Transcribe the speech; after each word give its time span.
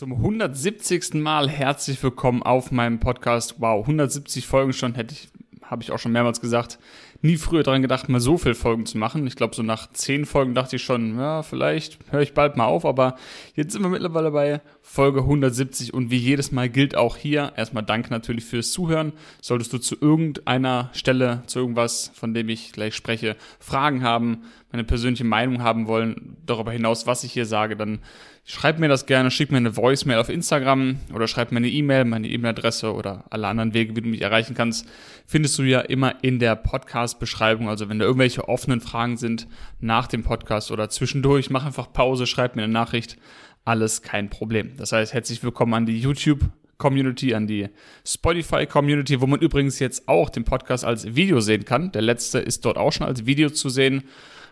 Zum 0.00 0.14
170. 0.14 1.12
Mal 1.12 1.50
herzlich 1.50 2.02
willkommen 2.02 2.42
auf 2.42 2.70
meinem 2.70 3.00
Podcast. 3.00 3.56
Wow, 3.58 3.82
170 3.82 4.46
Folgen 4.46 4.72
schon, 4.72 4.94
hätte 4.94 5.12
ich, 5.12 5.28
habe 5.60 5.82
ich 5.82 5.92
auch 5.92 5.98
schon 5.98 6.12
mehrmals 6.12 6.40
gesagt. 6.40 6.78
Nie 7.20 7.36
früher 7.36 7.62
daran 7.62 7.82
gedacht, 7.82 8.08
mal 8.08 8.18
so 8.18 8.38
viele 8.38 8.54
Folgen 8.54 8.86
zu 8.86 8.96
machen. 8.96 9.26
Ich 9.26 9.36
glaube, 9.36 9.54
so 9.54 9.62
nach 9.62 9.92
10 9.92 10.24
Folgen 10.24 10.54
dachte 10.54 10.76
ich 10.76 10.82
schon, 10.82 11.18
ja, 11.18 11.42
vielleicht 11.42 11.98
höre 12.10 12.22
ich 12.22 12.32
bald 12.32 12.56
mal 12.56 12.64
auf, 12.64 12.86
aber 12.86 13.16
jetzt 13.54 13.74
sind 13.74 13.82
wir 13.82 13.90
mittlerweile 13.90 14.30
bei 14.30 14.62
Folge 14.80 15.20
170 15.20 15.92
und 15.92 16.10
wie 16.10 16.16
jedes 16.16 16.50
Mal 16.50 16.70
gilt 16.70 16.96
auch 16.96 17.18
hier 17.18 17.52
erstmal 17.56 17.84
Dank 17.84 18.10
natürlich 18.10 18.46
fürs 18.46 18.72
Zuhören. 18.72 19.12
Solltest 19.42 19.70
du 19.74 19.76
zu 19.76 19.96
irgendeiner 20.00 20.88
Stelle, 20.94 21.42
zu 21.44 21.58
irgendwas, 21.58 22.10
von 22.14 22.32
dem 22.32 22.48
ich 22.48 22.72
gleich 22.72 22.94
spreche, 22.94 23.36
Fragen 23.58 24.02
haben, 24.02 24.44
meine 24.72 24.84
persönliche 24.84 25.24
Meinung 25.24 25.62
haben 25.62 25.86
wollen, 25.86 26.38
darüber 26.46 26.72
hinaus, 26.72 27.06
was 27.06 27.22
ich 27.22 27.34
hier 27.34 27.44
sage, 27.44 27.76
dann 27.76 27.98
schreib 28.44 28.78
mir 28.78 28.88
das 28.88 29.06
gerne, 29.06 29.30
schick 29.30 29.50
mir 29.50 29.58
eine 29.58 29.76
Voicemail 29.76 30.18
auf 30.18 30.28
Instagram 30.28 30.96
oder 31.14 31.28
schreib 31.28 31.52
mir 31.52 31.58
eine 31.58 31.68
E-Mail, 31.68 32.04
meine 32.04 32.28
E-Mail-Adresse 32.28 32.92
oder 32.92 33.24
alle 33.30 33.46
anderen 33.48 33.74
Wege, 33.74 33.96
wie 33.96 34.00
du 34.00 34.08
mich 34.08 34.22
erreichen 34.22 34.54
kannst, 34.54 34.86
findest 35.26 35.58
du 35.58 35.62
ja 35.62 35.80
immer 35.80 36.22
in 36.22 36.38
der 36.38 36.56
Podcast-Beschreibung. 36.56 37.68
Also 37.68 37.88
wenn 37.88 37.98
da 37.98 38.04
irgendwelche 38.04 38.48
offenen 38.48 38.80
Fragen 38.80 39.16
sind 39.16 39.46
nach 39.80 40.06
dem 40.06 40.22
Podcast 40.22 40.70
oder 40.70 40.88
zwischendurch, 40.88 41.50
mach 41.50 41.66
einfach 41.66 41.92
Pause, 41.92 42.26
schreib 42.26 42.56
mir 42.56 42.64
eine 42.64 42.72
Nachricht. 42.72 43.16
Alles 43.64 44.02
kein 44.02 44.30
Problem. 44.30 44.76
Das 44.78 44.92
heißt, 44.92 45.12
herzlich 45.12 45.42
willkommen 45.42 45.74
an 45.74 45.86
die 45.86 46.00
YouTube 46.00 46.40
Community, 46.80 47.34
an 47.34 47.46
die 47.46 47.68
Spotify 48.04 48.66
Community, 48.66 49.20
wo 49.20 49.26
man 49.26 49.38
übrigens 49.38 49.78
jetzt 49.78 50.08
auch 50.08 50.30
den 50.30 50.44
Podcast 50.44 50.84
als 50.84 51.14
Video 51.14 51.40
sehen 51.40 51.64
kann. 51.64 51.92
Der 51.92 52.02
letzte 52.02 52.40
ist 52.40 52.64
dort 52.64 52.78
auch 52.78 52.90
schon 52.90 53.06
als 53.06 53.26
Video 53.26 53.50
zu 53.50 53.68
sehen. 53.68 54.04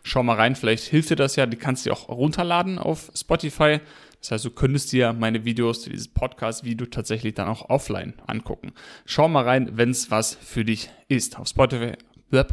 Schau 0.08 0.22
mal 0.22 0.36
rein, 0.36 0.56
vielleicht 0.56 0.84
hilft 0.84 1.10
dir 1.10 1.16
das 1.16 1.36
ja. 1.36 1.44
Die 1.44 1.58
kannst 1.58 1.84
du 1.84 1.92
auch 1.92 2.08
runterladen 2.08 2.78
auf 2.78 3.12
Spotify. 3.14 3.80
Das 4.20 4.30
heißt, 4.30 4.44
du 4.46 4.50
könntest 4.50 4.90
dir 4.90 5.12
meine 5.12 5.44
Videos, 5.44 5.82
dieses 5.82 6.08
Podcast-Video 6.08 6.86
tatsächlich 6.86 7.34
dann 7.34 7.46
auch 7.46 7.68
offline 7.68 8.14
angucken. 8.26 8.72
Schau 9.04 9.28
mal 9.28 9.44
rein, 9.44 9.72
wenn 9.76 9.90
es 9.90 10.10
was 10.10 10.34
für 10.34 10.64
dich 10.64 10.88
ist. 11.08 11.38
Auf 11.38 11.48
Spotify, 11.48 11.92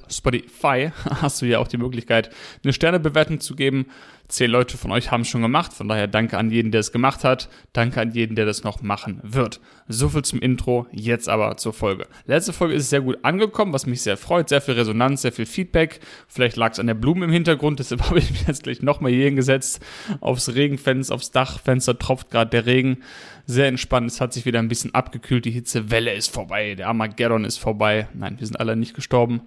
Spotify 0.10 0.92
hast 1.22 1.42
du 1.42 1.46
ja 1.46 1.60
auch 1.60 1.68
die 1.68 1.78
Möglichkeit, 1.78 2.30
eine 2.64 2.74
Sternebewertung 2.74 3.40
zu 3.40 3.56
geben. 3.56 3.88
Zehn 4.28 4.50
Leute 4.50 4.76
von 4.78 4.92
euch 4.92 5.12
haben 5.12 5.22
es 5.22 5.28
schon 5.28 5.44
gemacht, 5.44 5.72
von 5.72 5.88
daher 5.88 6.08
danke 6.08 6.40
an 6.40 6.50
jeden, 6.50 6.72
der 6.72 6.80
es 6.80 6.92
gemacht 6.92 7.24
hat. 7.24 7.48
Danke 7.74 8.02
an 8.02 8.12
jeden, 8.12 8.36
der 8.36 8.48
das 8.48 8.64
noch 8.64 8.82
machen 8.82 9.20
wird. 9.22 9.60
So 9.88 10.10
viel 10.10 10.24
zum 10.24 10.40
Intro, 10.40 10.88
jetzt 10.92 11.30
aber 11.30 11.58
zur 11.58 11.74
Folge. 11.74 12.08
Letzte 12.26 12.52
Folge 12.52 12.74
ist 12.74 12.90
sehr 12.90 13.02
gut 13.02 13.20
angekommen, 13.22 13.72
was 13.72 13.86
mich 13.86 14.02
sehr 14.02 14.18
freut. 14.18 14.50
Sehr 14.50 14.62
viel 14.62 14.74
Resonanz, 14.74 15.22
sehr 15.22 15.32
viel 15.32 15.46
Feedback. 15.46 16.00
Vielleicht 16.28 16.56
lag 16.56 16.72
es 16.72 16.80
an 16.80 16.88
der 16.88 16.96
Blume 16.96 17.26
im 17.26 17.32
Hintergrund, 17.32 17.78
deshalb 17.80 18.02
habe 18.10 18.18
ich 18.18 18.32
mich 18.32 18.48
jetzt 18.48 18.64
gleich 18.64 18.82
nochmal 18.82 19.12
hier 19.12 19.26
hingesetzt. 19.26 19.80
Aufs 20.22 20.56
Regenfenster, 20.56 21.14
aufs 21.14 21.30
Dachfenster 21.30 22.00
tropft 22.00 22.32
gerade 22.32 22.50
der 22.50 22.66
Regen. 22.66 23.04
Sehr 23.48 23.68
entspannt, 23.68 24.10
es 24.10 24.22
hat 24.22 24.34
sich 24.34 24.46
wieder 24.46 24.60
ein 24.60 24.68
bisschen 24.68 24.96
abgekühlt. 24.96 25.46
Die 25.46 25.52
Hitzewelle 25.52 26.14
ist 26.14 26.34
vorbei, 26.34 26.74
der 26.76 26.88
Armageddon 26.88 27.46
ist 27.46 27.58
vorbei. 27.58 28.08
Nein, 28.14 28.40
wir 28.40 28.48
sind 28.48 28.60
alle 28.60 28.76
nicht 28.76 28.96
gestorben. 28.96 29.42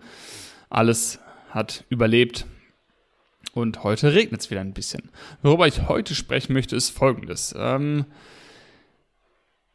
Alles 0.70 1.18
hat 1.50 1.84
überlebt. 1.88 2.46
Und 3.54 3.82
heute 3.82 4.14
regnet 4.14 4.40
es 4.40 4.50
wieder 4.50 4.60
ein 4.60 4.74
bisschen. 4.74 5.10
Worüber 5.42 5.66
ich 5.66 5.88
heute 5.88 6.14
sprechen 6.14 6.52
möchte, 6.52 6.76
ist 6.76 6.90
folgendes. 6.90 7.54
Ähm, 7.58 8.04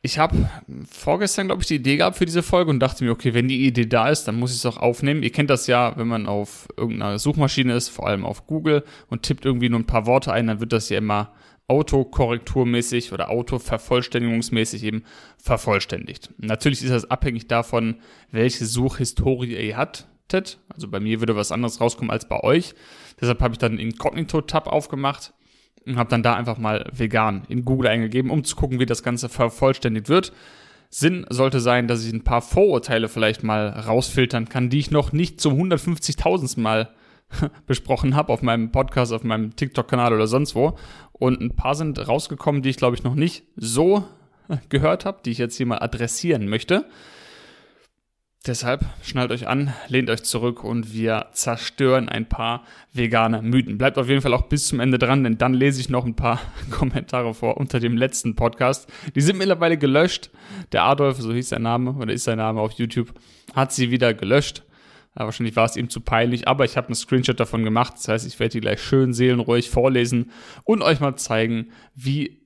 ich 0.01 0.19
habe 0.19 0.49
vorgestern, 0.89 1.47
glaube 1.47 1.61
ich, 1.61 1.67
die 1.67 1.75
Idee 1.75 1.97
gehabt 1.97 2.17
für 2.17 2.25
diese 2.25 2.43
Folge 2.43 2.69
und 2.69 2.79
dachte 2.79 3.03
mir, 3.03 3.11
okay, 3.11 3.33
wenn 3.33 3.47
die 3.47 3.65
Idee 3.65 3.85
da 3.85 4.09
ist, 4.09 4.25
dann 4.25 4.35
muss 4.35 4.51
ich 4.51 4.57
es 4.57 4.65
auch 4.65 4.77
aufnehmen. 4.77 5.23
Ihr 5.23 5.31
kennt 5.31 5.49
das 5.49 5.67
ja, 5.67 5.97
wenn 5.97 6.07
man 6.07 6.27
auf 6.27 6.67
irgendeiner 6.77 7.19
Suchmaschine 7.19 7.73
ist, 7.73 7.89
vor 7.89 8.07
allem 8.07 8.25
auf 8.25 8.47
Google, 8.47 8.83
und 9.09 9.23
tippt 9.23 9.45
irgendwie 9.45 9.69
nur 9.69 9.79
ein 9.79 9.87
paar 9.87 10.05
Worte 10.05 10.31
ein, 10.31 10.47
dann 10.47 10.59
wird 10.59 10.73
das 10.73 10.89
ja 10.89 10.97
immer 10.97 11.33
autokorrekturmäßig 11.67 13.13
oder 13.13 13.29
autovervollständigungsmäßig 13.29 14.83
eben 14.83 15.03
vervollständigt. 15.37 16.31
Natürlich 16.37 16.83
ist 16.83 16.91
das 16.91 17.09
abhängig 17.09 17.47
davon, 17.47 17.95
welche 18.31 18.65
Suchhistorie 18.65 19.55
ihr 19.55 19.77
hattet. 19.77 20.59
Also 20.69 20.87
bei 20.87 20.99
mir 20.99 21.19
würde 21.21 21.35
was 21.35 21.51
anderes 21.51 21.79
rauskommen 21.79 22.11
als 22.11 22.27
bei 22.27 22.39
euch. 22.41 22.75
Deshalb 23.21 23.41
habe 23.41 23.53
ich 23.53 23.59
dann 23.59 23.73
den 23.73 23.87
Incognito-Tab 23.87 24.67
aufgemacht 24.67 25.33
und 25.85 25.97
habe 25.97 26.09
dann 26.09 26.23
da 26.23 26.35
einfach 26.35 26.57
mal 26.57 26.89
vegan 26.93 27.43
in 27.47 27.63
Google 27.65 27.89
eingegeben, 27.89 28.31
um 28.31 28.43
zu 28.43 28.55
gucken, 28.55 28.79
wie 28.79 28.85
das 28.85 29.03
Ganze 29.03 29.29
vervollständigt 29.29 30.09
wird. 30.09 30.33
Sinn 30.89 31.25
sollte 31.29 31.59
sein, 31.59 31.87
dass 31.87 32.05
ich 32.05 32.13
ein 32.13 32.23
paar 32.23 32.41
Vorurteile 32.41 33.09
vielleicht 33.09 33.43
mal 33.43 33.69
rausfiltern 33.69 34.47
kann, 34.47 34.69
die 34.69 34.79
ich 34.79 34.91
noch 34.91 35.11
nicht 35.11 35.41
zum 35.41 35.53
150.000. 35.53 36.59
Mal 36.59 36.93
besprochen 37.67 38.15
habe 38.15 38.31
auf 38.31 38.41
meinem 38.41 38.71
Podcast, 38.71 39.13
auf 39.13 39.23
meinem 39.23 39.55
TikTok-Kanal 39.55 40.13
oder 40.13 40.27
sonst 40.27 40.55
wo. 40.55 40.77
Und 41.11 41.41
ein 41.41 41.55
paar 41.55 41.75
sind 41.75 42.07
rausgekommen, 42.07 42.61
die 42.61 42.69
ich 42.69 42.77
glaube 42.77 42.95
ich 42.95 43.03
noch 43.03 43.15
nicht 43.15 43.43
so 43.55 44.03
gehört 44.69 45.05
habe, 45.05 45.19
die 45.25 45.31
ich 45.31 45.37
jetzt 45.37 45.57
hier 45.57 45.65
mal 45.65 45.79
adressieren 45.79 46.47
möchte. 46.47 46.85
Deshalb 48.45 48.83
schnallt 49.01 49.31
euch 49.31 49.47
an, 49.47 49.73
lehnt 49.87 50.09
euch 50.09 50.23
zurück 50.23 50.65
und 50.65 50.93
wir 50.93 51.27
zerstören 51.31 52.09
ein 52.09 52.27
paar 52.27 52.65
vegane 52.91 53.41
Mythen. 53.41 53.77
Bleibt 53.77 53.97
auf 53.97 54.09
jeden 54.09 54.21
Fall 54.21 54.33
auch 54.33 54.49
bis 54.49 54.67
zum 54.67 54.81
Ende 54.81 54.97
dran, 54.97 55.23
denn 55.23 55.37
dann 55.37 55.53
lese 55.53 55.79
ich 55.79 55.87
noch 55.87 56.03
ein 56.03 56.17
paar 56.17 56.41
Kommentare 56.69 57.33
vor 57.33 57.55
unter 57.55 57.79
dem 57.79 57.95
letzten 57.95 58.35
Podcast. 58.35 58.91
Die 59.15 59.21
sind 59.21 59.37
mittlerweile 59.37 59.77
gelöscht. 59.77 60.29
Der 60.73 60.83
Adolf, 60.83 61.21
so 61.21 61.31
hieß 61.31 61.49
sein 61.49 61.61
Name 61.61 61.93
oder 61.93 62.11
ist 62.11 62.25
sein 62.25 62.37
Name 62.37 62.59
auf 62.59 62.73
YouTube, 62.73 63.13
hat 63.55 63.71
sie 63.71 63.91
wieder 63.91 64.13
gelöscht. 64.13 64.63
Ja, 65.17 65.25
wahrscheinlich 65.25 65.55
war 65.55 65.65
es 65.65 65.75
ihm 65.75 65.89
zu 65.89 66.01
peinlich, 66.01 66.47
aber 66.47 66.65
ich 66.65 66.75
habe 66.75 66.87
einen 66.87 66.95
Screenshot 66.95 67.39
davon 67.39 67.63
gemacht. 67.63 67.93
Das 67.95 68.07
heißt, 68.07 68.27
ich 68.27 68.39
werde 68.39 68.53
die 68.53 68.61
gleich 68.61 68.81
schön 68.81 69.13
seelenruhig 69.13 69.69
vorlesen 69.69 70.31
und 70.63 70.81
euch 70.81 70.99
mal 70.99 71.15
zeigen, 71.15 71.71
wie 71.93 72.41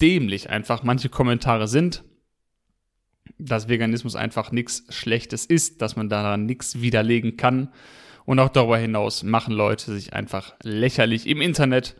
dämlich 0.00 0.50
einfach 0.50 0.82
manche 0.82 1.08
Kommentare 1.08 1.68
sind 1.68 2.02
dass 3.40 3.68
Veganismus 3.68 4.16
einfach 4.16 4.52
nichts 4.52 4.84
Schlechtes 4.90 5.46
ist, 5.46 5.82
dass 5.82 5.96
man 5.96 6.08
daran 6.08 6.46
nichts 6.46 6.80
widerlegen 6.80 7.36
kann. 7.36 7.70
Und 8.24 8.38
auch 8.38 8.50
darüber 8.50 8.78
hinaus 8.78 9.22
machen 9.22 9.54
Leute 9.54 9.92
sich 9.92 10.12
einfach 10.12 10.54
lächerlich 10.62 11.26
im 11.26 11.40
Internet. 11.40 11.96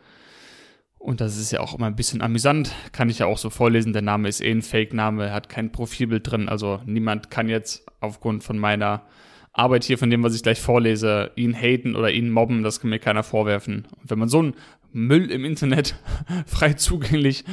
Und 0.98 1.20
das 1.20 1.38
ist 1.38 1.50
ja 1.50 1.60
auch 1.60 1.74
immer 1.74 1.86
ein 1.86 1.96
bisschen 1.96 2.20
amüsant. 2.20 2.72
Kann 2.92 3.08
ich 3.08 3.20
ja 3.20 3.26
auch 3.26 3.38
so 3.38 3.50
vorlesen. 3.50 3.92
Der 3.92 4.02
Name 4.02 4.28
ist 4.28 4.40
eh 4.40 4.50
ein 4.50 4.62
Fake-Name, 4.62 5.32
hat 5.32 5.48
kein 5.48 5.72
Profilbild 5.72 6.30
drin. 6.30 6.48
Also 6.48 6.80
niemand 6.84 7.30
kann 7.30 7.48
jetzt 7.48 7.86
aufgrund 8.00 8.44
von 8.44 8.58
meiner 8.58 9.06
Arbeit 9.60 9.84
hier, 9.84 9.98
von 9.98 10.10
dem, 10.10 10.22
was 10.22 10.34
ich 10.34 10.42
gleich 10.42 10.60
vorlese, 10.60 11.30
ihn 11.36 11.54
haten 11.54 11.94
oder 11.94 12.10
ihn 12.10 12.30
mobben. 12.30 12.62
Das 12.62 12.80
kann 12.80 12.90
mir 12.90 12.98
keiner 12.98 13.22
vorwerfen. 13.22 13.86
Und 14.00 14.10
wenn 14.10 14.18
man 14.18 14.28
so 14.28 14.38
einen 14.38 14.54
Müll 14.92 15.30
im 15.30 15.44
Internet 15.44 15.94
frei 16.46 16.72
zugänglich 16.72 17.44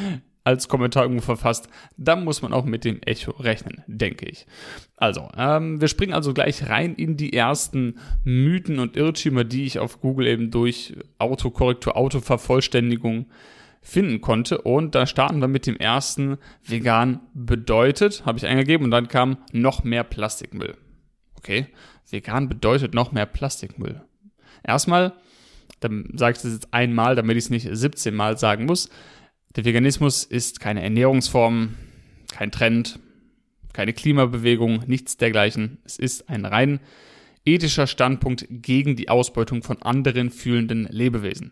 als 0.44 0.70
Kommentar 0.70 1.04
irgendwo 1.04 1.26
verfasst, 1.26 1.68
dann 1.98 2.24
muss 2.24 2.42
man 2.42 2.54
auch 2.54 2.64
mit 2.64 2.86
dem 2.86 3.02
Echo 3.02 3.32
rechnen, 3.32 3.84
denke 3.86 4.26
ich. 4.30 4.48
Also, 4.96 5.28
ähm, 5.38 5.82
wir 5.82 5.90
springen 5.90 6.14
also 6.14 6.34
gleich 6.34 6.70
rein 6.70 6.96
in 6.96 7.18
die 7.18 7.34
ersten 7.34 7.96
Mythen 8.24 8.80
und 8.80 8.96
Irrtümer, 8.96 9.44
die 9.44 9.66
ich 9.66 9.80
auf 9.80 10.00
Google 10.00 10.28
eben 10.28 10.50
durch 10.50 10.96
Autokorrektur, 11.20 11.98
Autovervollständigung 11.98 13.26
finden 13.82 14.22
konnte. 14.22 14.60
Und 14.60 14.96
da 14.96 15.06
starten 15.06 15.42
wir 15.42 15.50
mit 15.50 15.68
dem 15.68 15.76
ersten 15.76 16.38
vegan 16.64 17.20
bedeutet, 17.34 18.26
habe 18.26 18.38
ich 18.38 18.46
eingegeben 18.46 18.86
und 18.86 18.92
dann 18.92 19.10
kam 19.10 19.38
noch 19.52 19.84
mehr 19.84 20.06
Plastikmüll. 20.06 20.78
Okay, 21.36 21.68
vegan 22.10 22.50
bedeutet 22.50 22.94
noch 22.94 23.12
mehr 23.12 23.26
Plastikmüll. 23.26 24.02
Erstmal, 24.64 25.14
dann 25.80 26.10
sage 26.16 26.38
ich 26.38 26.42
das 26.42 26.54
jetzt 26.54 26.74
einmal, 26.74 27.16
damit 27.16 27.38
ich 27.38 27.46
es 27.46 27.50
nicht 27.50 27.68
17 27.72 28.14
Mal 28.16 28.38
sagen 28.38 28.66
muss. 28.66 28.90
Der 29.56 29.66
Veganismus 29.66 30.24
ist 30.24 30.60
keine 30.60 30.84
Ernährungsform, 30.84 31.76
kein 32.32 32.52
Trend, 32.52 33.00
keine 33.74 33.94
Klimabewegung, 33.94 34.84
nichts 34.88 35.18
dergleichen. 35.18 35.78
Es 35.84 35.98
ist 35.98 36.30
ein 36.30 36.46
rein 36.46 36.80
ethischer 37.46 37.88
Standpunkt 37.88 38.46
gegen 38.50 38.96
die 38.96 39.10
Ausbeutung 39.10 39.64
von 39.64 39.82
anderen 39.82 40.30
fühlenden 40.30 40.86
Lebewesen. 40.92 41.52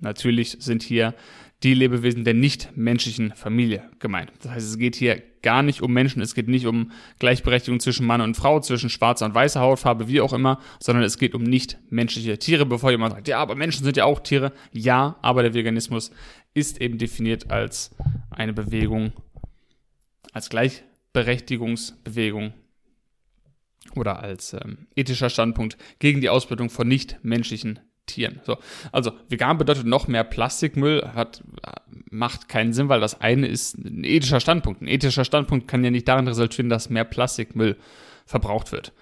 Natürlich 0.00 0.56
sind 0.60 0.82
hier 0.82 1.14
die 1.62 1.74
Lebewesen 1.74 2.24
der 2.24 2.34
nicht-menschlichen 2.34 3.32
Familie 3.34 3.88
gemeint. 3.98 4.30
Das 4.42 4.52
heißt, 4.52 4.68
es 4.68 4.78
geht 4.78 4.94
hier 4.94 5.22
gar 5.42 5.62
nicht 5.62 5.80
um 5.80 5.92
Menschen, 5.92 6.20
es 6.20 6.34
geht 6.34 6.48
nicht 6.48 6.66
um 6.66 6.90
Gleichberechtigung 7.18 7.80
zwischen 7.80 8.06
Mann 8.06 8.20
und 8.20 8.36
Frau, 8.36 8.60
zwischen 8.60 8.90
schwarzer 8.90 9.26
und 9.26 9.34
weißer 9.34 9.60
Hautfarbe, 9.60 10.08
wie 10.08 10.20
auch 10.20 10.32
immer, 10.32 10.60
sondern 10.80 11.04
es 11.04 11.18
geht 11.18 11.34
um 11.34 11.44
nicht-menschliche 11.44 12.38
Tiere, 12.38 12.66
bevor 12.66 12.90
jemand 12.90 13.14
sagt, 13.14 13.28
ja, 13.28 13.38
aber 13.38 13.54
Menschen 13.54 13.84
sind 13.84 13.96
ja 13.96 14.04
auch 14.04 14.20
Tiere. 14.20 14.52
Ja, 14.72 15.16
aber 15.22 15.42
der 15.42 15.54
Veganismus 15.54 16.10
ist 16.52 16.80
eben 16.80 16.98
definiert 16.98 17.50
als 17.50 17.94
eine 18.30 18.52
Bewegung, 18.52 19.12
als 20.32 20.50
Gleichberechtigungsbewegung 20.50 22.52
oder 23.94 24.20
als 24.20 24.52
ähm, 24.52 24.88
ethischer 24.94 25.30
Standpunkt 25.30 25.78
gegen 26.00 26.20
die 26.20 26.28
Ausbeutung 26.28 26.70
von 26.70 26.88
nicht-menschlichen 26.88 27.78
Tieren. 28.06 28.40
So, 28.44 28.56
also 28.92 29.12
vegan 29.28 29.58
bedeutet 29.58 29.86
noch 29.86 30.08
mehr 30.08 30.24
Plastikmüll, 30.24 31.10
hat, 31.14 31.42
macht 32.10 32.48
keinen 32.48 32.72
Sinn, 32.72 32.88
weil 32.88 33.00
das 33.00 33.20
eine 33.20 33.46
ist 33.46 33.76
ein 33.76 34.04
ethischer 34.04 34.40
Standpunkt. 34.40 34.82
Ein 34.82 34.88
ethischer 34.88 35.24
Standpunkt 35.24 35.68
kann 35.68 35.84
ja 35.84 35.90
nicht 35.90 36.08
darin 36.08 36.28
resultieren, 36.28 36.68
dass 36.68 36.90
mehr 36.90 37.04
Plastikmüll 37.04 37.76
verbraucht 38.24 38.72
wird. 38.72 38.92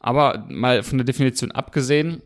Aber 0.00 0.46
mal 0.48 0.82
von 0.82 0.98
der 0.98 1.04
Definition 1.04 1.52
abgesehen, 1.52 2.22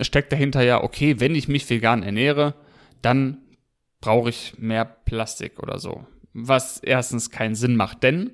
steckt 0.00 0.32
dahinter 0.32 0.62
ja, 0.62 0.82
okay, 0.82 1.18
wenn 1.18 1.34
ich 1.34 1.48
mich 1.48 1.68
vegan 1.68 2.02
ernähre, 2.02 2.54
dann 3.02 3.38
brauche 4.00 4.28
ich 4.28 4.54
mehr 4.58 4.84
Plastik 4.84 5.58
oder 5.60 5.78
so. 5.78 6.06
was 6.38 6.80
erstens 6.80 7.30
keinen 7.30 7.54
Sinn 7.54 7.76
macht, 7.76 8.02
denn 8.02 8.32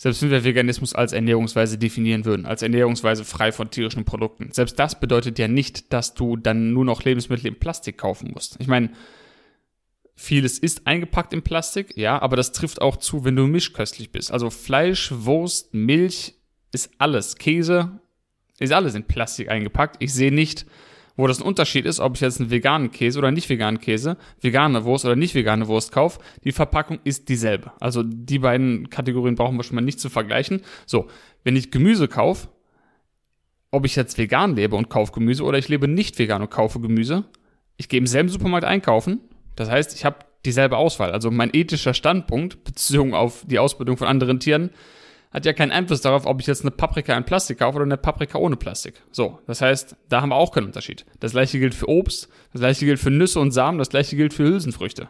selbst 0.00 0.22
wenn 0.22 0.30
wir 0.30 0.44
Veganismus 0.44 0.94
als 0.94 1.12
Ernährungsweise 1.12 1.76
definieren 1.76 2.24
würden, 2.24 2.46
als 2.46 2.62
Ernährungsweise 2.62 3.24
frei 3.24 3.50
von 3.50 3.70
tierischen 3.70 4.04
Produkten, 4.04 4.52
selbst 4.52 4.78
das 4.78 5.00
bedeutet 5.00 5.40
ja 5.40 5.48
nicht, 5.48 5.92
dass 5.92 6.14
du 6.14 6.36
dann 6.36 6.72
nur 6.72 6.84
noch 6.84 7.02
Lebensmittel 7.02 7.48
in 7.48 7.58
Plastik 7.58 7.98
kaufen 7.98 8.30
musst. 8.32 8.56
Ich 8.60 8.68
meine, 8.68 8.90
vieles 10.14 10.60
ist 10.60 10.86
eingepackt 10.86 11.32
in 11.32 11.42
Plastik, 11.42 11.96
ja, 11.96 12.22
aber 12.22 12.36
das 12.36 12.52
trifft 12.52 12.80
auch 12.80 12.96
zu, 12.96 13.24
wenn 13.24 13.34
du 13.34 13.48
mischköstlich 13.48 14.12
bist. 14.12 14.30
Also 14.30 14.50
Fleisch, 14.50 15.10
Wurst, 15.12 15.74
Milch 15.74 16.34
ist 16.72 16.90
alles, 16.98 17.36
Käse 17.36 18.00
ist 18.60 18.72
alles 18.72 18.94
in 18.94 19.02
Plastik 19.02 19.50
eingepackt. 19.50 19.96
Ich 19.98 20.14
sehe 20.14 20.32
nicht, 20.32 20.64
wo 21.18 21.26
das 21.26 21.40
ein 21.40 21.46
Unterschied 21.46 21.84
ist, 21.84 21.98
ob 21.98 22.14
ich 22.14 22.20
jetzt 22.20 22.40
einen 22.40 22.52
veganen 22.52 22.92
Käse 22.92 23.18
oder 23.18 23.32
nicht 23.32 23.48
veganen 23.48 23.80
Käse, 23.80 24.16
vegane 24.40 24.84
Wurst 24.84 25.04
oder 25.04 25.16
nicht 25.16 25.34
vegane 25.34 25.66
Wurst 25.66 25.90
kaufe. 25.90 26.20
Die 26.44 26.52
Verpackung 26.52 27.00
ist 27.02 27.28
dieselbe. 27.28 27.72
Also 27.80 28.04
die 28.04 28.38
beiden 28.38 28.88
Kategorien 28.88 29.34
brauchen 29.34 29.56
wir 29.56 29.64
schon 29.64 29.74
mal 29.74 29.80
nicht 29.80 29.98
zu 29.98 30.10
vergleichen. 30.10 30.62
So, 30.86 31.08
wenn 31.42 31.56
ich 31.56 31.72
Gemüse 31.72 32.06
kaufe, 32.06 32.46
ob 33.72 33.84
ich 33.84 33.96
jetzt 33.96 34.16
vegan 34.16 34.54
lebe 34.54 34.76
und 34.76 34.90
kaufe 34.90 35.10
Gemüse 35.10 35.42
oder 35.42 35.58
ich 35.58 35.68
lebe 35.68 35.88
nicht 35.88 36.20
vegan 36.20 36.40
und 36.40 36.52
kaufe 36.52 36.78
Gemüse, 36.78 37.24
ich 37.76 37.88
gehe 37.88 37.98
im 37.98 38.06
selben 38.06 38.28
Supermarkt 38.28 38.64
einkaufen. 38.64 39.20
Das 39.56 39.68
heißt, 39.68 39.96
ich 39.96 40.04
habe 40.04 40.18
dieselbe 40.44 40.76
Auswahl. 40.76 41.10
Also 41.10 41.32
mein 41.32 41.50
ethischer 41.52 41.94
Standpunkt, 41.94 42.62
bezogen 42.62 43.14
auf 43.14 43.44
die 43.44 43.58
Ausbildung 43.58 43.96
von 43.96 44.06
anderen 44.06 44.38
Tieren, 44.38 44.70
hat 45.30 45.44
ja 45.44 45.52
keinen 45.52 45.72
Einfluss 45.72 46.00
darauf, 46.00 46.26
ob 46.26 46.40
ich 46.40 46.46
jetzt 46.46 46.62
eine 46.62 46.70
Paprika 46.70 47.16
in 47.16 47.24
Plastik 47.24 47.58
kaufe 47.58 47.76
oder 47.76 47.84
eine 47.84 47.96
Paprika 47.96 48.38
ohne 48.38 48.56
Plastik. 48.56 48.94
So, 49.10 49.38
das 49.46 49.60
heißt, 49.60 49.96
da 50.08 50.22
haben 50.22 50.30
wir 50.30 50.36
auch 50.36 50.52
keinen 50.52 50.66
Unterschied. 50.66 51.04
Das 51.20 51.32
gleiche 51.32 51.58
gilt 51.58 51.74
für 51.74 51.88
Obst, 51.88 52.28
das 52.52 52.60
gleiche 52.60 52.86
gilt 52.86 52.98
für 52.98 53.10
Nüsse 53.10 53.40
und 53.40 53.52
Samen, 53.52 53.78
das 53.78 53.90
gleiche 53.90 54.16
gilt 54.16 54.32
für 54.32 54.44
Hülsenfrüchte. 54.44 55.08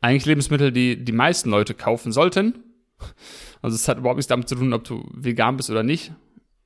Eigentlich 0.00 0.26
Lebensmittel, 0.26 0.70
die 0.72 1.04
die 1.04 1.12
meisten 1.12 1.50
Leute 1.50 1.74
kaufen 1.74 2.12
sollten. 2.12 2.54
Also 3.62 3.74
es 3.74 3.88
hat 3.88 3.98
überhaupt 3.98 4.18
nichts 4.18 4.28
damit 4.28 4.48
zu 4.48 4.54
tun, 4.54 4.72
ob 4.72 4.84
du 4.84 5.08
vegan 5.12 5.56
bist 5.56 5.70
oder 5.70 5.82
nicht, 5.82 6.12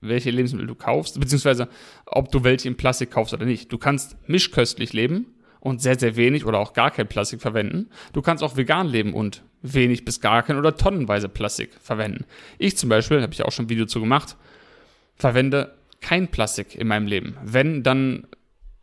welche 0.00 0.30
Lebensmittel 0.30 0.66
du 0.66 0.74
kaufst, 0.74 1.18
beziehungsweise 1.18 1.68
ob 2.04 2.30
du 2.30 2.44
welche 2.44 2.68
in 2.68 2.76
Plastik 2.76 3.10
kaufst 3.10 3.32
oder 3.32 3.46
nicht. 3.46 3.72
Du 3.72 3.78
kannst 3.78 4.16
mischköstlich 4.28 4.92
leben 4.92 5.26
und 5.60 5.82
sehr, 5.82 5.98
sehr 5.98 6.16
wenig 6.16 6.44
oder 6.46 6.58
auch 6.58 6.72
gar 6.72 6.90
kein 6.90 7.06
Plastik 7.06 7.40
verwenden. 7.40 7.90
Du 8.12 8.22
kannst 8.22 8.42
auch 8.42 8.56
vegan 8.56 8.86
leben 8.86 9.14
und 9.14 9.42
wenig 9.62 10.04
bis 10.04 10.20
gar 10.20 10.42
kein 10.42 10.56
oder 10.56 10.76
tonnenweise 10.76 11.28
Plastik 11.28 11.70
verwenden. 11.80 12.24
Ich 12.58 12.76
zum 12.76 12.88
Beispiel, 12.88 13.22
habe 13.22 13.32
ich 13.32 13.44
auch 13.44 13.52
schon 13.52 13.66
ein 13.66 13.70
Video 13.70 13.86
zu 13.86 14.00
gemacht, 14.00 14.36
verwende 15.16 15.74
kein 16.00 16.28
Plastik 16.28 16.74
in 16.74 16.88
meinem 16.88 17.06
Leben. 17.06 17.36
Wenn, 17.44 17.82
dann, 17.82 18.26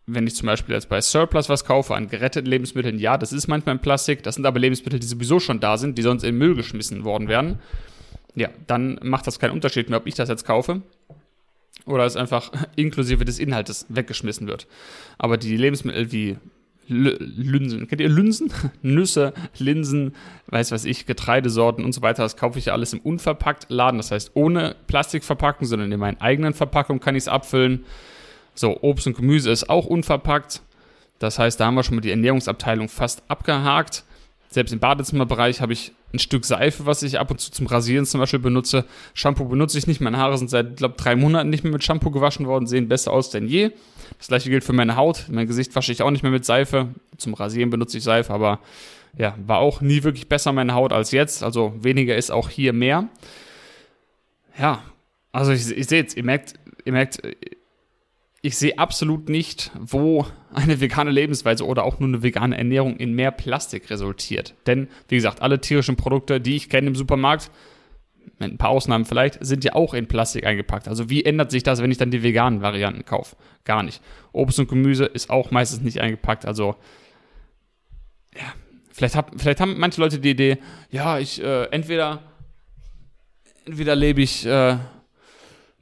wenn 0.06 0.28
ich 0.28 0.36
zum 0.36 0.46
Beispiel 0.46 0.76
jetzt 0.76 0.88
bei 0.88 1.02
Surplus 1.02 1.50
was 1.50 1.66
kaufe 1.66 1.96
an 1.96 2.10
geretteten 2.10 2.50
Lebensmitteln, 2.50 3.00
ja, 3.00 3.18
das 3.18 3.34
ist 3.34 3.48
manchmal 3.48 3.76
ein 3.76 3.82
Plastik, 3.82 4.22
das 4.22 4.36
sind 4.36 4.46
aber 4.46 4.60
Lebensmittel, 4.60 5.00
die 5.00 5.08
sowieso 5.08 5.40
schon 5.40 5.60
da 5.60 5.78
sind, 5.78 5.98
die 5.98 6.04
sonst 6.04 6.24
in 6.24 6.30
den 6.30 6.38
Müll 6.38 6.56
geschmissen 6.56 7.04
worden 7.04 7.28
wären. 7.28 7.60
Ja, 8.36 8.50
dann 8.68 9.00
macht 9.02 9.26
das 9.26 9.40
keinen 9.40 9.52
Unterschied 9.52 9.90
mehr, 9.90 9.98
ob 9.98 10.06
ich 10.06 10.14
das 10.14 10.30
jetzt 10.30 10.46
kaufe 10.46 10.84
oder 11.88 12.06
es 12.06 12.16
einfach 12.16 12.52
inklusive 12.76 13.26
des 13.26 13.40
Inhaltes 13.40 13.88
weggeschmissen 13.90 14.48
wird. 14.48 14.68
Aber 15.18 15.38
die 15.38 15.58
Lebensmittel 15.58 16.12
wie 16.12 16.38
Linsen. 16.88 17.88
Kennt 17.88 18.02
ihr 18.02 18.10
Linsen? 18.10 18.52
Nüsse, 18.82 19.34
Linsen, 19.58 20.16
weiß 20.48 20.72
was 20.72 20.86
ich, 20.86 21.06
Getreidesorten 21.06 21.84
und 21.84 21.94
so 21.94 22.02
weiter. 22.02 22.24
Das 22.24 22.38
kaufe 22.38 22.60
ich 22.60 22.66
ja 22.66 22.74
alles 22.74 22.94
im 22.94 23.00
unverpackt 23.00 23.68
Laden. 23.70 23.98
Das 23.98 24.12
heißt, 24.12 24.32
ohne 24.34 24.76
Plastikverpackung, 24.88 25.68
sondern 25.68 25.92
in 25.92 26.00
meinen 26.00 26.22
eigenen 26.22 26.54
Verpackungen 26.54 27.00
kann 27.00 27.16
ich 27.16 27.24
es 27.24 27.28
abfüllen. 27.28 27.86
So, 28.56 28.82
Obst 28.82 29.08
und 29.08 29.16
Gemüse 29.16 29.52
ist 29.52 29.70
auch 29.70 29.86
unverpackt. 29.86 30.62
Das 31.20 31.40
heißt, 31.40 31.60
da 31.60 31.66
haben 31.66 31.76
wir 31.76 31.84
schon 31.84 31.96
mal 31.96 32.02
die 32.02 32.12
Ernährungsabteilung 32.12 32.90
fast 32.90 33.24
abgehakt. 33.28 34.04
Selbst 34.50 34.72
im 34.72 34.80
Badezimmerbereich 34.80 35.62
habe 35.62 35.74
ich 35.74 35.92
ein 36.14 36.20
Stück 36.20 36.46
Seife, 36.46 36.86
was 36.86 37.04
ich 37.04 37.20
ab 37.20 37.32
und 37.32 37.40
zu 37.40 37.52
zum 37.52 37.68
Rasieren 37.68 38.06
zum 38.06 38.20
Beispiel 38.20 38.40
benutze. 38.40 38.86
Shampoo 39.14 39.46
benutze 39.46 39.78
ich 39.78 39.88
nicht. 39.88 40.00
Meine 40.00 40.18
Haare 40.18 40.38
sind 40.38 40.50
seit, 40.50 40.78
glaube 40.78 40.96
drei 40.98 41.16
Monaten 41.16 41.50
nicht 41.50 41.64
mehr 41.64 41.74
mit 41.74 41.84
Shampoo 41.84 42.12
gewaschen 42.12 42.48
worden, 42.48 42.66
sehen 42.66 42.88
besser 42.88 43.12
aus 43.12 43.30
denn 43.30 43.48
je. 43.48 43.72
Das 44.18 44.28
gleiche 44.28 44.50
gilt 44.50 44.64
für 44.64 44.74
meine 44.74 44.96
Haut. 44.96 45.26
Mein 45.30 45.48
Gesicht 45.48 45.76
wasche 45.76 45.92
ich 45.92 46.02
auch 46.02 46.12
nicht 46.12 46.24
mehr 46.24 46.32
mit 46.32 46.46
Seife. 46.46 46.90
Zum 47.18 47.34
Rasieren 47.34 47.70
benutze 47.70 47.98
ich 47.98 48.04
Seife, 48.04 48.34
aber 48.34 48.60
ja, 49.18 49.36
war 49.46 49.60
auch 49.60 49.82
nie 49.82 50.04
wirklich 50.04 50.30
besser 50.30 50.54
meine 50.54 50.74
Haut 50.74 50.94
als 50.94 51.12
jetzt. 51.12 51.44
Also 51.44 51.74
weniger 51.82 52.16
ist 52.16 52.32
auch 52.32 52.50
hier 52.50 52.72
mehr. 52.72 53.10
Ja, 54.58 54.82
also 55.32 55.52
ich, 55.52 55.70
ich 55.70 55.88
sehe 55.88 56.02
jetzt, 56.02 56.16
ihr 56.16 56.24
merkt, 56.24 56.54
ihr 56.86 56.94
merkt, 56.94 57.22
ich 58.42 58.58
sehe 58.58 58.78
absolut 58.78 59.30
nicht, 59.30 59.72
wo 59.80 60.26
eine 60.54 60.80
vegane 60.80 61.12
Lebensweise 61.12 61.66
oder 61.66 61.84
auch 61.84 62.00
nur 62.00 62.10
eine 62.10 62.24
vegane 62.24 62.58
Ernährung 62.58 62.98
in 62.98 63.14
mehr 63.14 63.32
Plastik 63.32 63.90
resultiert. 63.90 64.54
Denn, 64.68 64.88
wie 65.08 65.16
gesagt, 65.16 65.42
alle 65.42 65.60
tierischen 65.60 65.96
Produkte, 65.96 66.40
die 66.40 66.56
ich 66.56 66.70
kenne 66.70 66.88
im 66.88 66.96
Supermarkt, 66.96 67.52
mit 68.40 68.52
ein 68.52 68.58
paar 68.58 68.70
Ausnahmen 68.70 69.06
vielleicht, 69.06 69.44
sind 69.44 69.64
ja 69.64 69.74
auch 69.74 69.94
in 69.94 70.08
Plastik 70.08 70.46
eingepackt. 70.46 70.88
Also 70.88 71.10
wie 71.10 71.26
ändert 71.26 71.50
sich 71.50 71.64
das, 71.64 71.82
wenn 71.82 71.92
ich 71.92 71.98
dann 71.98 72.12
die 72.12 72.22
veganen 72.22 72.62
Varianten 72.62 73.06
kaufe? 73.06 73.36
Gar 73.64 73.84
nicht. 73.84 74.02
Obst 74.32 74.60
und 74.60 74.68
Gemüse 74.68 75.06
ist 75.06 75.30
auch 75.30 75.50
meistens 75.50 75.82
nicht 75.82 76.00
eingepackt. 76.00 76.46
Also, 76.46 76.76
ja, 78.36 78.54
vielleicht, 78.92 79.16
hab, 79.16 79.40
vielleicht 79.40 79.60
haben 79.60 79.80
manche 79.80 80.00
Leute 80.00 80.20
die 80.20 80.32
Idee, 80.32 80.58
ja, 80.92 81.18
ich 81.18 81.42
äh, 81.42 81.64
entweder, 81.72 82.22
entweder 83.66 83.96
lebe 83.96 84.22
ich 84.22 84.46
äh, 84.46 84.78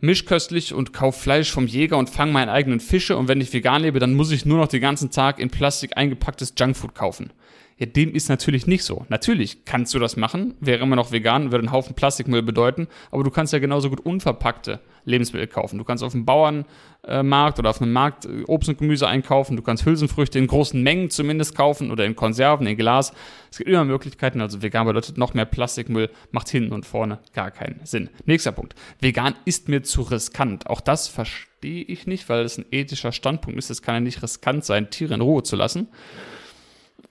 mischköstlich 0.05 0.73
und 0.73 0.93
kaufe 0.93 1.19
Fleisch 1.19 1.51
vom 1.51 1.67
Jäger 1.67 1.97
und 1.97 2.09
fange 2.09 2.31
meine 2.31 2.51
eigenen 2.51 2.79
Fische 2.79 3.17
und 3.17 3.27
wenn 3.27 3.41
ich 3.41 3.51
vegan 3.51 3.81
lebe, 3.81 3.99
dann 3.99 4.13
muss 4.13 4.31
ich 4.31 4.45
nur 4.45 4.57
noch 4.57 4.67
den 4.67 4.81
ganzen 4.81 5.11
Tag 5.11 5.39
in 5.39 5.49
Plastik 5.49 5.97
eingepacktes 5.97 6.53
Junkfood 6.57 6.95
kaufen. 6.95 7.31
Ja, 7.77 7.85
dem 7.85 8.15
ist 8.15 8.29
natürlich 8.29 8.67
nicht 8.67 8.85
so. 8.85 9.05
Natürlich 9.09 9.65
kannst 9.65 9.93
du 9.93 9.99
das 9.99 10.15
machen, 10.15 10.53
wäre 10.61 10.81
immer 10.81 10.95
noch 10.95 11.11
vegan, 11.11 11.51
würde 11.51 11.65
einen 11.65 11.73
Haufen 11.73 11.93
Plastikmüll 11.93 12.41
bedeuten, 12.41 12.87
aber 13.11 13.25
du 13.25 13.31
kannst 13.31 13.51
ja 13.51 13.59
genauso 13.59 13.89
gut 13.89 13.99
unverpackte 13.99 14.79
Lebensmittel 15.03 15.47
kaufen. 15.47 15.77
Du 15.77 15.83
kannst 15.83 16.01
auf 16.01 16.13
dem 16.13 16.23
Bauernmarkt 16.23 17.59
oder 17.59 17.69
auf 17.69 17.81
einem 17.81 17.91
Markt 17.91 18.25
äh, 18.25 18.43
Obst 18.47 18.69
und 18.69 18.77
Gemüse 18.77 19.09
einkaufen, 19.09 19.57
du 19.57 19.61
kannst 19.61 19.85
Hülsenfrüchte 19.85 20.39
in 20.39 20.47
großen 20.47 20.81
Mengen 20.81 21.09
zumindest 21.09 21.53
kaufen 21.53 21.91
oder 21.91 22.05
in 22.05 22.15
Konserven, 22.15 22.65
in 22.65 22.77
Glas. 22.77 23.11
Es 23.51 23.57
gibt 23.57 23.69
immer 23.69 23.83
Möglichkeiten, 23.83 24.39
also 24.39 24.61
vegan 24.61 24.87
bedeutet 24.87 25.17
noch 25.17 25.33
mehr 25.33 25.45
Plastikmüll, 25.45 26.09
macht 26.31 26.47
hinten 26.47 26.71
und 26.71 26.85
vorne 26.85 27.19
gar 27.33 27.51
keinen 27.51 27.81
Sinn. 27.83 28.09
Nächster 28.25 28.53
Punkt. 28.53 28.75
Vegan 29.01 29.35
ist 29.43 29.67
mir 29.67 29.83
zu 29.83 30.03
riskant. 30.03 30.67
Auch 30.67 30.79
das 30.79 31.09
verstehe 31.09 31.83
ich 31.83 32.07
nicht, 32.07 32.29
weil 32.29 32.45
es 32.45 32.57
ein 32.57 32.65
ethischer 32.71 33.11
Standpunkt 33.11 33.59
ist. 33.59 33.69
Es 33.69 33.81
kann 33.81 33.95
ja 33.95 33.99
nicht 33.99 34.23
riskant 34.23 34.63
sein, 34.63 34.89
Tiere 34.89 35.13
in 35.13 35.21
Ruhe 35.21 35.43
zu 35.43 35.57
lassen. 35.57 35.89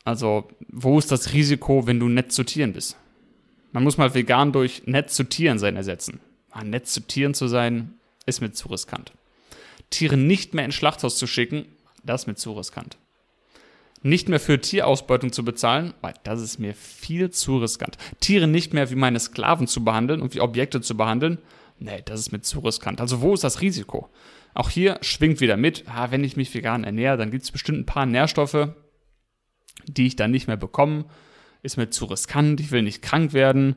Also, 0.04 0.48
wo 0.68 0.98
ist 0.98 1.10
das 1.10 1.32
Risiko, 1.32 1.86
wenn 1.86 1.98
du 1.98 2.08
nett 2.08 2.30
zu 2.30 2.44
Tieren 2.44 2.74
bist? 2.74 2.96
Man 3.72 3.82
muss 3.82 3.96
mal 3.96 4.14
vegan 4.14 4.52
durch 4.52 4.82
nett 4.86 5.10
zu 5.10 5.24
Tieren 5.24 5.58
sein 5.58 5.76
ersetzen. 5.76 6.20
Ah, 6.50 6.62
nett 6.62 6.86
zu 6.86 7.00
Tieren 7.00 7.34
zu 7.34 7.48
sein, 7.48 7.94
ist 8.26 8.40
mir 8.40 8.52
zu 8.52 8.68
riskant. 8.68 9.12
Tiere 9.90 10.16
nicht 10.16 10.54
mehr 10.54 10.64
ins 10.64 10.74
Schlachthaus 10.74 11.16
zu 11.16 11.26
schicken, 11.26 11.66
das 12.04 12.22
ist 12.22 12.26
mir 12.26 12.34
zu 12.34 12.52
riskant. 12.52 12.98
Nicht 14.02 14.28
mehr 14.28 14.38
für 14.38 14.60
Tierausbeutung 14.60 15.32
zu 15.32 15.44
bezahlen, 15.44 15.94
weil 16.02 16.14
das 16.24 16.42
ist 16.42 16.58
mir 16.58 16.74
viel 16.74 17.30
zu 17.30 17.56
riskant. 17.56 17.96
Tiere 18.20 18.46
nicht 18.46 18.74
mehr 18.74 18.90
wie 18.90 18.96
meine 18.96 19.18
Sklaven 19.18 19.66
zu 19.66 19.82
behandeln 19.82 20.20
und 20.20 20.34
wie 20.34 20.42
Objekte 20.42 20.82
zu 20.82 20.96
behandeln, 20.96 21.38
nee, 21.78 22.02
das 22.04 22.20
ist 22.20 22.30
mir 22.30 22.42
zu 22.42 22.60
riskant. 22.60 23.00
Also 23.00 23.22
wo 23.22 23.32
ist 23.32 23.44
das 23.44 23.62
Risiko? 23.62 24.10
Auch 24.52 24.68
hier 24.68 24.98
schwingt 25.00 25.40
wieder 25.40 25.56
mit, 25.56 25.84
ah, 25.88 26.10
wenn 26.10 26.22
ich 26.22 26.36
mich 26.36 26.52
vegan 26.54 26.84
ernähre, 26.84 27.16
dann 27.16 27.30
gibt 27.30 27.44
es 27.44 27.50
bestimmt 27.50 27.78
ein 27.78 27.86
paar 27.86 28.06
Nährstoffe, 28.06 28.68
die 29.86 30.06
ich 30.06 30.16
dann 30.16 30.30
nicht 30.30 30.46
mehr 30.46 30.56
bekomme. 30.56 31.04
Ist 31.62 31.76
mir 31.76 31.90
zu 31.90 32.06
riskant, 32.06 32.60
ich 32.60 32.70
will 32.70 32.82
nicht 32.82 33.02
krank 33.02 33.32
werden. 33.32 33.76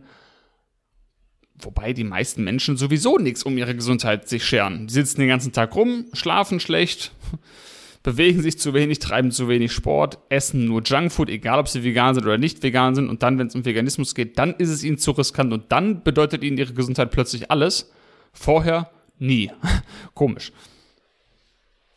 Wobei 1.59 1.93
die 1.93 2.03
meisten 2.03 2.43
Menschen 2.43 2.77
sowieso 2.77 3.17
nichts 3.17 3.43
um 3.43 3.57
ihre 3.57 3.75
Gesundheit 3.75 4.29
sich 4.29 4.45
scheren. 4.45 4.87
Die 4.87 4.93
sitzen 4.93 5.21
den 5.21 5.29
ganzen 5.29 5.53
Tag 5.53 5.75
rum, 5.75 6.05
schlafen 6.13 6.59
schlecht, 6.59 7.11
bewegen 8.03 8.41
sich 8.41 8.59
zu 8.59 8.73
wenig, 8.73 8.99
treiben 8.99 9.31
zu 9.31 9.47
wenig 9.47 9.71
Sport, 9.71 10.19
essen 10.29 10.65
nur 10.65 10.83
Junkfood, 10.83 11.29
egal 11.29 11.59
ob 11.59 11.67
sie 11.67 11.83
vegan 11.83 12.13
sind 12.13 12.25
oder 12.25 12.37
nicht 12.37 12.61
vegan 12.61 12.93
sind. 12.93 13.09
Und 13.09 13.23
dann, 13.23 13.39
wenn 13.39 13.47
es 13.47 13.55
um 13.55 13.65
Veganismus 13.65 14.13
geht, 14.13 14.37
dann 14.37 14.53
ist 14.53 14.69
es 14.69 14.83
ihnen 14.83 14.99
zu 14.99 15.11
riskant 15.11 15.51
und 15.51 15.71
dann 15.71 16.03
bedeutet 16.03 16.43
ihnen 16.43 16.57
ihre 16.57 16.73
Gesundheit 16.73 17.09
plötzlich 17.09 17.49
alles. 17.49 17.91
Vorher 18.33 18.91
nie. 19.17 19.51
Komisch. 20.13 20.51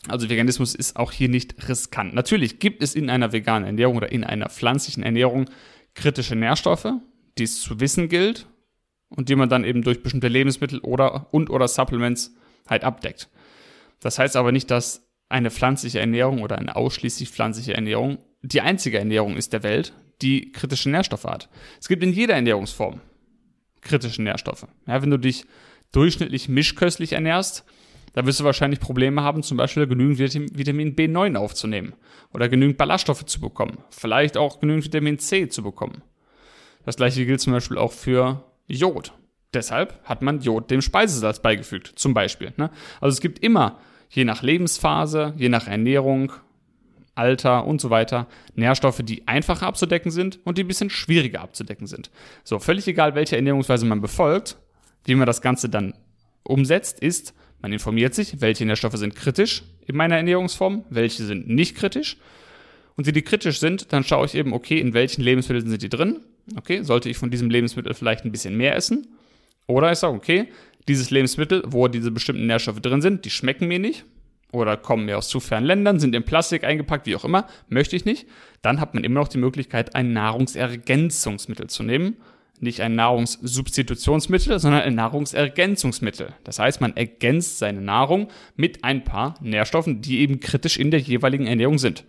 Also 0.09 0.30
Veganismus 0.30 0.75
ist 0.75 0.97
auch 0.97 1.12
hier 1.12 1.28
nicht 1.28 1.69
riskant. 1.69 2.14
Natürlich 2.14 2.59
gibt 2.59 2.83
es 2.83 2.95
in 2.95 3.11
einer 3.11 3.33
veganen 3.33 3.66
Ernährung 3.66 3.97
oder 3.97 4.11
in 4.11 4.25
einer 4.25 4.49
pflanzlichen 4.49 5.02
Ernährung 5.02 5.50
kritische 5.95 6.37
Nährstoffe, 6.37 6.88
die 7.37 7.45
es 7.45 7.61
zu 7.61 7.80
wissen 7.80 8.09
gilt 8.09 8.47
und 9.11 9.28
die 9.28 9.37
man 9.37 9.49
dann 9.49 9.64
eben 9.64 9.83
durch 9.83 10.02
bestimmte 10.02 10.28
Lebensmittel 10.28 10.80
oder 10.80 11.33
und 11.33 11.50
oder 11.50 11.69
Supplements 11.69 12.35
halt 12.66 12.85
abdeckt. 12.85 13.28
Das 14.00 14.19
heißt 14.19 14.37
aber 14.37 14.52
nicht, 14.52 14.71
dass 14.71 15.07
eine 15.28 15.50
pflanzliche 15.50 16.00
Ernährung 16.00 16.42
oder 16.42 16.59
eine 16.59 16.76
ausschließlich 16.76 17.28
pflanzliche 17.28 17.75
Ernährung 17.75 18.19
die 18.42 18.61
einzige 18.61 18.99
Ernährung 18.99 19.37
ist 19.37 19.52
der 19.52 19.62
Welt, 19.62 19.92
die 20.23 20.52
kritische 20.52 20.90
Nährstoffe 20.90 21.25
hat. 21.25 21.49
Es 21.80 21.88
gibt 21.88 22.02
in 22.02 22.12
jeder 22.12 22.35
Ernährungsform 22.35 23.00
kritische 23.80 24.23
Nährstoffe. 24.23 24.66
Ja, 24.87 25.02
wenn 25.02 25.11
du 25.11 25.19
dich 25.19 25.45
durchschnittlich 25.92 26.49
mischköstlich 26.49 27.12
ernährst, 27.12 27.64
da 28.12 28.26
wirst 28.26 28.40
du 28.40 28.45
wahrscheinlich 28.45 28.81
Probleme 28.81 29.23
haben, 29.23 29.43
zum 29.43 29.57
Beispiel 29.57 29.87
genügend 29.87 30.19
Vitamin 30.19 30.97
B9 30.97 31.37
aufzunehmen 31.37 31.95
oder 32.33 32.49
genügend 32.49 32.79
Ballaststoffe 32.79 33.25
zu 33.25 33.40
bekommen, 33.40 33.79
vielleicht 33.90 34.37
auch 34.37 34.61
genügend 34.61 34.85
Vitamin 34.85 35.19
C 35.19 35.49
zu 35.49 35.62
bekommen. 35.62 36.02
Das 36.85 36.97
gleiche 36.97 37.26
gilt 37.26 37.40
zum 37.40 37.52
Beispiel 37.52 37.79
auch 37.79 37.93
für 37.93 38.45
Jod. 38.67 39.12
Deshalb 39.52 40.00
hat 40.05 40.23
man 40.23 40.40
Jod 40.40 40.71
dem 40.71 40.81
Speisesalz 40.81 41.40
beigefügt, 41.40 41.93
zum 41.97 42.14
Beispiel. 42.14 42.52
Ne? 42.57 42.71
Also 43.00 43.14
es 43.14 43.21
gibt 43.21 43.40
immer, 43.40 43.79
je 44.09 44.25
nach 44.25 44.43
Lebensphase, 44.43 45.35
je 45.37 45.49
nach 45.49 45.67
Ernährung, 45.67 46.33
Alter 47.17 47.67
und 47.67 47.81
so 47.81 47.90
weiter, 47.90 48.29
Nährstoffe, 48.55 49.02
die 49.02 49.26
einfacher 49.29 49.67
abzudecken 49.67 50.11
sind 50.11 50.38
und 50.45 50.57
die 50.57 50.64
ein 50.64 50.69
bisschen 50.69 50.90
schwieriger 50.90 51.43
abzudecken 51.43 51.87
sind. 51.87 52.11
So, 52.45 52.59
völlig 52.59 52.87
egal, 52.87 53.14
welche 53.14 53.37
Ernährungsweise 53.37 53.85
man 53.85 54.00
befolgt, 54.00 54.57
wie 55.05 55.14
man 55.17 55.26
das 55.26 55.43
Ganze 55.43 55.69
dann 55.69 55.95
umsetzt, 56.45 57.00
ist, 57.00 57.35
man 57.62 57.73
informiert 57.73 58.14
sich, 58.14 58.40
welche 58.40 58.64
Nährstoffe 58.64 58.97
sind 58.97 59.14
kritisch 59.14 59.62
in 59.87 59.97
meiner 59.97 60.17
Ernährungsform, 60.17 60.85
welche 60.90 61.25
sind 61.25 61.49
nicht 61.49 61.76
kritisch. 61.76 62.17
Und 62.97 63.07
die, 63.07 63.12
die 63.12 63.23
kritisch 63.23 63.61
sind, 63.61 63.93
dann 63.93 64.05
schaue 64.05 64.26
ich 64.26 64.35
eben, 64.35 64.52
okay, 64.52 64.79
in 64.79 64.95
welchen 64.95 65.23
Lebensmitteln 65.23 65.69
sind 65.69 65.83
die 65.83 65.88
drin? 65.88 66.21
Okay, 66.57 66.83
sollte 66.83 67.09
ich 67.09 67.17
von 67.17 67.31
diesem 67.31 67.50
Lebensmittel 67.50 67.95
vielleicht 67.95 68.25
ein 68.25 68.33
bisschen 68.33 68.57
mehr 68.57 68.75
essen? 68.76 69.07
Oder 69.67 69.93
ich 69.93 69.99
sage, 69.99 70.14
okay, 70.14 70.49
dieses 70.88 71.11
Lebensmittel, 71.11 71.62
wo 71.67 71.88
diese 71.88 72.11
bestimmten 72.11 72.47
Nährstoffe 72.47 72.81
drin 72.81 73.00
sind, 73.00 73.25
die 73.25 73.31
schmecken 73.31 73.69
mir 73.69 73.79
nicht 73.79 74.05
oder 74.52 74.76
kommen 74.76 75.05
mir 75.05 75.17
aus 75.17 75.29
zu 75.29 75.38
fernen 75.38 75.67
Ländern, 75.67 76.00
sind 76.00 76.14
in 76.14 76.25
Plastik 76.25 76.64
eingepackt, 76.64 77.07
wie 77.07 77.14
auch 77.14 77.25
immer, 77.25 77.47
möchte 77.69 77.95
ich 77.95 78.05
nicht. 78.05 78.26
Dann 78.62 78.81
hat 78.81 78.95
man 78.95 79.05
immer 79.05 79.21
noch 79.21 79.29
die 79.29 79.38
Möglichkeit, 79.38 79.95
ein 79.95 80.12
Nahrungsergänzungsmittel 80.12 81.69
zu 81.69 81.85
nehmen 81.85 82.17
nicht 82.62 82.81
ein 82.81 82.95
Nahrungssubstitutionsmittel, 82.95 84.59
sondern 84.59 84.83
ein 84.83 84.95
Nahrungsergänzungsmittel. 84.95 86.35
Das 86.45 86.59
heißt, 86.59 86.81
man 86.81 86.97
ergänzt 86.97 87.59
seine 87.59 87.81
Nahrung 87.81 88.29
mit 88.57 88.85
ein 88.85 89.05
paar 89.05 89.35
Nährstoffen, 89.40 90.00
die 90.00 90.21
eben 90.21 90.40
kritisch 90.40 90.79
in 90.79 90.90
der 90.90 91.00
jeweiligen 91.00 91.47
Ernährung 91.47 91.79
sind. 91.79 92.05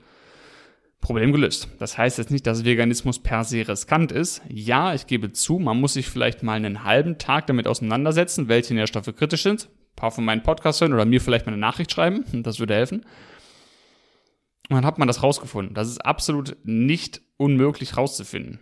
Problem 0.99 1.31
gelöst. 1.31 1.67
Das 1.79 1.97
heißt 1.97 2.19
jetzt 2.19 2.29
nicht, 2.29 2.45
dass 2.45 2.63
Veganismus 2.63 3.19
per 3.19 3.43
se 3.43 3.67
riskant 3.67 4.11
ist. 4.11 4.41
Ja, 4.49 4.93
ich 4.93 5.07
gebe 5.07 5.31
zu, 5.31 5.57
man 5.57 5.79
muss 5.79 5.93
sich 5.93 6.07
vielleicht 6.07 6.43
mal 6.43 6.53
einen 6.53 6.83
halben 6.83 7.17
Tag 7.17 7.47
damit 7.47 7.67
auseinandersetzen, 7.67 8.47
welche 8.47 8.75
Nährstoffe 8.75 9.15
kritisch 9.15 9.43
sind. 9.43 9.65
Ein 9.65 9.95
paar 9.95 10.11
von 10.11 10.25
meinen 10.25 10.43
Podcasts 10.43 10.79
hören 10.81 10.93
oder 10.93 11.05
mir 11.05 11.19
vielleicht 11.19 11.47
mal 11.47 11.53
eine 11.53 11.61
Nachricht 11.61 11.91
schreiben. 11.91 12.23
Das 12.43 12.59
würde 12.59 12.75
helfen. 12.75 13.05
Und 14.69 14.75
dann 14.75 14.85
hat 14.85 14.99
man 14.99 15.07
das 15.07 15.23
rausgefunden. 15.23 15.73
Das 15.73 15.87
ist 15.87 16.05
absolut 16.05 16.55
nicht 16.63 17.21
unmöglich 17.37 17.97
rauszufinden 17.97 18.59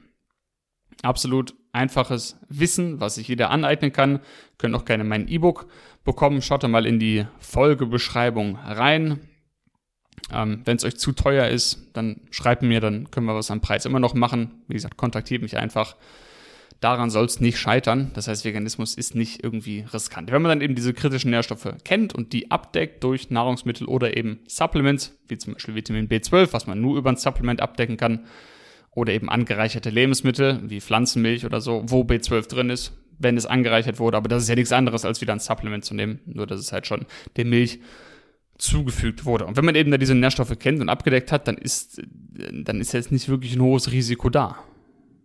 absolut 1.03 1.55
einfaches 1.71 2.37
Wissen, 2.49 2.99
was 2.99 3.15
sich 3.15 3.27
jeder 3.27 3.51
aneignen 3.51 3.91
kann. 3.91 4.19
Könnt 4.57 4.75
auch 4.75 4.85
gerne 4.85 5.03
mein 5.03 5.27
E-Book 5.27 5.67
bekommen. 6.03 6.41
Schaut 6.41 6.63
da 6.63 6.67
mal 6.67 6.85
in 6.85 6.99
die 6.99 7.25
Folgebeschreibung 7.39 8.55
rein. 8.55 9.19
Ähm, 10.33 10.61
Wenn 10.65 10.77
es 10.77 10.83
euch 10.83 10.97
zu 10.97 11.11
teuer 11.11 11.47
ist, 11.47 11.89
dann 11.93 12.21
schreibt 12.31 12.61
mir, 12.61 12.79
dann 12.81 13.09
können 13.11 13.25
wir 13.25 13.35
was 13.35 13.51
am 13.51 13.61
Preis 13.61 13.85
immer 13.85 13.99
noch 13.99 14.13
machen. 14.13 14.63
Wie 14.67 14.73
gesagt, 14.73 14.97
kontaktiert 14.97 15.41
mich 15.41 15.57
einfach. 15.57 15.95
Daran 16.79 17.09
soll 17.09 17.25
es 17.25 17.41
nicht 17.41 17.57
scheitern. 17.57 18.11
Das 18.13 18.29
heißt, 18.29 18.45
Veganismus 18.45 18.95
ist 18.95 19.13
nicht 19.13 19.43
irgendwie 19.43 19.85
riskant. 19.93 20.31
Wenn 20.31 20.41
man 20.41 20.49
dann 20.49 20.61
eben 20.61 20.75
diese 20.75 20.93
kritischen 20.93 21.31
Nährstoffe 21.31 21.73
kennt 21.83 22.15
und 22.15 22.31
die 22.31 22.51
abdeckt 22.51 23.03
durch 23.03 23.29
Nahrungsmittel 23.29 23.85
oder 23.85 24.15
eben 24.15 24.39
Supplements, 24.47 25.17
wie 25.27 25.37
zum 25.37 25.53
Beispiel 25.53 25.75
Vitamin 25.75 26.07
B12, 26.07 26.53
was 26.53 26.67
man 26.67 26.79
nur 26.79 26.97
über 26.97 27.09
ein 27.09 27.17
Supplement 27.17 27.61
abdecken 27.61 27.97
kann, 27.97 28.25
oder 28.91 29.13
eben 29.13 29.29
angereicherte 29.29 29.89
Lebensmittel 29.89 30.61
wie 30.63 30.81
Pflanzenmilch 30.81 31.45
oder 31.45 31.61
so, 31.61 31.83
wo 31.87 32.01
B12 32.01 32.47
drin 32.47 32.69
ist, 32.69 32.93
wenn 33.17 33.37
es 33.37 33.45
angereichert 33.45 33.99
wurde. 33.99 34.17
Aber 34.17 34.29
das 34.29 34.43
ist 34.43 34.49
ja 34.49 34.55
nichts 34.55 34.71
anderes, 34.71 35.05
als 35.05 35.21
wieder 35.21 35.33
ein 35.33 35.39
Supplement 35.39 35.85
zu 35.85 35.93
nehmen. 35.93 36.19
Nur, 36.25 36.47
dass 36.47 36.59
es 36.59 36.71
halt 36.71 36.87
schon 36.87 37.05
der 37.35 37.45
Milch 37.45 37.79
zugefügt 38.57 39.25
wurde. 39.25 39.45
Und 39.45 39.57
wenn 39.57 39.65
man 39.65 39.75
eben 39.75 39.89
da 39.89 39.97
diese 39.97 40.15
Nährstoffe 40.15 40.57
kennt 40.59 40.81
und 40.81 40.89
abgedeckt 40.89 41.31
hat, 41.31 41.47
dann 41.47 41.57
ist, 41.57 42.01
dann 42.35 42.81
ist 42.81 42.91
jetzt 42.91 43.11
nicht 43.11 43.29
wirklich 43.29 43.55
ein 43.55 43.61
hohes 43.61 43.91
Risiko 43.91 44.29
da. 44.29 44.57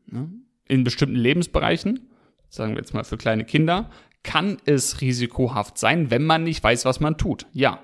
Ne? 0.06 0.30
In 0.68 0.84
bestimmten 0.84 1.16
Lebensbereichen, 1.16 2.08
sagen 2.48 2.72
wir 2.72 2.78
jetzt 2.78 2.94
mal 2.94 3.04
für 3.04 3.16
kleine 3.16 3.44
Kinder, 3.44 3.90
kann 4.22 4.56
es 4.64 5.00
risikohaft 5.00 5.78
sein, 5.78 6.10
wenn 6.10 6.24
man 6.24 6.44
nicht 6.44 6.62
weiß, 6.62 6.84
was 6.84 7.00
man 7.00 7.18
tut. 7.18 7.46
Ja. 7.52 7.80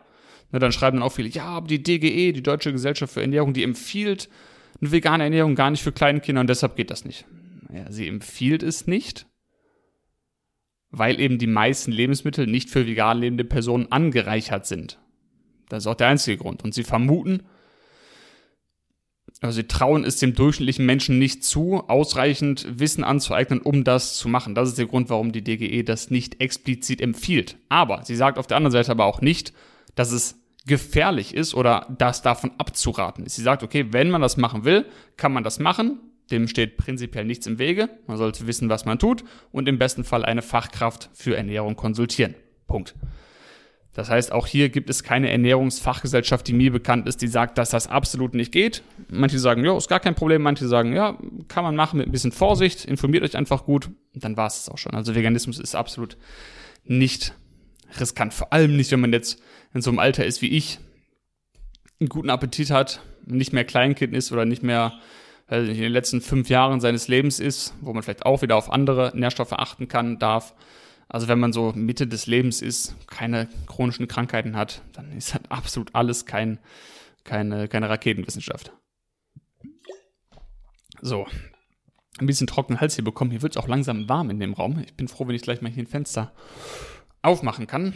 Ne, 0.52 0.58
dann 0.58 0.72
schreiben 0.72 0.98
dann 0.98 1.04
auch 1.04 1.12
viele, 1.12 1.28
ja, 1.28 1.44
aber 1.44 1.68
die 1.68 1.82
DGE, 1.82 2.32
die 2.32 2.42
Deutsche 2.42 2.72
Gesellschaft 2.72 3.12
für 3.12 3.20
Ernährung, 3.20 3.52
die 3.52 3.62
empfiehlt 3.62 4.28
eine 4.80 4.92
vegane 4.92 5.24
Ernährung 5.24 5.54
gar 5.54 5.70
nicht 5.70 5.82
für 5.82 5.92
kleine 5.92 6.20
Kinder 6.20 6.40
und 6.40 6.50
deshalb 6.50 6.76
geht 6.76 6.90
das 6.90 7.04
nicht. 7.04 7.26
Ja, 7.72 7.90
sie 7.90 8.08
empfiehlt 8.08 8.62
es 8.62 8.86
nicht, 8.86 9.26
weil 10.90 11.20
eben 11.20 11.38
die 11.38 11.46
meisten 11.46 11.92
Lebensmittel 11.92 12.46
nicht 12.46 12.70
für 12.70 12.86
vegan 12.86 13.18
lebende 13.18 13.44
Personen 13.44 13.92
angereichert 13.92 14.66
sind. 14.66 14.98
Das 15.68 15.84
ist 15.84 15.86
auch 15.86 15.94
der 15.94 16.08
einzige 16.08 16.38
Grund. 16.38 16.64
Und 16.64 16.74
sie 16.74 16.82
vermuten, 16.82 17.44
also 19.40 19.56
sie 19.56 19.68
trauen 19.68 20.04
es 20.04 20.18
dem 20.18 20.34
durchschnittlichen 20.34 20.84
Menschen 20.84 21.18
nicht 21.18 21.44
zu, 21.44 21.84
ausreichend 21.88 22.66
Wissen 22.78 23.04
anzueignen, 23.04 23.60
um 23.60 23.84
das 23.84 24.16
zu 24.16 24.28
machen. 24.28 24.54
Das 24.54 24.68
ist 24.68 24.78
der 24.78 24.86
Grund, 24.86 25.08
warum 25.08 25.32
die 25.32 25.44
DGE 25.44 25.84
das 25.84 26.10
nicht 26.10 26.40
explizit 26.40 27.00
empfiehlt. 27.00 27.56
Aber 27.68 28.04
sie 28.04 28.16
sagt 28.16 28.38
auf 28.38 28.46
der 28.46 28.56
anderen 28.56 28.72
Seite 28.72 28.90
aber 28.90 29.04
auch 29.04 29.20
nicht, 29.20 29.52
dass 29.94 30.10
es 30.12 30.39
gefährlich 30.66 31.34
ist 31.34 31.54
oder 31.54 31.86
das 31.98 32.22
davon 32.22 32.52
abzuraten 32.58 33.24
ist. 33.24 33.36
Sie 33.36 33.42
sagt, 33.42 33.62
okay, 33.62 33.86
wenn 33.90 34.10
man 34.10 34.20
das 34.20 34.36
machen 34.36 34.64
will, 34.64 34.86
kann 35.16 35.32
man 35.32 35.44
das 35.44 35.58
machen. 35.58 36.00
Dem 36.30 36.46
steht 36.46 36.76
prinzipiell 36.76 37.24
nichts 37.24 37.46
im 37.46 37.58
Wege. 37.58 37.88
Man 38.06 38.16
sollte 38.16 38.46
wissen, 38.46 38.68
was 38.68 38.84
man 38.84 38.98
tut 38.98 39.24
und 39.50 39.68
im 39.68 39.78
besten 39.78 40.04
Fall 40.04 40.24
eine 40.24 40.42
Fachkraft 40.42 41.10
für 41.12 41.36
Ernährung 41.36 41.76
konsultieren. 41.76 42.34
Punkt. 42.66 42.94
Das 43.94 44.08
heißt, 44.08 44.30
auch 44.30 44.46
hier 44.46 44.68
gibt 44.68 44.88
es 44.88 45.02
keine 45.02 45.30
Ernährungsfachgesellschaft, 45.30 46.46
die 46.46 46.52
mir 46.52 46.70
bekannt 46.70 47.08
ist, 47.08 47.22
die 47.22 47.26
sagt, 47.26 47.58
dass 47.58 47.70
das 47.70 47.88
absolut 47.88 48.34
nicht 48.34 48.52
geht. 48.52 48.84
Manche 49.10 49.40
sagen, 49.40 49.64
ja, 49.64 49.76
ist 49.76 49.88
gar 49.88 49.98
kein 49.98 50.14
Problem. 50.14 50.42
Manche 50.42 50.68
sagen, 50.68 50.92
ja, 50.92 51.18
kann 51.48 51.64
man 51.64 51.74
machen 51.74 51.98
mit 51.98 52.06
ein 52.06 52.12
bisschen 52.12 52.30
Vorsicht, 52.30 52.84
informiert 52.84 53.24
euch 53.24 53.36
einfach 53.36 53.64
gut. 53.64 53.90
Und 54.14 54.22
dann 54.22 54.36
war 54.36 54.46
es 54.46 54.68
auch 54.68 54.78
schon. 54.78 54.94
Also 54.94 55.16
Veganismus 55.16 55.58
ist 55.58 55.74
absolut 55.74 56.16
nicht 56.84 57.34
riskant. 57.98 58.34
Vor 58.34 58.52
allem 58.52 58.76
nicht, 58.76 58.90
wenn 58.92 59.00
man 59.00 59.12
jetzt 59.12 59.42
in 59.74 59.82
so 59.82 59.90
einem 59.90 59.98
Alter 59.98 60.24
ist 60.24 60.42
wie 60.42 60.48
ich, 60.48 60.78
einen 61.98 62.08
guten 62.08 62.30
Appetit 62.30 62.70
hat, 62.70 63.00
nicht 63.26 63.52
mehr 63.52 63.64
Kleinkind 63.64 64.14
ist 64.14 64.32
oder 64.32 64.44
nicht 64.44 64.62
mehr 64.62 64.98
nicht, 65.50 65.68
in 65.68 65.82
den 65.82 65.92
letzten 65.92 66.20
fünf 66.20 66.48
Jahren 66.48 66.80
seines 66.80 67.08
Lebens 67.08 67.40
ist, 67.40 67.74
wo 67.80 67.92
man 67.92 68.02
vielleicht 68.02 68.24
auch 68.24 68.42
wieder 68.42 68.56
auf 68.56 68.70
andere 68.70 69.12
Nährstoffe 69.14 69.52
achten 69.52 69.88
kann, 69.88 70.18
darf. 70.18 70.54
Also 71.08 71.28
wenn 71.28 71.40
man 71.40 71.52
so 71.52 71.72
Mitte 71.74 72.06
des 72.06 72.26
Lebens 72.26 72.62
ist, 72.62 72.94
keine 73.08 73.48
chronischen 73.66 74.06
Krankheiten 74.06 74.56
hat, 74.56 74.82
dann 74.92 75.10
ist 75.16 75.34
halt 75.34 75.50
absolut 75.50 75.94
alles 75.94 76.24
kein, 76.24 76.58
keine, 77.24 77.66
keine 77.68 77.88
Raketenwissenschaft. 77.88 78.72
So, 81.02 81.26
ein 82.18 82.26
bisschen 82.26 82.46
trockenen 82.46 82.80
Hals 82.80 82.94
hier 82.94 83.04
bekommen. 83.04 83.30
Hier 83.30 83.42
wird 83.42 83.56
es 83.56 83.62
auch 83.62 83.68
langsam 83.68 84.08
warm 84.08 84.30
in 84.30 84.38
dem 84.38 84.52
Raum. 84.52 84.78
Ich 84.84 84.94
bin 84.94 85.08
froh, 85.08 85.26
wenn 85.26 85.34
ich 85.34 85.42
gleich 85.42 85.62
mal 85.62 85.70
hier 85.70 85.82
ein 85.82 85.88
Fenster 85.88 86.32
aufmachen 87.22 87.66
kann. 87.66 87.94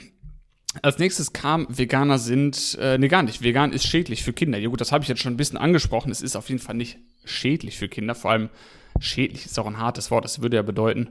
Als 0.82 0.98
nächstes 0.98 1.32
kam, 1.32 1.66
Veganer 1.68 2.18
sind, 2.18 2.76
äh, 2.80 2.98
nee, 2.98 3.08
gar 3.08 3.22
nicht, 3.22 3.42
vegan 3.42 3.72
ist 3.72 3.86
schädlich 3.86 4.24
für 4.24 4.32
Kinder. 4.32 4.58
Ja 4.58 4.68
gut, 4.68 4.80
das 4.80 4.90
habe 4.90 5.04
ich 5.04 5.08
jetzt 5.08 5.22
schon 5.22 5.34
ein 5.34 5.36
bisschen 5.36 5.58
angesprochen. 5.58 6.10
Es 6.10 6.20
ist 6.20 6.34
auf 6.34 6.48
jeden 6.48 6.60
Fall 6.60 6.74
nicht 6.74 6.98
schädlich 7.24 7.78
für 7.78 7.88
Kinder. 7.88 8.14
Vor 8.14 8.32
allem 8.32 8.50
schädlich 8.98 9.46
ist 9.46 9.58
auch 9.58 9.66
ein 9.66 9.78
hartes 9.78 10.10
Wort. 10.10 10.24
Das 10.24 10.42
würde 10.42 10.56
ja 10.56 10.62
bedeuten, 10.62 11.10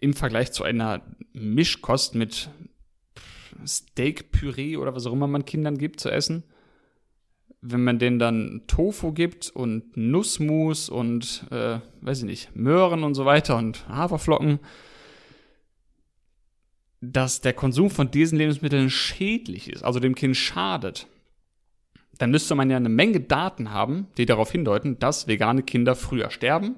im 0.00 0.14
Vergleich 0.14 0.52
zu 0.52 0.64
einer 0.64 1.02
Mischkost 1.32 2.14
mit 2.14 2.50
Steak-Püree 3.66 4.76
oder 4.76 4.94
was 4.94 5.06
auch 5.06 5.12
immer 5.12 5.26
man 5.26 5.44
Kindern 5.44 5.78
gibt 5.78 6.00
zu 6.00 6.10
essen, 6.10 6.44
wenn 7.60 7.82
man 7.82 7.98
denen 7.98 8.18
dann 8.18 8.62
Tofu 8.66 9.12
gibt 9.12 9.50
und 9.50 9.96
Nussmus 9.96 10.88
und, 10.88 11.46
äh, 11.50 11.80
weiß 12.00 12.18
ich 12.20 12.24
nicht, 12.24 12.56
Möhren 12.56 13.02
und 13.02 13.14
so 13.14 13.24
weiter 13.24 13.56
und 13.56 13.88
Haferflocken, 13.88 14.60
dass 17.00 17.40
der 17.40 17.52
Konsum 17.52 17.90
von 17.90 18.10
diesen 18.10 18.38
Lebensmitteln 18.38 18.90
schädlich 18.90 19.70
ist, 19.70 19.84
also 19.84 20.00
dem 20.00 20.14
Kind 20.14 20.36
schadet, 20.36 21.06
dann 22.18 22.30
müsste 22.30 22.54
man 22.54 22.70
ja 22.70 22.76
eine 22.76 22.88
Menge 22.88 23.20
Daten 23.20 23.70
haben, 23.70 24.08
die 24.16 24.26
darauf 24.26 24.50
hindeuten, 24.50 24.98
dass 24.98 25.28
vegane 25.28 25.62
Kinder 25.62 25.94
früher 25.94 26.30
sterben, 26.30 26.76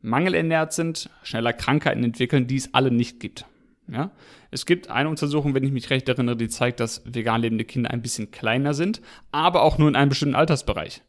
mangelernährt 0.00 0.72
sind, 0.72 1.10
schneller 1.22 1.52
Krankheiten 1.52 2.02
entwickeln, 2.02 2.46
die 2.46 2.56
es 2.56 2.72
alle 2.72 2.90
nicht 2.90 3.20
gibt. 3.20 3.44
Ja? 3.88 4.10
Es 4.50 4.64
gibt 4.64 4.88
eine 4.88 5.08
Untersuchung, 5.08 5.54
wenn 5.54 5.64
ich 5.64 5.72
mich 5.72 5.90
recht 5.90 6.08
erinnere, 6.08 6.36
die 6.36 6.48
zeigt, 6.48 6.80
dass 6.80 7.02
vegan 7.04 7.42
lebende 7.42 7.64
Kinder 7.64 7.90
ein 7.90 8.02
bisschen 8.02 8.30
kleiner 8.30 8.74
sind, 8.74 9.02
aber 9.30 9.62
auch 9.62 9.78
nur 9.78 9.88
in 9.88 9.96
einem 9.96 10.08
bestimmten 10.08 10.34
Altersbereich 10.34 11.02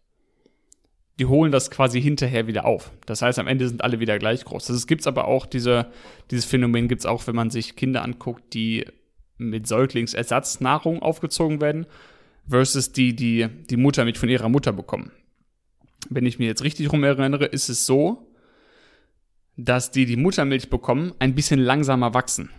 die 1.19 1.25
holen 1.25 1.51
das 1.51 1.69
quasi 1.69 2.01
hinterher 2.01 2.47
wieder 2.47 2.65
auf. 2.65 2.91
Das 3.05 3.21
heißt, 3.21 3.37
am 3.37 3.47
Ende 3.47 3.67
sind 3.67 3.83
alle 3.83 3.99
wieder 3.99 4.17
gleich 4.17 4.45
groß. 4.45 4.65
Das 4.65 4.87
gibt 4.87 5.01
es 5.01 5.07
aber 5.07 5.27
auch, 5.27 5.45
diese, 5.45 5.87
dieses 6.31 6.45
Phänomen 6.45 6.87
gibt 6.87 7.01
es 7.01 7.05
auch, 7.05 7.27
wenn 7.27 7.35
man 7.35 7.51
sich 7.51 7.75
Kinder 7.75 8.03
anguckt, 8.03 8.53
die 8.53 8.85
mit 9.37 9.67
Säuglingsersatznahrung 9.67 11.01
aufgezogen 11.01 11.61
werden, 11.61 11.85
versus 12.47 12.91
die, 12.91 13.15
die 13.15 13.47
die 13.69 13.77
Muttermilch 13.77 14.17
von 14.17 14.29
ihrer 14.29 14.49
Mutter 14.49 14.73
bekommen. 14.73 15.11
Wenn 16.09 16.25
ich 16.25 16.39
mir 16.39 16.47
jetzt 16.47 16.63
richtig 16.63 16.91
rum 16.91 17.03
erinnere, 17.03 17.45
ist 17.45 17.69
es 17.69 17.85
so, 17.85 18.27
dass 19.55 19.91
die, 19.91 20.05
die 20.05 20.17
Muttermilch 20.17 20.69
bekommen, 20.69 21.13
ein 21.19 21.35
bisschen 21.35 21.59
langsamer 21.59 22.13
wachsen. 22.13 22.49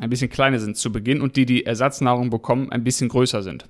Ein 0.00 0.10
bisschen 0.10 0.30
kleiner 0.30 0.58
sind 0.58 0.76
zu 0.76 0.90
Beginn 0.92 1.20
und 1.20 1.36
die, 1.36 1.46
die 1.46 1.66
Ersatznahrung 1.66 2.30
bekommen, 2.30 2.72
ein 2.72 2.84
bisschen 2.84 3.08
größer 3.08 3.42
sind. 3.42 3.68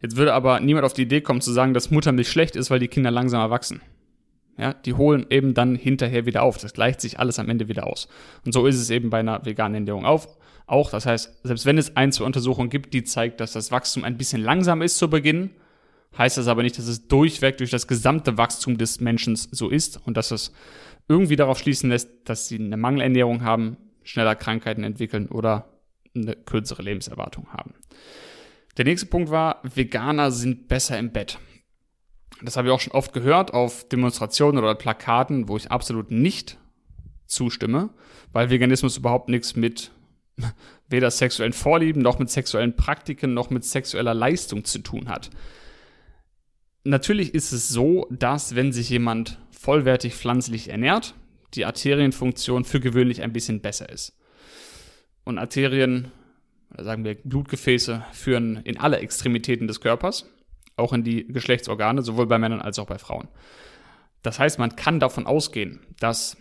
Jetzt 0.00 0.16
würde 0.16 0.34
aber 0.34 0.60
niemand 0.60 0.84
auf 0.84 0.92
die 0.92 1.02
Idee 1.02 1.20
kommen 1.20 1.40
zu 1.40 1.52
sagen, 1.52 1.74
dass 1.74 1.90
Muttermilch 1.90 2.28
schlecht 2.28 2.56
ist, 2.56 2.70
weil 2.70 2.78
die 2.78 2.88
Kinder 2.88 3.10
langsamer 3.10 3.50
wachsen. 3.50 3.80
Ja, 4.58 4.72
die 4.72 4.94
holen 4.94 5.26
eben 5.28 5.52
dann 5.52 5.74
hinterher 5.74 6.24
wieder 6.24 6.42
auf. 6.42 6.58
Das 6.58 6.72
gleicht 6.72 7.00
sich 7.00 7.18
alles 7.18 7.38
am 7.38 7.48
Ende 7.48 7.68
wieder 7.68 7.86
aus. 7.86 8.08
Und 8.44 8.52
so 8.52 8.66
ist 8.66 8.80
es 8.80 8.90
eben 8.90 9.10
bei 9.10 9.20
einer 9.20 9.44
veganen 9.44 9.74
Ernährung 9.74 10.06
auf. 10.06 10.28
Auch, 10.66 10.90
das 10.90 11.06
heißt, 11.06 11.40
selbst 11.44 11.66
wenn 11.66 11.78
es 11.78 11.96
ein, 11.96 12.10
zwei 12.10 12.24
Untersuchungen 12.24 12.70
gibt, 12.70 12.94
die 12.94 13.04
zeigt, 13.04 13.40
dass 13.40 13.52
das 13.52 13.70
Wachstum 13.70 14.04
ein 14.04 14.16
bisschen 14.16 14.42
langsam 14.42 14.82
ist 14.82 14.96
zu 14.96 15.08
Beginn, 15.08 15.50
heißt 16.16 16.38
das 16.38 16.48
aber 16.48 16.62
nicht, 16.62 16.78
dass 16.78 16.88
es 16.88 17.06
durchweg 17.06 17.58
durch 17.58 17.70
das 17.70 17.86
gesamte 17.86 18.38
Wachstum 18.38 18.78
des 18.78 19.00
Menschen 19.00 19.36
so 19.36 19.68
ist 19.68 20.00
und 20.06 20.16
dass 20.16 20.30
es 20.30 20.52
irgendwie 21.08 21.36
darauf 21.36 21.58
schließen 21.58 21.90
lässt, 21.90 22.10
dass 22.24 22.48
sie 22.48 22.58
eine 22.58 22.76
Mangelernährung 22.76 23.42
haben, 23.42 23.76
schneller 24.02 24.34
Krankheiten 24.34 24.82
entwickeln 24.82 25.28
oder 25.28 25.68
eine 26.14 26.34
kürzere 26.34 26.82
Lebenserwartung 26.82 27.48
haben. 27.52 27.74
Der 28.76 28.84
nächste 28.84 29.06
Punkt 29.06 29.30
war, 29.30 29.60
Veganer 29.62 30.30
sind 30.30 30.68
besser 30.68 30.98
im 30.98 31.10
Bett. 31.10 31.38
Das 32.42 32.56
habe 32.56 32.68
ich 32.68 32.74
auch 32.74 32.80
schon 32.80 32.92
oft 32.92 33.12
gehört 33.12 33.54
auf 33.54 33.88
Demonstrationen 33.88 34.62
oder 34.62 34.74
Plakaten, 34.74 35.48
wo 35.48 35.56
ich 35.56 35.70
absolut 35.70 36.10
nicht 36.10 36.58
zustimme, 37.26 37.90
weil 38.32 38.50
Veganismus 38.50 38.98
überhaupt 38.98 39.28
nichts 39.28 39.56
mit 39.56 39.90
weder 40.88 41.10
sexuellen 41.10 41.54
Vorlieben 41.54 42.02
noch 42.02 42.18
mit 42.18 42.30
sexuellen 42.30 42.76
Praktiken 42.76 43.32
noch 43.32 43.50
mit 43.50 43.64
sexueller 43.64 44.14
Leistung 44.14 44.64
zu 44.64 44.80
tun 44.80 45.08
hat. 45.08 45.30
Natürlich 46.84 47.34
ist 47.34 47.52
es 47.52 47.68
so, 47.68 48.06
dass 48.10 48.54
wenn 48.54 48.72
sich 48.72 48.90
jemand 48.90 49.38
vollwertig 49.50 50.14
pflanzlich 50.14 50.68
ernährt, 50.68 51.14
die 51.54 51.64
Arterienfunktion 51.64 52.64
für 52.64 52.80
gewöhnlich 52.80 53.22
ein 53.22 53.32
bisschen 53.32 53.60
besser 53.60 53.88
ist. 53.88 54.16
Und 55.24 55.38
Arterien, 55.38 56.12
sagen 56.78 57.04
wir 57.04 57.14
Blutgefäße, 57.14 58.04
führen 58.12 58.56
in 58.64 58.78
alle 58.78 58.98
Extremitäten 58.98 59.66
des 59.66 59.80
Körpers, 59.80 60.28
auch 60.76 60.92
in 60.92 61.04
die 61.04 61.26
Geschlechtsorgane, 61.26 62.02
sowohl 62.02 62.26
bei 62.26 62.38
Männern 62.38 62.60
als 62.60 62.78
auch 62.78 62.86
bei 62.86 62.98
Frauen. 62.98 63.28
Das 64.22 64.38
heißt, 64.38 64.58
man 64.58 64.76
kann 64.76 65.00
davon 65.00 65.26
ausgehen, 65.26 65.80
dass 66.00 66.36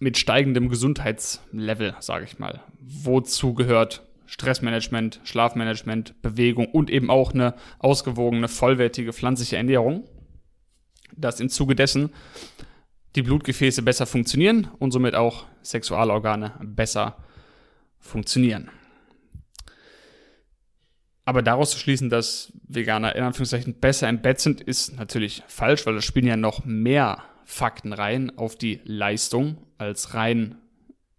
mit 0.00 0.18
steigendem 0.18 0.68
Gesundheitslevel, 0.68 1.96
sage 2.00 2.24
ich 2.24 2.38
mal, 2.38 2.60
wozu 2.80 3.54
gehört 3.54 4.04
Stressmanagement, 4.26 5.20
Schlafmanagement, 5.24 6.20
Bewegung 6.20 6.66
und 6.66 6.90
eben 6.90 7.10
auch 7.10 7.32
eine 7.32 7.54
ausgewogene, 7.78 8.48
vollwertige 8.48 9.12
pflanzliche 9.12 9.56
Ernährung, 9.56 10.04
dass 11.16 11.40
im 11.40 11.48
Zuge 11.48 11.74
dessen 11.74 12.10
die 13.16 13.22
Blutgefäße 13.22 13.82
besser 13.82 14.06
funktionieren 14.06 14.68
und 14.78 14.92
somit 14.92 15.14
auch 15.14 15.46
Sexualorgane 15.62 16.52
besser 16.62 17.16
funktionieren. 17.98 18.70
Aber 21.28 21.42
daraus 21.42 21.72
zu 21.72 21.78
schließen, 21.78 22.08
dass 22.08 22.54
Veganer 22.66 23.14
in 23.14 23.22
Anführungszeichen 23.22 23.74
besser 23.74 24.08
im 24.08 24.22
Bett 24.22 24.40
sind, 24.40 24.62
ist 24.62 24.96
natürlich 24.96 25.42
falsch, 25.46 25.84
weil 25.84 25.94
da 25.94 26.00
spielen 26.00 26.26
ja 26.26 26.38
noch 26.38 26.64
mehr 26.64 27.22
Fakten 27.44 27.92
rein 27.92 28.32
auf 28.38 28.56
die 28.56 28.80
Leistung 28.84 29.58
als 29.76 30.14
rein 30.14 30.54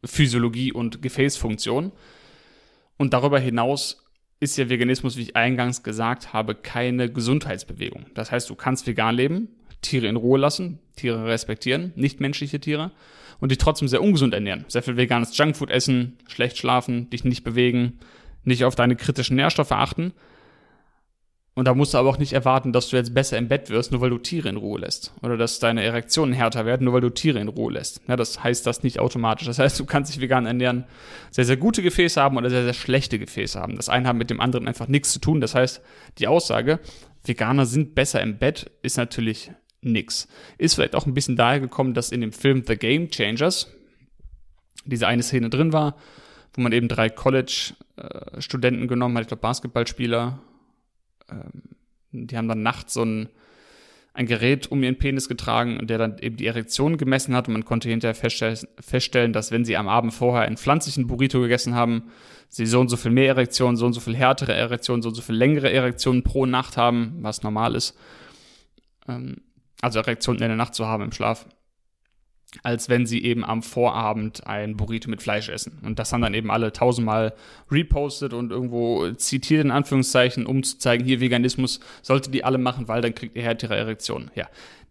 Physiologie 0.04 0.72
und 0.72 1.04
Gefäßfunktion. 1.04 1.92
Und 2.98 3.14
darüber 3.14 3.40
hinaus 3.40 4.08
ist 4.40 4.58
ja 4.58 4.68
Veganismus, 4.68 5.16
wie 5.16 5.22
ich 5.22 5.36
eingangs 5.36 5.84
gesagt 5.84 6.34
habe, 6.34 6.56
keine 6.56 7.12
Gesundheitsbewegung. 7.14 8.08
Das 8.16 8.32
heißt, 8.32 8.50
du 8.50 8.56
kannst 8.56 8.88
vegan 8.88 9.14
leben, 9.14 9.50
Tiere 9.84 10.08
in 10.08 10.16
Ruhe 10.16 10.40
lassen, 10.40 10.80
Tiere 10.96 11.28
respektieren, 11.28 11.94
nicht 11.96 12.20
menschliche 12.20 12.60
Tiere 12.60 12.94
und 13.40 13.50
dich 13.50 13.60
trotzdem 13.60 13.88
sehr 13.88 14.02
ungesund 14.02 14.34
ernähren. 14.34 14.66
Sehr 14.70 14.82
viel 14.82 14.98
veganes 14.98 15.38
Junkfood 15.38 15.70
essen, 15.70 16.18
schlecht 16.28 16.58
schlafen, 16.58 17.12
dich 17.12 17.26
nicht 17.26 17.44
bewegen, 17.44 18.00
nicht 18.50 18.66
auf 18.66 18.76
deine 18.76 18.98
kritischen 18.98 19.38
Nährstoffe 19.38 19.72
achten. 19.72 20.14
Und 21.56 21.66
da 21.66 21.74
musst 21.74 21.94
du 21.94 21.98
aber 21.98 22.10
auch 22.10 22.18
nicht 22.18 22.32
erwarten, 22.32 22.72
dass 22.72 22.88
du 22.88 22.96
jetzt 22.96 23.14
besser 23.14 23.38
im 23.38 23.50
Bett 23.50 23.70
wirst, 23.70 23.92
nur 23.92 24.00
weil 24.00 24.12
du 24.12 24.18
Tiere 24.18 24.48
in 24.48 24.56
Ruhe 24.56 24.80
lässt. 24.80 25.14
Oder 25.22 25.36
dass 25.36 25.60
deine 25.60 25.84
Erektionen 25.84 26.34
härter 26.34 26.66
werden, 26.66 26.86
nur 26.86 26.94
weil 26.94 27.02
du 27.02 27.10
Tiere 27.10 27.40
in 27.40 27.50
Ruhe 27.50 27.74
lässt. 27.74 28.02
Ja, 28.08 28.16
das 28.16 28.44
heißt 28.44 28.66
das 28.66 28.84
nicht 28.84 29.00
automatisch. 29.00 29.46
Das 29.46 29.60
heißt, 29.60 29.78
du 29.78 29.86
kannst 29.86 30.14
dich 30.14 30.22
vegan 30.22 30.46
ernähren, 30.46 30.86
sehr, 31.32 31.44
sehr 31.44 31.58
gute 31.58 31.82
Gefäße 31.84 32.22
haben 32.22 32.38
oder 32.38 32.50
sehr, 32.50 32.64
sehr 32.64 32.74
schlechte 32.74 33.20
Gefäße 33.20 33.60
haben. 33.60 33.76
Das 33.76 33.90
eine 33.90 34.08
hat 34.08 34.16
mit 34.16 34.30
dem 34.30 34.40
anderen 34.40 34.68
einfach 34.70 34.88
nichts 34.88 35.12
zu 35.12 35.20
tun. 35.20 35.42
Das 35.42 35.54
heißt, 35.54 35.82
die 36.18 36.28
Aussage, 36.28 36.80
Veganer 37.26 37.66
sind 37.66 37.94
besser 37.94 38.22
im 38.22 38.38
Bett, 38.38 38.72
ist 38.82 38.96
natürlich 38.96 39.52
nix. 39.82 40.30
Ist 40.58 40.76
vielleicht 40.76 40.96
auch 40.96 41.06
ein 41.06 41.14
bisschen 41.14 41.36
daher 41.36 41.60
gekommen, 41.60 41.94
dass 41.94 42.12
in 42.12 42.22
dem 42.22 42.32
Film 42.32 42.64
The 42.66 42.78
Game 42.78 43.10
Changers 43.10 43.68
diese 44.86 45.08
eine 45.08 45.24
Szene 45.24 45.50
drin 45.50 45.74
war, 45.74 45.98
wo 46.60 46.64
man 46.64 46.74
eben 46.74 46.90
drei 46.90 47.10
College-Studenten 47.10 48.90
genommen 48.90 49.16
hat, 49.16 49.22
ich 49.22 49.28
glaube 49.30 49.40
Basketballspieler. 49.40 50.40
Ähm, 51.32 51.62
die 52.12 52.36
haben 52.36 52.50
dann 52.50 52.64
nachts 52.64 52.96
so 52.96 53.02
ein, 53.02 53.30
ein 54.14 54.26
Gerät 54.26 54.70
um 54.70 54.84
ihren 54.84 54.98
Penis 54.98 55.30
getragen, 55.30 55.88
der 55.88 55.98
dann 55.98 56.18
eben 56.20 56.36
die 56.36 56.48
Erektion 56.48 56.98
gemessen 56.98 57.34
hat 57.34 57.48
und 57.48 57.54
man 57.54 57.64
konnte 57.64 57.88
hinterher 57.88 58.14
feststellen, 58.14 59.32
dass 59.32 59.52
wenn 59.54 59.64
sie 59.64 59.78
am 59.78 59.88
Abend 59.88 60.14
vorher 60.14 60.46
einen 60.46 60.58
pflanzlichen 60.58 61.08
Burrito 61.08 61.40
gegessen 61.40 61.76
haben, 61.76 62.12
sie 62.50 62.66
so 62.66 62.82
und 62.82 62.90
so 62.90 62.98
viel 62.98 63.12
mehr 63.12 63.30
Erektionen, 63.30 63.78
so 63.78 63.86
und 63.86 63.94
so 63.94 64.02
viel 64.02 64.18
härtere 64.18 64.54
Erektionen, 64.54 65.02
so 65.02 65.08
und 65.08 65.16
so 65.16 65.22
viel 65.22 65.36
längere 65.36 65.72
Erektionen 65.72 66.24
pro 66.24 66.46
Nacht 66.46 66.76
haben, 66.76 67.20
was 67.22 67.42
normal 67.42 67.74
ist. 67.74 67.98
Ähm, 69.08 69.38
also 69.82 70.00
Erektionen 70.00 70.42
in 70.42 70.50
der 70.50 70.58
Nacht 70.58 70.76
zu 70.76 70.88
haben 70.88 71.04
im 71.04 71.14
Schlaf, 71.14 71.46
als 72.64 72.90
wenn 72.90 73.06
sie 73.06 73.24
eben 73.24 73.46
am 73.46 73.62
Vorabend 73.62 74.48
ein 74.48 74.76
Burrito 74.76 75.10
mit 75.10 75.22
Fleisch 75.22 75.50
essen. 75.50 75.80
Und 75.84 76.00
das 76.00 76.12
haben 76.12 76.22
dann 76.22 76.34
eben 76.34 76.50
alle 76.50 76.74
tausendmal 76.74 77.34
repostet 77.70 78.34
und 78.34 78.52
irgendwo 78.52 79.12
zitiert 79.12 79.64
in 79.64 79.72
Anführungszeichen, 79.72 80.46
um 80.46 80.64
zu 80.64 80.80
zeigen, 80.80 81.06
hier 81.06 81.22
Veganismus 81.22 81.80
sollte 82.02 82.32
die 82.32 82.44
alle 82.44 82.58
machen, 82.58 82.88
weil 82.88 83.02
dann 83.02 83.14
kriegt 83.14 83.36
ihr 83.36 83.44
härtere 83.44 83.76
Erektionen. 83.76 84.32
Ja, 84.36 84.48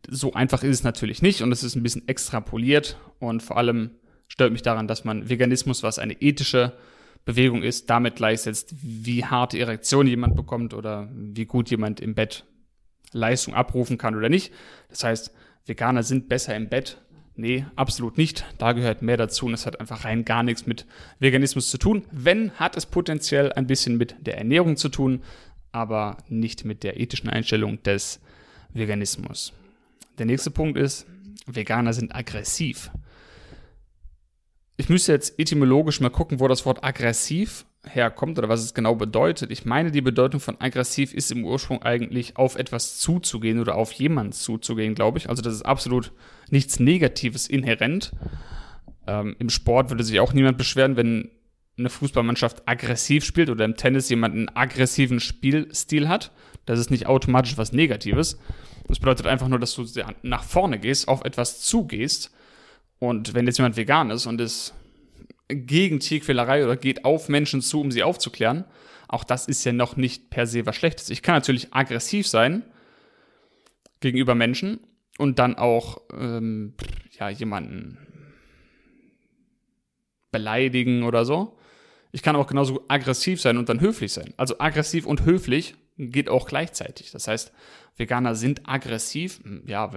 so 0.08 0.32
einfach 0.34 0.62
ist 0.62 0.76
es 0.78 0.84
natürlich 0.84 1.20
nicht 1.20 1.42
und 1.42 1.50
es 1.50 1.64
ist 1.64 1.74
ein 1.74 1.82
bisschen 1.82 2.06
extrapoliert 2.06 2.96
und 3.18 3.42
vor 3.42 3.56
allem 3.56 3.90
stört 4.28 4.52
mich 4.52 4.62
daran, 4.62 4.86
dass 4.86 5.04
man 5.04 5.28
Veganismus, 5.28 5.82
was 5.82 5.98
eine 5.98 6.14
ethische 6.14 6.74
Bewegung 7.24 7.62
ist, 7.62 7.90
damit 7.90 8.16
gleichsetzt, 8.16 8.74
wie 8.80 9.24
harte 9.24 9.58
Erektion 9.58 10.06
jemand 10.06 10.36
bekommt 10.36 10.74
oder 10.74 11.10
wie 11.12 11.44
gut 11.44 11.70
jemand 11.70 12.00
im 12.00 12.14
Bett 12.14 12.44
Leistung 13.12 13.54
abrufen 13.54 13.98
kann 13.98 14.14
oder 14.14 14.28
nicht. 14.28 14.52
Das 14.88 15.02
heißt, 15.04 15.34
Veganer 15.66 16.02
sind 16.02 16.28
besser 16.28 16.56
im 16.56 16.68
Bett. 16.68 17.02
Nee, 17.40 17.66
absolut 17.76 18.18
nicht. 18.18 18.44
Da 18.58 18.72
gehört 18.72 19.00
mehr 19.00 19.16
dazu 19.16 19.46
und 19.46 19.54
es 19.54 19.64
hat 19.64 19.78
einfach 19.78 20.04
rein 20.04 20.24
gar 20.24 20.42
nichts 20.42 20.66
mit 20.66 20.86
Veganismus 21.20 21.70
zu 21.70 21.78
tun. 21.78 22.04
Wenn, 22.10 22.50
hat 22.54 22.76
es 22.76 22.84
potenziell 22.84 23.52
ein 23.52 23.68
bisschen 23.68 23.96
mit 23.96 24.16
der 24.26 24.38
Ernährung 24.38 24.76
zu 24.76 24.88
tun, 24.88 25.22
aber 25.70 26.16
nicht 26.28 26.64
mit 26.64 26.82
der 26.82 26.98
ethischen 26.98 27.30
Einstellung 27.30 27.80
des 27.84 28.18
Veganismus. 28.74 29.52
Der 30.18 30.26
nächste 30.26 30.50
Punkt 30.50 30.76
ist, 30.76 31.06
Veganer 31.46 31.92
sind 31.92 32.12
aggressiv. 32.12 32.90
Ich 34.76 34.88
müsste 34.88 35.12
jetzt 35.12 35.38
etymologisch 35.38 36.00
mal 36.00 36.10
gucken, 36.10 36.40
wo 36.40 36.48
das 36.48 36.66
Wort 36.66 36.82
aggressiv 36.82 37.66
herkommt 37.88 38.38
oder 38.38 38.48
was 38.48 38.62
es 38.62 38.74
genau 38.74 38.94
bedeutet. 38.94 39.50
Ich 39.50 39.64
meine, 39.64 39.90
die 39.90 40.00
Bedeutung 40.00 40.40
von 40.40 40.60
aggressiv 40.60 41.14
ist 41.14 41.32
im 41.32 41.44
Ursprung 41.44 41.82
eigentlich 41.82 42.36
auf 42.36 42.56
etwas 42.56 42.98
zuzugehen 42.98 43.58
oder 43.58 43.76
auf 43.76 43.92
jemanden 43.92 44.32
zuzugehen, 44.32 44.94
glaube 44.94 45.18
ich. 45.18 45.28
Also 45.28 45.42
das 45.42 45.54
ist 45.54 45.62
absolut 45.62 46.12
nichts 46.50 46.78
Negatives 46.80 47.46
inhärent. 47.46 48.12
Ähm, 49.06 49.36
Im 49.38 49.50
Sport 49.50 49.90
würde 49.90 50.04
sich 50.04 50.20
auch 50.20 50.32
niemand 50.32 50.58
beschweren, 50.58 50.96
wenn 50.96 51.30
eine 51.78 51.90
Fußballmannschaft 51.90 52.68
aggressiv 52.68 53.24
spielt 53.24 53.50
oder 53.50 53.64
im 53.64 53.76
Tennis 53.76 54.08
jemand 54.08 54.34
einen 54.34 54.48
aggressiven 54.48 55.20
Spielstil 55.20 56.08
hat. 56.08 56.32
Das 56.66 56.78
ist 56.78 56.90
nicht 56.90 57.06
automatisch 57.06 57.56
was 57.56 57.72
Negatives. 57.72 58.38
Das 58.88 58.98
bedeutet 58.98 59.26
einfach 59.26 59.48
nur, 59.48 59.58
dass 59.58 59.74
du 59.74 59.84
nach 60.22 60.42
vorne 60.42 60.78
gehst, 60.78 61.08
auf 61.08 61.24
etwas 61.24 61.60
zugehst. 61.60 62.32
Und 62.98 63.34
wenn 63.34 63.46
jetzt 63.46 63.58
jemand 63.58 63.76
vegan 63.76 64.10
ist 64.10 64.26
und 64.26 64.40
ist 64.40 64.74
gegen 65.48 66.00
Tierquälerei 66.00 66.64
oder 66.64 66.76
geht 66.76 67.04
auf 67.04 67.28
Menschen 67.28 67.62
zu, 67.62 67.80
um 67.80 67.90
sie 67.90 68.02
aufzuklären. 68.02 68.64
Auch 69.08 69.24
das 69.24 69.48
ist 69.48 69.64
ja 69.64 69.72
noch 69.72 69.96
nicht 69.96 70.30
per 70.30 70.46
se 70.46 70.66
was 70.66 70.76
Schlechtes. 70.76 71.10
Ich 71.10 71.22
kann 71.22 71.34
natürlich 71.34 71.72
aggressiv 71.72 72.28
sein 72.28 72.62
gegenüber 74.00 74.34
Menschen 74.34 74.80
und 75.16 75.38
dann 75.38 75.56
auch 75.56 76.02
ähm, 76.12 76.74
ja, 77.18 77.30
jemanden 77.30 77.98
beleidigen 80.30 81.02
oder 81.02 81.24
so. 81.24 81.58
Ich 82.12 82.22
kann 82.22 82.36
auch 82.36 82.46
genauso 82.46 82.84
aggressiv 82.88 83.40
sein 83.40 83.56
und 83.56 83.68
dann 83.68 83.80
höflich 83.80 84.12
sein. 84.12 84.34
Also 84.36 84.58
aggressiv 84.58 85.06
und 85.06 85.24
höflich 85.24 85.74
geht 85.98 86.28
auch 86.28 86.46
gleichzeitig. 86.46 87.10
Das 87.10 87.28
heißt, 87.28 87.52
Veganer 87.96 88.34
sind 88.34 88.62
aggressiv. 88.68 89.40
Ja, 89.66 89.90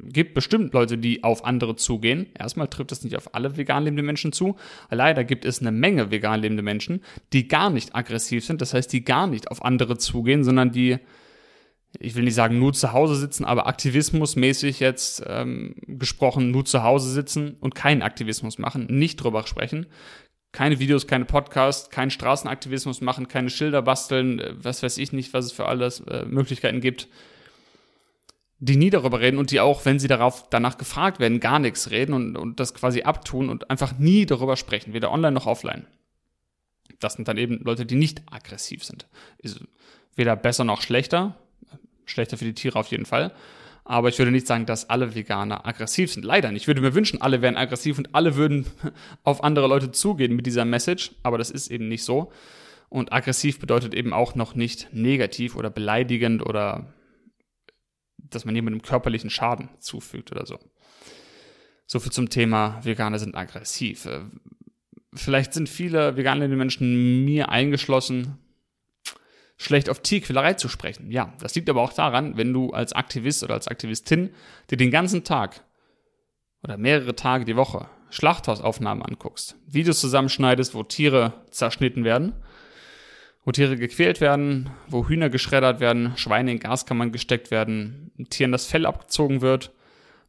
gibt 0.00 0.34
bestimmt 0.34 0.72
Leute, 0.72 0.96
die 0.96 1.24
auf 1.24 1.44
andere 1.44 1.76
zugehen. 1.76 2.26
Erstmal 2.38 2.68
trifft 2.68 2.92
das 2.92 3.02
nicht 3.02 3.16
auf 3.16 3.34
alle 3.34 3.56
vegan 3.56 3.84
lebende 3.84 4.04
Menschen 4.04 4.32
zu. 4.32 4.56
Leider 4.90 5.24
gibt 5.24 5.44
es 5.44 5.60
eine 5.60 5.72
Menge 5.72 6.10
vegan 6.10 6.40
lebende 6.40 6.62
Menschen, 6.62 7.02
die 7.32 7.48
gar 7.48 7.70
nicht 7.70 7.94
aggressiv 7.94 8.44
sind. 8.44 8.62
Das 8.62 8.74
heißt, 8.74 8.92
die 8.92 9.04
gar 9.04 9.26
nicht 9.26 9.50
auf 9.50 9.64
andere 9.64 9.98
zugehen, 9.98 10.44
sondern 10.44 10.70
die, 10.70 10.98
ich 11.98 12.14
will 12.14 12.22
nicht 12.22 12.36
sagen 12.36 12.60
nur 12.60 12.72
zu 12.72 12.92
Hause 12.92 13.16
sitzen, 13.16 13.44
aber 13.44 13.66
aktivismusmäßig 13.66 14.78
jetzt 14.78 15.24
ähm, 15.26 15.74
gesprochen, 15.86 16.52
nur 16.52 16.64
zu 16.64 16.84
Hause 16.84 17.10
sitzen 17.10 17.56
und 17.60 17.74
keinen 17.74 18.02
Aktivismus 18.02 18.58
machen, 18.58 18.86
nicht 18.88 19.16
drüber 19.16 19.44
sprechen, 19.46 19.86
keine 20.52 20.78
Videos, 20.78 21.06
keine 21.06 21.24
Podcasts, 21.24 21.90
keinen 21.90 22.10
Straßenaktivismus 22.10 23.00
machen, 23.00 23.28
keine 23.28 23.50
Schilder 23.50 23.82
basteln, 23.82 24.40
äh, 24.40 24.54
was 24.62 24.82
weiß 24.82 24.98
ich 24.98 25.12
nicht, 25.12 25.32
was 25.32 25.46
es 25.46 25.52
für 25.52 25.66
alles 25.66 26.00
äh, 26.00 26.24
Möglichkeiten 26.24 26.80
gibt. 26.80 27.08
die 28.60 28.76
nie 28.76 28.90
darüber 28.90 29.20
reden 29.20 29.38
und 29.38 29.52
die 29.52 29.60
auch, 29.60 29.84
wenn 29.84 30.00
sie 30.00 30.08
darauf 30.08 30.48
danach 30.50 30.78
gefragt 30.78 31.20
werden, 31.20 31.38
gar 31.38 31.60
nichts 31.60 31.90
reden 31.90 32.12
und, 32.12 32.36
und 32.36 32.58
das 32.58 32.74
quasi 32.74 33.02
abtun 33.02 33.50
und 33.50 33.70
einfach 33.70 33.98
nie 33.98 34.26
darüber 34.26 34.56
sprechen, 34.56 34.94
weder 34.94 35.12
online 35.12 35.32
noch 35.32 35.46
offline. 35.46 35.86
Das 36.98 37.12
sind 37.12 37.28
dann 37.28 37.38
eben 37.38 37.60
Leute, 37.62 37.86
die 37.86 37.94
nicht 37.94 38.22
aggressiv 38.30 38.82
sind. 38.82 39.06
Ist 39.38 39.60
weder 40.16 40.34
besser 40.34 40.64
noch 40.64 40.82
schlechter. 40.82 41.36
Schlechter 42.04 42.36
für 42.36 42.46
die 42.46 42.54
Tiere 42.54 42.78
auf 42.78 42.88
jeden 42.88 43.06
Fall. 43.06 43.32
Aber 43.88 44.10
ich 44.10 44.18
würde 44.18 44.30
nicht 44.30 44.46
sagen, 44.46 44.66
dass 44.66 44.90
alle 44.90 45.14
Veganer 45.14 45.66
aggressiv 45.66 46.12
sind. 46.12 46.22
Leider 46.22 46.52
nicht. 46.52 46.62
Ich 46.62 46.66
würde 46.66 46.82
mir 46.82 46.94
wünschen, 46.94 47.22
alle 47.22 47.40
wären 47.40 47.56
aggressiv 47.56 47.96
und 47.96 48.14
alle 48.14 48.36
würden 48.36 48.66
auf 49.24 49.42
andere 49.42 49.66
Leute 49.66 49.90
zugehen 49.92 50.36
mit 50.36 50.44
dieser 50.44 50.66
Message. 50.66 51.12
Aber 51.22 51.38
das 51.38 51.50
ist 51.50 51.70
eben 51.70 51.88
nicht 51.88 52.04
so. 52.04 52.30
Und 52.90 53.14
aggressiv 53.14 53.58
bedeutet 53.58 53.94
eben 53.94 54.12
auch 54.12 54.34
noch 54.34 54.54
nicht 54.54 54.92
negativ 54.92 55.56
oder 55.56 55.70
beleidigend 55.70 56.44
oder 56.44 56.92
dass 58.18 58.44
man 58.44 58.54
jemandem 58.54 58.82
körperlichen 58.82 59.30
Schaden 59.30 59.70
zufügt 59.78 60.32
oder 60.32 60.44
so. 60.44 60.58
So 61.86 61.98
viel 61.98 62.12
zum 62.12 62.28
Thema 62.28 62.84
Veganer 62.84 63.18
sind 63.18 63.34
aggressiv. 63.34 64.04
Äh, 64.04 64.20
vielleicht 65.14 65.54
sind 65.54 65.66
viele 65.66 66.14
vegane 66.14 66.46
Menschen, 66.48 67.24
mir 67.24 67.48
eingeschlossen, 67.48 68.36
schlecht 69.58 69.90
auf 69.90 70.00
Tierquälerei 70.00 70.54
zu 70.54 70.68
sprechen. 70.68 71.10
Ja, 71.10 71.34
das 71.40 71.54
liegt 71.54 71.68
aber 71.68 71.82
auch 71.82 71.92
daran, 71.92 72.36
wenn 72.36 72.52
du 72.52 72.70
als 72.70 72.92
Aktivist 72.92 73.42
oder 73.42 73.54
als 73.54 73.68
Aktivistin 73.68 74.30
dir 74.70 74.76
den 74.76 74.90
ganzen 74.90 75.24
Tag 75.24 75.62
oder 76.62 76.78
mehrere 76.78 77.14
Tage 77.14 77.44
die 77.44 77.56
Woche 77.56 77.88
Schlachthausaufnahmen 78.10 79.04
anguckst, 79.04 79.56
Videos 79.66 80.00
zusammenschneidest, 80.00 80.74
wo 80.74 80.82
Tiere 80.82 81.34
zerschnitten 81.50 82.04
werden, 82.04 82.32
wo 83.44 83.52
Tiere 83.52 83.76
gequält 83.76 84.20
werden, 84.20 84.70
wo 84.88 85.06
Hühner 85.08 85.28
geschreddert 85.28 85.80
werden, 85.80 86.16
Schweine 86.16 86.52
in 86.52 86.60
Gaskammern 86.60 87.12
gesteckt 87.12 87.50
werden, 87.50 88.12
Tieren 88.30 88.52
das 88.52 88.66
Fell 88.66 88.86
abgezogen 88.86 89.42
wird. 89.42 89.72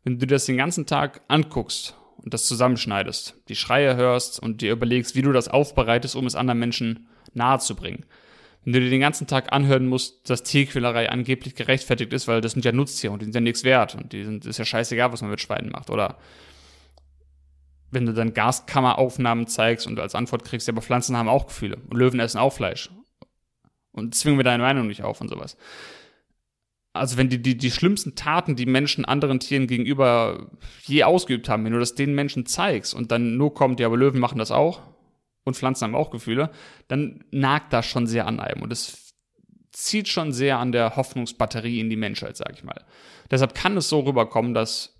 Wenn 0.03 0.19
du 0.19 0.25
das 0.25 0.45
den 0.45 0.57
ganzen 0.57 0.87
Tag 0.87 1.21
anguckst 1.27 1.95
und 2.17 2.33
das 2.33 2.47
zusammenschneidest, 2.47 3.35
die 3.47 3.55
Schreie 3.55 3.95
hörst 3.95 4.39
und 4.39 4.61
dir 4.61 4.71
überlegst, 4.71 5.15
wie 5.15 5.21
du 5.21 5.31
das 5.31 5.47
aufbereitest, 5.47 6.15
um 6.15 6.25
es 6.25 6.35
anderen 6.35 6.59
Menschen 6.59 7.07
nahezubringen. 7.33 8.05
Wenn 8.63 8.73
du 8.73 8.81
dir 8.81 8.89
den 8.89 8.99
ganzen 8.99 9.25
Tag 9.25 9.53
anhören 9.53 9.87
musst, 9.87 10.29
dass 10.29 10.43
Tierquälerei 10.43 11.09
angeblich 11.09 11.55
gerechtfertigt 11.55 12.11
ist, 12.13 12.27
weil 12.27 12.41
das 12.41 12.51
sind 12.53 12.65
ja 12.65 12.71
Nutztiere 12.71 13.13
und 13.13 13.21
die 13.21 13.25
sind 13.25 13.35
ja 13.35 13.41
nichts 13.41 13.63
wert 13.63 13.95
und 13.95 14.11
die 14.11 14.23
sind, 14.23 14.45
ist 14.45 14.57
ja 14.57 14.65
scheißegal, 14.65 15.11
was 15.11 15.21
man 15.21 15.31
mit 15.31 15.41
Schweinen 15.41 15.71
macht. 15.71 15.89
Oder 15.89 16.17
wenn 17.91 18.05
du 18.05 18.13
dann 18.13 18.33
Gaskammeraufnahmen 18.33 19.47
zeigst 19.47 19.87
und 19.87 19.99
als 19.99 20.13
Antwort 20.13 20.43
kriegst, 20.43 20.67
ja, 20.67 20.73
aber 20.73 20.81
Pflanzen 20.81 21.17
haben 21.17 21.29
auch 21.29 21.47
Gefühle 21.47 21.77
und 21.89 21.97
Löwen 21.97 22.19
essen 22.19 22.37
auch 22.37 22.53
Fleisch. 22.53 22.89
Und 23.91 24.13
zwingen 24.13 24.37
wir 24.37 24.43
deine 24.43 24.63
Meinung 24.63 24.87
nicht 24.87 25.03
auf 25.03 25.21
und 25.21 25.29
sowas 25.29 25.57
also 26.93 27.17
wenn 27.17 27.29
die, 27.29 27.41
die, 27.41 27.57
die 27.57 27.71
schlimmsten 27.71 28.15
Taten, 28.15 28.55
die 28.55 28.65
Menschen 28.65 29.05
anderen 29.05 29.39
Tieren 29.39 29.67
gegenüber 29.67 30.49
je 30.83 31.03
ausgeübt 31.03 31.49
haben, 31.49 31.63
wenn 31.65 31.73
du 31.73 31.79
das 31.79 31.95
den 31.95 32.15
Menschen 32.15 32.45
zeigst 32.45 32.93
und 32.93 33.11
dann 33.11 33.37
nur 33.37 33.53
kommt, 33.53 33.79
ja, 33.79 33.87
aber 33.87 33.97
Löwen 33.97 34.19
machen 34.19 34.39
das 34.39 34.51
auch 34.51 34.81
und 35.49 35.55
Pflanzen 35.55 35.85
haben 35.85 35.95
auch 35.95 36.11
Gefühle, 36.11 36.49
dann 36.87 37.23
nagt 37.31 37.73
das 37.73 37.85
schon 37.85 38.07
sehr 38.07 38.25
an 38.25 38.39
einem 38.39 38.61
und 38.61 38.71
es 38.71 39.13
zieht 39.71 40.07
schon 40.07 40.31
sehr 40.31 40.57
an 40.57 40.71
der 40.71 40.95
Hoffnungsbatterie 40.95 41.79
in 41.79 41.89
die 41.89 41.95
Menschheit, 41.95 42.37
sag 42.37 42.53
ich 42.53 42.63
mal. 42.63 42.85
Deshalb 43.29 43.53
kann 43.53 43.77
es 43.77 43.89
so 43.89 43.99
rüberkommen, 43.99 44.53
dass 44.53 44.95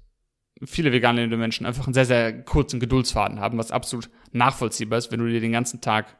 viele 0.63 0.91
vegan 0.91 1.15
lebende 1.15 1.37
Menschen 1.37 1.65
einfach 1.65 1.87
einen 1.87 1.93
sehr, 1.93 2.05
sehr 2.05 2.43
kurzen 2.43 2.79
Geduldsfaden 2.79 3.39
haben, 3.39 3.57
was 3.57 3.71
absolut 3.71 4.09
nachvollziehbar 4.31 4.99
ist, 4.99 5.11
wenn 5.11 5.19
du 5.19 5.27
dir 5.27 5.39
den 5.39 5.51
ganzen 5.51 5.81
Tag 5.81 6.17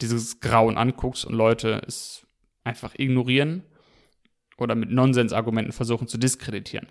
dieses 0.00 0.40
Grauen 0.40 0.76
anguckst 0.76 1.24
und 1.24 1.34
Leute 1.34 1.82
es 1.86 2.26
einfach 2.64 2.94
ignorieren 2.98 3.62
oder 4.58 4.74
mit 4.74 4.90
Nonsensargumenten 4.90 5.72
versuchen 5.72 6.08
zu 6.08 6.18
diskreditieren. 6.18 6.88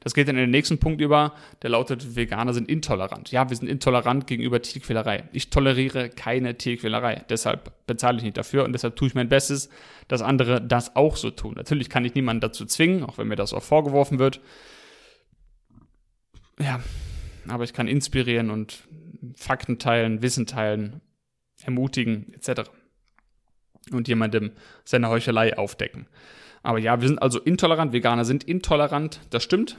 Das 0.00 0.14
geht 0.14 0.28
dann 0.28 0.36
in 0.36 0.42
den 0.42 0.50
nächsten 0.50 0.78
Punkt 0.78 1.00
über, 1.00 1.34
der 1.62 1.70
lautet, 1.70 2.16
Veganer 2.16 2.54
sind 2.54 2.68
intolerant. 2.68 3.30
Ja, 3.30 3.48
wir 3.48 3.56
sind 3.56 3.68
intolerant 3.68 4.26
gegenüber 4.26 4.60
Tierquälerei. 4.62 5.24
Ich 5.32 5.50
toleriere 5.50 6.10
keine 6.10 6.56
Tierquälerei. 6.56 7.24
Deshalb 7.28 7.72
bezahle 7.86 8.18
ich 8.18 8.24
nicht 8.24 8.36
dafür 8.36 8.64
und 8.64 8.72
deshalb 8.72 8.96
tue 8.96 9.08
ich 9.08 9.14
mein 9.14 9.28
Bestes, 9.28 9.68
dass 10.08 10.22
andere 10.22 10.60
das 10.60 10.96
auch 10.96 11.16
so 11.16 11.30
tun. 11.30 11.54
Natürlich 11.56 11.88
kann 11.88 12.04
ich 12.04 12.14
niemanden 12.14 12.40
dazu 12.40 12.64
zwingen, 12.66 13.04
auch 13.04 13.18
wenn 13.18 13.28
mir 13.28 13.36
das 13.36 13.52
auch 13.52 13.62
vorgeworfen 13.62 14.18
wird. 14.18 14.40
Ja, 16.58 16.80
aber 17.48 17.64
ich 17.64 17.72
kann 17.72 17.88
inspirieren 17.88 18.50
und 18.50 18.84
Fakten 19.36 19.78
teilen, 19.78 20.22
Wissen 20.22 20.46
teilen, 20.46 21.00
ermutigen, 21.62 22.32
etc. 22.34 22.70
Und 23.90 24.08
jemandem 24.08 24.52
seine 24.84 25.08
Heuchelei 25.08 25.56
aufdecken. 25.58 26.06
Aber 26.64 26.78
ja, 26.78 27.00
wir 27.00 27.06
sind 27.06 27.22
also 27.22 27.38
intolerant. 27.38 27.92
Veganer 27.92 28.24
sind 28.24 28.42
intolerant. 28.42 29.20
Das 29.30 29.44
stimmt. 29.44 29.76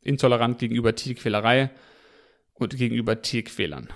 Intolerant 0.00 0.58
gegenüber 0.58 0.94
Tierquälerei 0.94 1.70
und 2.54 2.76
gegenüber 2.76 3.20
Tierquälern. 3.20 3.88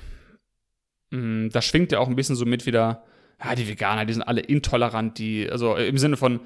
Mm, 1.10 1.48
das 1.48 1.64
schwingt 1.64 1.92
ja 1.92 1.98
auch 1.98 2.08
ein 2.08 2.14
bisschen 2.14 2.36
so 2.36 2.44
mit 2.44 2.66
wieder, 2.66 3.04
ja, 3.42 3.54
die 3.54 3.66
Veganer, 3.66 4.04
die 4.04 4.12
sind 4.12 4.22
alle 4.22 4.42
intolerant, 4.42 5.18
die, 5.18 5.50
also 5.50 5.76
im 5.76 5.98
Sinne 5.98 6.16
von, 6.16 6.40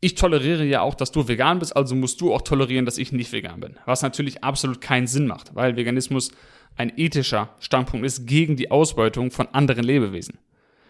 ich 0.00 0.14
toleriere 0.14 0.64
ja 0.64 0.82
auch, 0.82 0.94
dass 0.94 1.10
du 1.10 1.26
vegan 1.26 1.58
bist, 1.58 1.76
also 1.76 1.96
musst 1.96 2.20
du 2.20 2.32
auch 2.32 2.42
tolerieren, 2.42 2.86
dass 2.86 2.98
ich 2.98 3.10
nicht 3.10 3.32
vegan 3.32 3.58
bin. 3.58 3.76
Was 3.86 4.02
natürlich 4.02 4.44
absolut 4.44 4.80
keinen 4.80 5.08
Sinn 5.08 5.26
macht, 5.26 5.56
weil 5.56 5.76
Veganismus 5.76 6.30
ein 6.76 6.92
ethischer 6.96 7.56
Standpunkt 7.58 8.06
ist 8.06 8.26
gegen 8.26 8.54
die 8.54 8.70
Ausbeutung 8.70 9.32
von 9.32 9.48
anderen 9.48 9.84
Lebewesen. 9.84 10.38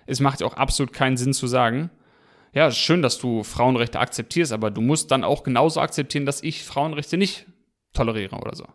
Es 0.05 0.21
macht 0.21 0.43
ja 0.43 0.47
auch 0.47 0.55
absolut 0.55 0.93
keinen 0.93 1.17
Sinn 1.17 1.33
zu 1.33 1.47
sagen, 1.47 1.91
ja, 2.53 2.71
schön, 2.71 3.03
dass 3.03 3.19
du 3.19 3.43
Frauenrechte 3.43 4.01
akzeptierst, 4.01 4.53
aber 4.53 4.71
du 4.71 4.81
musst 4.81 5.11
dann 5.11 5.25
auch 5.25 5.43
genauso 5.43 5.81
akzeptieren, 5.81 6.27
dass 6.27 6.43
ich 6.43 6.65
Frauenrechte 6.65 7.17
nicht 7.17 7.47
toleriere 7.93 8.37
oder 8.37 8.55
so. 8.55 8.67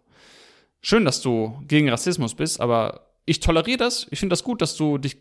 Schön, 0.82 1.06
dass 1.06 1.22
du 1.22 1.62
gegen 1.68 1.90
Rassismus 1.90 2.36
bist, 2.36 2.60
aber 2.60 3.08
ich 3.26 3.40
toleriere 3.40 3.78
das. 3.78 4.08
Ich 4.12 4.20
finde 4.20 4.34
das 4.34 4.44
gut, 4.44 4.62
dass 4.62 4.76
du 4.76 4.98
dich 4.98 5.18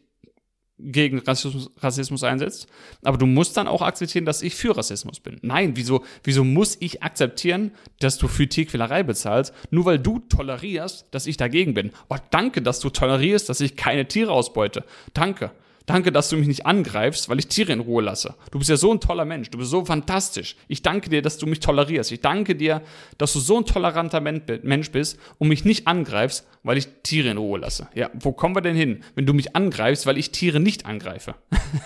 gegen 0.79 1.21
Rassismus, 1.21 1.71
Rassismus 1.79 2.25
einsetzt, 2.25 2.67
aber 3.03 3.17
du 3.17 3.27
musst 3.27 3.57
dann 3.57 3.69
auch 3.69 3.83
akzeptieren, 3.83 4.25
dass 4.25 4.43
ich 4.43 4.55
für 4.55 4.77
Rassismus 4.77 5.21
bin. 5.21 5.39
Nein, 5.43 5.77
wieso, 5.77 6.05
wieso 6.25 6.45
muss 6.45 6.77
ich 6.81 7.03
akzeptieren, 7.03 7.73
dass 8.01 8.19
du 8.19 8.27
für 8.27 8.49
Tierquälerei 8.49 9.03
bezahlst, 9.03 9.55
nur 9.71 9.85
weil 9.85 9.99
du 9.99 10.19
tolerierst, 10.19 11.07
dass 11.13 11.27
ich 11.27 11.37
dagegen 11.37 11.75
bin? 11.75 11.93
Oh, 12.09 12.17
danke, 12.31 12.63
dass 12.63 12.81
du 12.81 12.91
tolerierst, 12.91 13.49
dass 13.49 13.61
ich 13.61 13.77
keine 13.77 14.09
Tiere 14.09 14.33
ausbeute. 14.33 14.85
Danke. 15.15 15.53
Danke, 15.87 16.13
dass 16.13 16.29
du 16.29 16.37
mich 16.37 16.47
nicht 16.47 16.67
angreifst, 16.67 17.29
weil 17.29 17.39
ich 17.39 17.49
Tiere 17.49 17.73
in 17.73 17.81
Ruhe 17.81 18.03
lasse. 18.03 18.35
Du 18.51 18.59
bist 18.59 18.71
ja 18.71 18.77
so 18.77 18.93
ein 18.93 19.01
toller 19.01 19.25
Mensch. 19.25 19.51
Du 19.51 19.59
bist 19.59 19.71
so 19.71 19.85
fantastisch. 19.85 20.57
Ich 20.69 20.83
danke 20.83 21.11
dir, 21.11 21.23
dass 21.23 21.39
du 21.39 21.47
mich 21.47 21.61
tolerierst. 21.61 22.13
Ich 22.13 22.21
danke 22.21 22.55
dir, 22.55 22.83
dass 23.19 23.33
du 23.33 23.41
so 23.41 23.59
ein 23.59 23.67
toleranter 23.67 24.21
Mensch 24.21 24.91
bist 24.91 25.19
und 25.39 25.49
mich 25.49 25.65
nicht 25.65 25.87
angreifst, 25.87 26.47
weil 26.63 26.79
ich 26.79 26.89
Tiere 27.03 27.31
in 27.31 27.37
Ruhe 27.37 27.59
lasse. 27.59 27.89
Ja, 27.95 28.11
wo 28.15 28.33
kommen 28.33 28.55
wir 28.55 28.61
denn 28.61 28.77
hin, 28.77 29.03
wenn 29.15 29.27
du 29.27 29.35
mich 29.35 29.57
angreifst, 29.57 30.07
weil 30.07 30.19
ich 30.19 30.31
Tiere 30.31 30.61
nicht 30.61 30.87
angreife? 30.87 31.35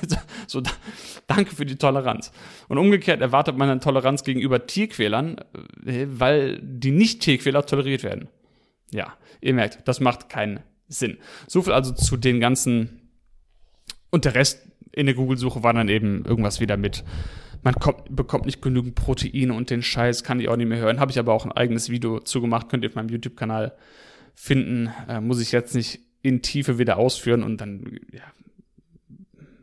so, 0.46 0.62
danke 1.26 1.54
für 1.54 1.64
die 1.64 1.76
Toleranz. 1.76 2.32
Und 2.68 2.78
umgekehrt 2.78 3.20
erwartet 3.20 3.56
man 3.56 3.68
dann 3.68 3.80
Toleranz 3.80 4.24
gegenüber 4.24 4.66
Tierquälern, 4.66 5.38
äh, 5.86 6.06
weil 6.08 6.60
die 6.62 6.90
Nicht-Tierquäler 6.90 7.64
toleriert 7.64 8.02
werden. 8.02 8.28
Ja, 8.92 9.14
ihr 9.40 9.54
merkt, 9.54 9.88
das 9.88 10.00
macht 10.00 10.28
keinen 10.28 10.60
Sinn. 10.88 11.18
So 11.46 11.62
viel 11.62 11.72
also 11.72 11.92
zu 11.92 12.16
den 12.16 12.40
ganzen 12.40 13.05
und 14.10 14.24
der 14.24 14.34
Rest 14.34 14.66
in 14.92 15.06
der 15.06 15.14
Google-Suche 15.14 15.62
war 15.62 15.74
dann 15.74 15.88
eben 15.88 16.24
irgendwas 16.24 16.60
wieder 16.60 16.76
mit, 16.76 17.04
man 17.62 17.74
kommt, 17.74 18.14
bekommt 18.14 18.46
nicht 18.46 18.62
genügend 18.62 18.94
Proteine 18.94 19.52
und 19.52 19.70
den 19.70 19.82
Scheiß 19.82 20.24
kann 20.24 20.40
ich 20.40 20.48
auch 20.48 20.56
nicht 20.56 20.68
mehr 20.68 20.78
hören. 20.78 21.00
Habe 21.00 21.10
ich 21.10 21.18
aber 21.18 21.32
auch 21.32 21.44
ein 21.44 21.52
eigenes 21.52 21.90
Video 21.90 22.20
zugemacht, 22.20 22.68
könnt 22.68 22.82
ihr 22.84 22.90
auf 22.90 22.96
meinem 22.96 23.10
YouTube-Kanal 23.10 23.76
finden. 24.34 24.90
Äh, 25.08 25.20
muss 25.20 25.40
ich 25.40 25.52
jetzt 25.52 25.74
nicht 25.74 26.00
in 26.22 26.42
Tiefe 26.42 26.78
wieder 26.78 26.96
ausführen 26.96 27.42
und 27.42 27.60
dann, 27.60 27.98
ja, 28.12 28.22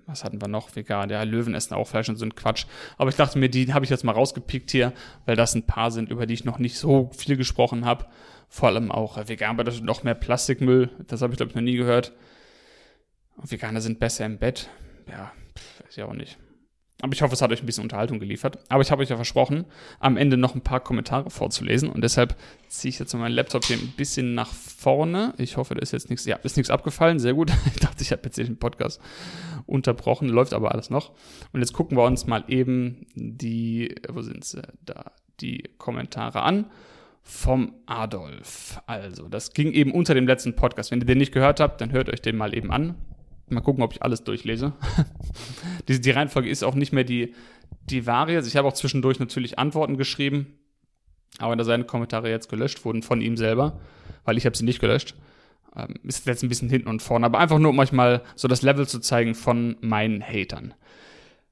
was 0.05 0.23
hatten 0.23 0.41
wir 0.41 0.47
noch? 0.47 0.75
Vegan, 0.75 1.09
ja, 1.09 1.23
Löwen 1.23 1.55
essen 1.55 1.73
auch 1.73 1.87
Fleisch 1.87 2.09
und 2.09 2.21
ein 2.21 2.35
Quatsch. 2.35 2.65
Aber 2.97 3.09
ich 3.09 3.15
dachte 3.15 3.39
mir, 3.39 3.49
die 3.49 3.73
habe 3.73 3.85
ich 3.85 3.91
jetzt 3.91 4.03
mal 4.03 4.11
rausgepickt 4.11 4.69
hier, 4.69 4.93
weil 5.25 5.35
das 5.35 5.55
ein 5.55 5.65
paar 5.65 5.91
sind, 5.91 6.11
über 6.11 6.25
die 6.25 6.33
ich 6.33 6.45
noch 6.45 6.59
nicht 6.59 6.77
so 6.77 7.09
viel 7.17 7.37
gesprochen 7.37 7.85
habe. 7.85 8.05
Vor 8.49 8.69
allem 8.69 8.91
auch 8.91 9.17
äh, 9.17 9.27
vegan 9.27 9.57
bedeutet 9.57 9.83
noch 9.83 10.03
mehr 10.03 10.13
Plastikmüll. 10.13 10.89
Das 11.07 11.21
habe 11.21 11.33
ich, 11.33 11.37
glaube 11.37 11.49
ich, 11.49 11.55
noch 11.55 11.63
nie 11.63 11.75
gehört. 11.75 12.13
Veganer 13.37 13.81
sind 13.81 13.99
besser 13.99 14.25
im 14.25 14.37
Bett. 14.37 14.69
Ja, 15.09 15.31
pff, 15.57 15.83
weiß 15.83 15.97
ich 15.97 16.03
auch 16.03 16.13
nicht. 16.13 16.37
Aber 17.03 17.11
ich 17.11 17.21
hoffe, 17.21 17.33
es 17.33 17.41
hat 17.41 17.51
euch 17.51 17.61
ein 17.61 17.65
bisschen 17.65 17.83
Unterhaltung 17.83 18.19
geliefert. 18.19 18.59
Aber 18.69 18.81
ich 18.81 18.89
habe 18.89 19.01
euch 19.01 19.09
ja 19.09 19.17
versprochen, 19.17 19.65
am 19.99 20.15
Ende 20.15 20.37
noch 20.37 20.55
ein 20.55 20.61
paar 20.61 20.79
Kommentare 20.79 21.29
vorzulesen. 21.29 21.89
Und 21.89 22.01
deshalb 22.01 22.37
ziehe 22.69 22.91
ich 22.91 22.99
jetzt 22.99 23.13
meinen 23.13 23.33
Laptop 23.33 23.65
hier 23.65 23.75
ein 23.75 23.93
bisschen 23.97 24.35
nach 24.35 24.53
vorne. 24.53 25.33
Ich 25.37 25.57
hoffe, 25.57 25.75
da 25.75 25.81
ist 25.81 25.91
jetzt 25.91 26.09
nichts, 26.09 26.23
ja, 26.25 26.37
ist 26.37 26.55
nichts 26.55 26.69
abgefallen. 26.69 27.19
Sehr 27.19 27.33
gut. 27.33 27.51
Ich 27.65 27.81
dachte, 27.81 28.03
ich 28.03 28.13
habe 28.13 28.21
jetzt 28.23 28.37
den 28.37 28.57
Podcast 28.57 29.01
unterbrochen. 29.65 30.29
Läuft 30.29 30.53
aber 30.53 30.71
alles 30.71 30.89
noch. 30.89 31.11
Und 31.51 31.59
jetzt 31.59 31.73
gucken 31.73 31.97
wir 31.97 32.05
uns 32.05 32.25
mal 32.25 32.45
eben 32.47 33.05
die, 33.15 33.95
wo 34.07 34.21
sind 34.21 34.45
sie? 34.45 34.61
Da, 34.85 35.11
die 35.41 35.63
Kommentare 35.77 36.41
an 36.43 36.67
vom 37.21 37.73
Adolf. 37.85 38.79
Also, 38.85 39.27
das 39.27 39.53
ging 39.53 39.73
eben 39.73 39.91
unter 39.91 40.13
dem 40.13 40.25
letzten 40.25 40.55
Podcast. 40.55 40.91
Wenn 40.91 41.01
ihr 41.01 41.05
den 41.05 41.17
nicht 41.17 41.33
gehört 41.33 41.59
habt, 41.59 41.81
dann 41.81 41.91
hört 41.91 42.07
euch 42.09 42.21
den 42.21 42.37
mal 42.37 42.55
eben 42.55 42.71
an. 42.71 42.95
Mal 43.49 43.61
gucken, 43.61 43.83
ob 43.83 43.93
ich 43.93 44.01
alles 44.01 44.23
durchlese. 44.23 44.73
die, 45.87 45.99
die 45.99 46.11
Reihenfolge 46.11 46.49
ist 46.49 46.63
auch 46.63 46.75
nicht 46.75 46.93
mehr 46.93 47.03
die, 47.03 47.33
die 47.89 48.05
wahre. 48.05 48.35
Also 48.35 48.47
ich 48.47 48.55
habe 48.55 48.67
auch 48.67 48.73
zwischendurch 48.73 49.19
natürlich 49.19 49.59
Antworten 49.59 49.97
geschrieben, 49.97 50.57
aber 51.39 51.55
da 51.55 51.63
seine 51.63 51.83
Kommentare 51.83 52.29
jetzt 52.29 52.49
gelöscht 52.49 52.85
wurden 52.85 53.03
von 53.03 53.21
ihm 53.21 53.37
selber, 53.37 53.79
weil 54.23 54.37
ich 54.37 54.45
habe 54.45 54.55
sie 54.55 54.65
nicht 54.65 54.79
gelöscht. 54.79 55.15
Ähm, 55.75 55.95
ist 56.03 56.25
jetzt 56.25 56.43
ein 56.43 56.49
bisschen 56.49 56.69
hinten 56.69 56.87
und 56.87 57.01
vorne, 57.01 57.25
aber 57.25 57.39
einfach 57.39 57.59
nur, 57.59 57.71
um 57.71 57.79
euch 57.79 57.91
mal 57.91 58.21
so 58.35 58.47
das 58.47 58.61
Level 58.61 58.87
zu 58.87 58.99
zeigen 58.99 59.35
von 59.35 59.75
meinen 59.81 60.21
Hatern. 60.21 60.73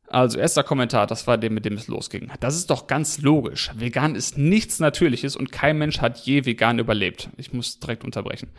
Also, 0.08 0.40
erster 0.40 0.64
Kommentar, 0.64 1.08
das 1.08 1.26
war 1.26 1.38
der, 1.38 1.50
mit 1.50 1.64
dem 1.64 1.74
es 1.74 1.88
losging. 1.88 2.30
Das 2.42 2.56
ist 2.56 2.70
doch 2.70 2.88
ganz 2.88 3.22
logisch. 3.22 3.72
Vegan 3.76 4.14
ist 4.14 4.38
nichts 4.38 4.80
Natürliches 4.80 5.38
und 5.38 5.54
kein 5.54 5.78
Mensch 5.78 6.02
hat 6.02 6.20
je 6.20 6.46
vegan 6.46 6.80
überlebt. 6.80 7.30
Ich 7.38 7.54
muss 7.54 7.80
direkt 7.80 8.04
unterbrechen 8.04 8.50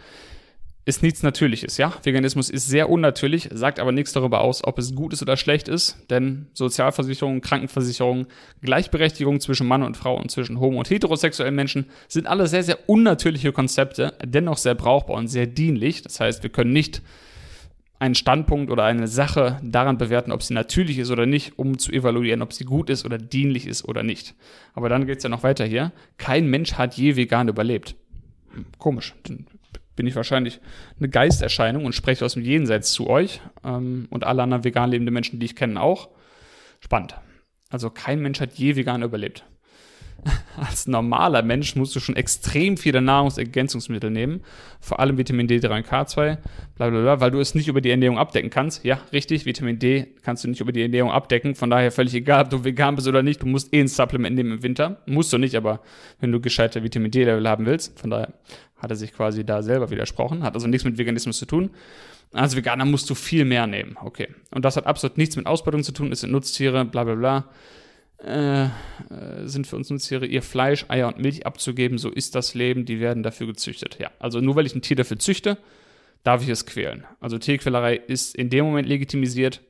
ist 0.85 1.03
nichts 1.03 1.23
Natürliches, 1.23 1.77
ja. 1.77 1.93
Veganismus 2.03 2.51
ist 2.51 2.67
sehr 2.67 2.91
unnatürlich, 2.91 3.49
sagt 3.53 3.79
aber 3.79 3.93
nichts 3.93 4.13
darüber 4.13 4.41
aus, 4.41 4.65
ob 4.65 4.79
es 4.79 4.95
gut 4.95 5.13
ist 5.13 5.23
oder 5.23 5.37
schlecht 5.37 5.69
ist, 5.69 5.97
denn 6.11 6.47
Sozialversicherung, 6.55 7.41
Krankenversicherung, 7.41 8.27
Gleichberechtigung 8.63 9.39
zwischen 9.41 9.69
Mann 9.69 9.85
und 9.85 9.97
Frau 9.97 10.17
und 10.17 10.31
zwischen 10.31 10.59
homo- 10.59 10.79
und 10.79 10.91
heterosexuellen 10.91 11.55
Menschen 11.55 11.87
sind 12.09 12.27
alle 12.27 12.49
sehr, 12.49 12.65
sehr 12.65 12.89
unnatürliche 12.89 13.53
Konzepte, 13.53 14.15
dennoch 14.25 14.57
sehr 14.57 14.75
brauchbar 14.75 15.17
und 15.17 15.29
sehr 15.29 15.47
dienlich. 15.47 16.03
Das 16.03 16.19
heißt, 16.19 16.43
wir 16.43 16.51
können 16.51 16.73
nicht 16.73 17.01
einen 18.01 18.17
Standpunkt 18.17 18.73
oder 18.73 18.83
eine 18.83 19.07
Sache 19.07 19.61
daran 19.63 19.99
bewerten, 19.99 20.33
ob 20.33 20.43
sie 20.43 20.55
natürlich 20.55 20.99
ist 20.99 21.13
oder 21.13 21.27
nicht, 21.27 21.57
um 21.61 21.79
zu 21.79 21.93
evaluieren, 21.93 22.43
ob 22.43 22.53
sie 22.53 22.65
gut 22.65 22.91
ist 22.91 23.05
oder 23.05 23.17
dienlich 23.17 23.69
ist 23.69 23.85
oder 23.85 24.03
nicht. 24.03 24.35
Aber 24.75 24.89
dann 24.89 25.07
geht 25.07 25.19
es 25.19 25.23
ja 25.23 25.31
noch 25.31 25.45
weiter 25.45 25.65
hier. 25.65 25.93
Kein 26.19 26.49
Mensch 26.49 26.73
hat 26.75 26.95
je 26.95 27.15
vegan 27.15 27.47
überlebt. 27.47 27.95
Hm, 28.53 28.67
komisch 28.79 29.15
bin 30.03 30.09
ich 30.09 30.17
wahrscheinlich 30.17 30.59
eine 30.99 31.09
Geisterscheinung 31.09 31.85
und 31.85 31.95
spreche 31.95 32.25
aus 32.25 32.33
dem 32.35 32.43
Jenseits 32.43 32.91
zu 32.91 33.09
euch 33.09 33.41
ähm, 33.63 34.09
und 34.11 34.25
alle 34.25 34.43
anderen 34.43 34.65
vegan 34.65 34.91
lebenden 34.91 35.15
Menschen, 35.15 35.39
die 35.39 35.47
ich 35.47 35.55
kenne, 35.55 35.81
auch. 35.81 36.09
Spannend. 36.81 37.15
Also 37.71 37.89
kein 37.89 38.19
Mensch 38.19 38.41
hat 38.41 38.55
je 38.55 38.75
vegan 38.75 39.05
überlebt. 39.05 39.45
Als 40.57 40.87
normaler 40.87 41.43
Mensch 41.43 41.75
musst 41.75 41.97
du 41.97 42.01
schon 42.01 42.15
extrem 42.15 42.77
viele 42.77 43.01
Nahrungsergänzungsmittel 43.01 44.11
nehmen, 44.11 44.43
vor 44.81 45.01
allem 45.01 45.19
Vitamin 45.19 45.49
D3 45.49 45.77
und 45.77 45.87
K2, 45.87 46.39
bla 46.77 46.91
bla 46.91 47.01
bla, 47.01 47.21
weil 47.21 47.31
du 47.31 47.41
es 47.41 47.55
nicht 47.55 47.69
über 47.69 47.81
die 47.81 47.91
Ernährung 47.91 48.19
abdecken 48.19 48.51
kannst. 48.51 48.85
Ja, 48.85 49.01
richtig, 49.13 49.47
Vitamin 49.47 49.79
D 49.79 50.07
kannst 50.23 50.45
du 50.45 50.49
nicht 50.49 50.61
über 50.61 50.73
die 50.73 50.83
Ernährung 50.83 51.11
abdecken, 51.11 51.55
von 51.55 51.71
daher 51.71 51.91
völlig 51.91 52.15
egal, 52.15 52.45
ob 52.45 52.51
du 52.51 52.65
vegan 52.65 52.95
bist 52.95 53.09
oder 53.09 53.23
nicht, 53.23 53.43
du 53.43 53.47
musst 53.47 53.73
eh 53.75 53.81
ein 53.81 53.89
Supplement 53.89 54.37
nehmen 54.37 54.53
im 54.53 54.63
Winter. 54.63 55.03
Musst 55.07 55.33
du 55.33 55.39
nicht, 55.39 55.57
aber 55.57 55.81
wenn 56.21 56.31
du 56.31 56.41
gescheite 56.41 56.83
Vitamin 56.83 57.11
D-Level 57.11 57.49
haben 57.49 57.67
willst, 57.67 57.99
von 57.99 58.11
daher 58.11 58.33
hat 58.77 58.91
er 58.91 58.97
sich 58.97 59.13
quasi 59.13 59.45
da 59.45 59.63
selber 59.63 59.91
widersprochen, 59.91 60.43
hat 60.43 60.55
also 60.55 60.67
nichts 60.67 60.85
mit 60.85 60.99
Veganismus 60.99 61.39
zu 61.39 61.47
tun. 61.47 61.71
Als 62.33 62.57
Veganer 62.57 62.85
musst 62.85 63.11
du 63.11 63.15
viel 63.15 63.45
mehr 63.45 63.67
nehmen, 63.67 63.97
okay. 64.01 64.29
Und 64.51 64.65
das 64.65 64.77
hat 64.77 64.87
absolut 64.87 65.19
nichts 65.19 65.37
mit 65.37 65.47
Ausbeutung 65.47 65.83
zu 65.83 65.93
tun, 65.93 66.13
es 66.13 66.21
sind 66.21 66.33
Nutztiere, 66.33 66.85
bla 66.85 67.05
bla 67.05 67.15
bla. 67.15 67.45
Äh, 68.25 68.65
äh, 68.65 68.69
sind 69.45 69.67
für 69.67 69.77
uns 69.77 69.91
Nutztiere, 69.91 70.27
ihr 70.27 70.43
Fleisch, 70.43 70.85
Eier 70.89 71.09
und 71.09 71.19
Milch 71.19 71.45
abzugeben, 71.45 71.99
so 71.99 72.09
ist 72.11 72.35
das 72.35 72.55
Leben, 72.55 72.85
die 72.85 73.01
werden 73.01 73.23
dafür 73.23 73.49
gezüchtet. 73.49 73.99
Ja, 73.99 74.11
also 74.19 74.41
nur 74.41 74.55
weil 74.55 74.67
ich 74.67 74.75
ein 74.75 74.83
Tier 74.83 74.97
dafür 74.97 75.19
züchte, 75.19 75.59
darf 76.23 76.43
ich 76.43 76.49
es 76.49 76.65
quälen. 76.67 77.05
Also 77.21 77.39
Tierquälerei 77.39 77.97
ist 77.97 78.37
in 78.37 78.49
dem 78.49 78.65
Moment 78.65 78.89
legitimisiert, 78.89 79.61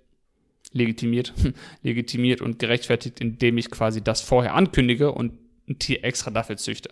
legitimiert, 0.73 1.33
legitimiert 1.83 2.43
und 2.43 2.59
gerechtfertigt, 2.59 3.21
indem 3.21 3.57
ich 3.57 3.71
quasi 3.71 4.03
das 4.03 4.21
vorher 4.21 4.55
ankündige 4.55 5.13
und 5.13 5.33
ein 5.69 5.79
Tier 5.79 6.05
extra 6.05 6.31
dafür 6.31 6.59
züchte 6.59 6.91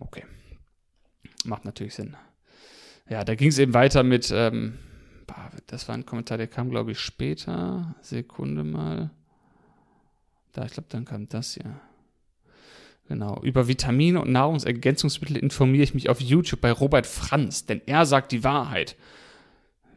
okay. 0.00 0.24
Macht 1.44 1.64
natürlich 1.64 1.94
Sinn. 1.94 2.16
Ja, 3.08 3.24
da 3.24 3.34
ging 3.34 3.48
es 3.48 3.58
eben 3.58 3.74
weiter 3.74 4.02
mit, 4.02 4.30
ähm, 4.34 4.78
das 5.66 5.88
war 5.88 5.94
ein 5.94 6.06
Kommentar, 6.06 6.38
der 6.38 6.46
kam, 6.46 6.70
glaube 6.70 6.92
ich, 6.92 7.00
später. 7.00 7.94
Sekunde 8.00 8.64
mal. 8.64 9.10
Da, 10.52 10.64
ich 10.64 10.72
glaube, 10.72 10.88
dann 10.90 11.04
kam 11.04 11.28
das 11.28 11.54
hier. 11.54 11.80
Genau. 13.08 13.40
Über 13.42 13.66
Vitamine 13.66 14.20
und 14.20 14.30
Nahrungsergänzungsmittel 14.30 15.36
informiere 15.36 15.82
ich 15.82 15.94
mich 15.94 16.08
auf 16.08 16.20
YouTube 16.20 16.60
bei 16.60 16.70
Robert 16.70 17.06
Franz, 17.06 17.66
denn 17.66 17.80
er 17.86 18.06
sagt 18.06 18.30
die 18.32 18.44
Wahrheit. 18.44 18.96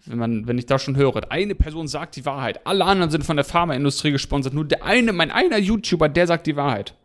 Wenn, 0.06 0.18
man, 0.18 0.48
wenn 0.48 0.58
ich 0.58 0.66
da 0.66 0.80
schon 0.80 0.96
höre, 0.96 1.32
eine 1.32 1.56
Person 1.56 1.88
sagt 1.88 2.16
die 2.16 2.26
Wahrheit, 2.26 2.66
alle 2.66 2.86
anderen 2.86 3.12
sind 3.12 3.24
von 3.24 3.38
der 3.38 3.46
Pharmaindustrie 3.46 4.12
gesponsert, 4.12 4.54
nur 4.54 4.66
der 4.66 4.84
eine, 4.84 5.14
mein 5.14 5.32
einer 5.32 5.60
YouTuber, 5.60 6.10
der 6.10 6.28
sagt 6.28 6.48
die 6.48 6.56
Wahrheit. 6.56 6.96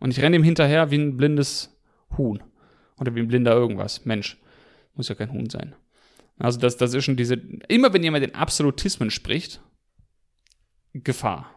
Und 0.00 0.10
ich 0.10 0.22
renne 0.22 0.36
ihm 0.36 0.42
hinterher 0.42 0.90
wie 0.90 0.98
ein 0.98 1.16
blindes 1.16 1.76
Huhn. 2.16 2.42
Oder 2.98 3.14
wie 3.14 3.20
ein 3.20 3.28
blinder 3.28 3.52
irgendwas. 3.52 4.04
Mensch. 4.04 4.38
Muss 4.94 5.08
ja 5.08 5.14
kein 5.14 5.32
Huhn 5.32 5.48
sein. 5.48 5.74
Also 6.40 6.58
das, 6.58 6.76
das 6.76 6.94
ist 6.94 7.04
schon 7.04 7.16
diese, 7.16 7.34
immer 7.68 7.92
wenn 7.92 8.02
jemand 8.02 8.24
in 8.24 8.34
Absolutismen 8.34 9.10
spricht, 9.10 9.60
Gefahr. 10.94 11.54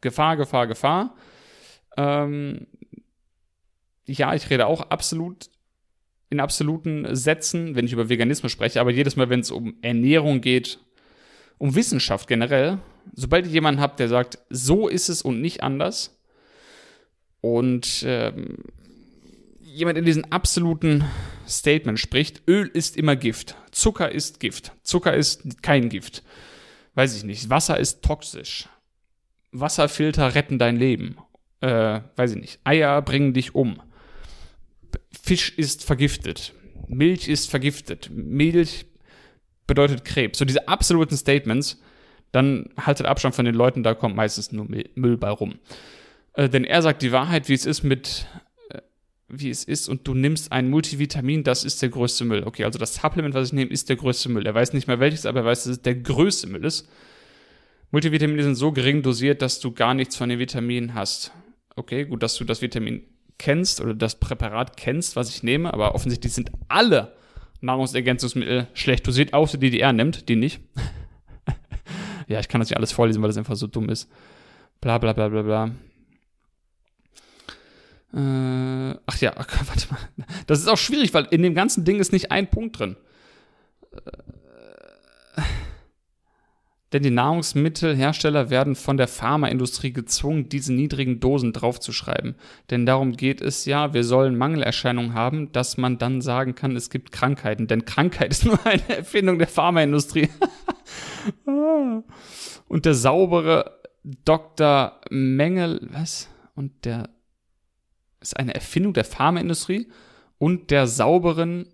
Gefahr, 0.00 0.36
Gefahr, 0.36 0.66
Gefahr. 0.66 1.16
Ähm, 1.96 2.66
ja, 4.06 4.34
ich 4.34 4.48
rede 4.50 4.66
auch 4.66 4.82
absolut 4.90 5.50
in 6.30 6.40
absoluten 6.40 7.14
Sätzen, 7.14 7.74
wenn 7.74 7.86
ich 7.86 7.92
über 7.92 8.08
Veganismus 8.08 8.52
spreche, 8.52 8.80
aber 8.80 8.90
jedes 8.90 9.16
Mal, 9.16 9.30
wenn 9.30 9.40
es 9.40 9.50
um 9.50 9.76
Ernährung 9.82 10.40
geht, 10.40 10.78
um 11.58 11.74
Wissenschaft 11.74 12.28
generell, 12.28 12.78
sobald 13.14 13.46
ich 13.46 13.52
jemanden 13.52 13.80
habe, 13.80 13.96
der 13.96 14.08
sagt, 14.08 14.38
so 14.48 14.88
ist 14.88 15.08
es 15.08 15.22
und 15.22 15.40
nicht 15.40 15.62
anders, 15.62 16.20
und 17.40 18.02
ähm, 18.06 18.56
jemand 19.74 19.98
in 19.98 20.04
diesen 20.04 20.30
absoluten 20.30 21.04
Statement 21.48 21.98
spricht, 21.98 22.42
Öl 22.48 22.68
ist 22.68 22.96
immer 22.96 23.16
Gift, 23.16 23.56
Zucker 23.72 24.10
ist 24.10 24.40
Gift, 24.40 24.72
Zucker 24.82 25.14
ist 25.14 25.62
kein 25.62 25.88
Gift, 25.88 26.22
weiß 26.94 27.16
ich 27.16 27.24
nicht, 27.24 27.50
Wasser 27.50 27.78
ist 27.78 28.02
toxisch, 28.02 28.68
Wasserfilter 29.50 30.34
retten 30.34 30.58
dein 30.58 30.76
Leben, 30.76 31.18
äh, 31.60 32.00
weiß 32.16 32.32
ich 32.32 32.40
nicht, 32.40 32.60
Eier 32.64 33.02
bringen 33.02 33.34
dich 33.34 33.54
um, 33.54 33.82
Fisch 35.10 35.50
ist 35.58 35.84
vergiftet, 35.84 36.54
Milch 36.86 37.28
ist 37.28 37.50
vergiftet, 37.50 38.10
Milch 38.12 38.86
bedeutet 39.66 40.04
Krebs. 40.04 40.38
So 40.38 40.44
diese 40.44 40.68
absoluten 40.68 41.16
Statements, 41.16 41.80
dann 42.32 42.68
haltet 42.78 43.06
Abstand 43.06 43.34
von 43.34 43.44
den 43.44 43.54
Leuten, 43.54 43.82
da 43.82 43.94
kommt 43.94 44.16
meistens 44.16 44.52
nur 44.52 44.66
Müll 44.68 45.16
bei 45.16 45.30
rum. 45.30 45.58
Äh, 46.34 46.48
denn 46.48 46.64
er 46.64 46.82
sagt 46.82 47.02
die 47.02 47.12
Wahrheit, 47.12 47.48
wie 47.48 47.54
es 47.54 47.64
ist 47.64 47.82
mit 47.82 48.26
wie 49.28 49.50
es 49.50 49.64
ist 49.64 49.88
und 49.88 50.06
du 50.06 50.14
nimmst 50.14 50.52
ein 50.52 50.68
Multivitamin, 50.68 51.44
das 51.44 51.64
ist 51.64 51.80
der 51.82 51.88
größte 51.88 52.24
Müll. 52.24 52.44
Okay, 52.44 52.64
also 52.64 52.78
das 52.78 52.94
Supplement, 52.94 53.34
was 53.34 53.48
ich 53.48 53.52
nehme, 53.52 53.70
ist 53.70 53.88
der 53.88 53.96
größte 53.96 54.28
Müll. 54.28 54.46
Er 54.46 54.54
weiß 54.54 54.72
nicht 54.72 54.86
mehr 54.86 55.00
welches, 55.00 55.26
aber 55.26 55.40
er 55.40 55.46
weiß, 55.46 55.64
dass 55.64 55.72
es 55.72 55.82
der 55.82 55.94
größte 55.94 56.46
Müll 56.46 56.64
ist. 56.64 56.88
Multivitamine 57.90 58.42
sind 58.42 58.56
so 58.56 58.72
gering 58.72 59.02
dosiert, 59.02 59.40
dass 59.40 59.60
du 59.60 59.72
gar 59.72 59.94
nichts 59.94 60.16
von 60.16 60.28
den 60.28 60.38
Vitaminen 60.38 60.94
hast. 60.94 61.32
Okay, 61.76 62.04
gut, 62.04 62.22
dass 62.22 62.36
du 62.36 62.44
das 62.44 62.60
Vitamin 62.60 63.02
kennst 63.38 63.80
oder 63.80 63.94
das 63.94 64.20
Präparat 64.20 64.76
kennst, 64.76 65.16
was 65.16 65.30
ich 65.30 65.42
nehme, 65.42 65.72
aber 65.72 65.94
offensichtlich 65.94 66.32
sind 66.32 66.50
alle 66.68 67.14
Nahrungsergänzungsmittel 67.60 68.68
schlecht 68.74 69.06
dosiert, 69.06 69.32
außer 69.32 69.58
die, 69.58 69.70
die 69.70 69.80
er 69.80 69.92
nimmt, 69.92 70.28
die 70.28 70.36
nicht. 70.36 70.60
ja, 72.28 72.40
ich 72.40 72.48
kann 72.48 72.60
das 72.60 72.68
nicht 72.68 72.76
alles 72.76 72.92
vorlesen, 72.92 73.22
weil 73.22 73.28
das 73.28 73.38
einfach 73.38 73.56
so 73.56 73.66
dumm 73.66 73.88
ist. 73.88 74.10
Bla 74.80 74.98
bla 74.98 75.12
bla 75.12 75.28
bla 75.28 75.42
bla. 75.42 75.70
Äh, 78.14 78.96
ach 79.06 79.20
ja, 79.20 79.34
warte 79.36 79.88
mal. 79.90 79.98
Das 80.46 80.60
ist 80.60 80.68
auch 80.68 80.78
schwierig, 80.78 81.12
weil 81.14 81.26
in 81.30 81.42
dem 81.42 81.54
ganzen 81.54 81.84
Ding 81.84 81.98
ist 81.98 82.12
nicht 82.12 82.30
ein 82.30 82.48
Punkt 82.48 82.78
drin. 82.78 82.96
Äh, 83.92 85.42
denn 86.92 87.02
die 87.02 87.10
Nahrungsmittelhersteller 87.10 88.50
werden 88.50 88.76
von 88.76 88.96
der 88.96 89.08
Pharmaindustrie 89.08 89.92
gezwungen, 89.92 90.48
diese 90.48 90.72
niedrigen 90.72 91.18
Dosen 91.18 91.52
draufzuschreiben. 91.52 92.36
Denn 92.70 92.86
darum 92.86 93.16
geht 93.16 93.40
es 93.40 93.64
ja, 93.64 93.92
wir 93.94 94.04
sollen 94.04 94.38
Mangelerscheinungen 94.38 95.12
haben, 95.12 95.50
dass 95.50 95.76
man 95.76 95.98
dann 95.98 96.20
sagen 96.20 96.54
kann, 96.54 96.76
es 96.76 96.90
gibt 96.90 97.10
Krankheiten. 97.10 97.66
Denn 97.66 97.84
Krankheit 97.84 98.30
ist 98.30 98.44
nur 98.44 98.64
eine 98.64 98.88
Erfindung 98.88 99.40
der 99.40 99.48
Pharmaindustrie. 99.48 100.28
Und 102.68 102.84
der 102.84 102.94
saubere 102.94 103.80
Dr. 104.24 105.00
Mengel, 105.10 105.88
was? 105.90 106.28
Und 106.54 106.84
der 106.84 107.08
ist 108.24 108.38
eine 108.38 108.54
Erfindung 108.54 108.94
der 108.94 109.04
Pharmaindustrie 109.04 109.88
und 110.38 110.70
der 110.70 110.86
sauberen 110.86 111.68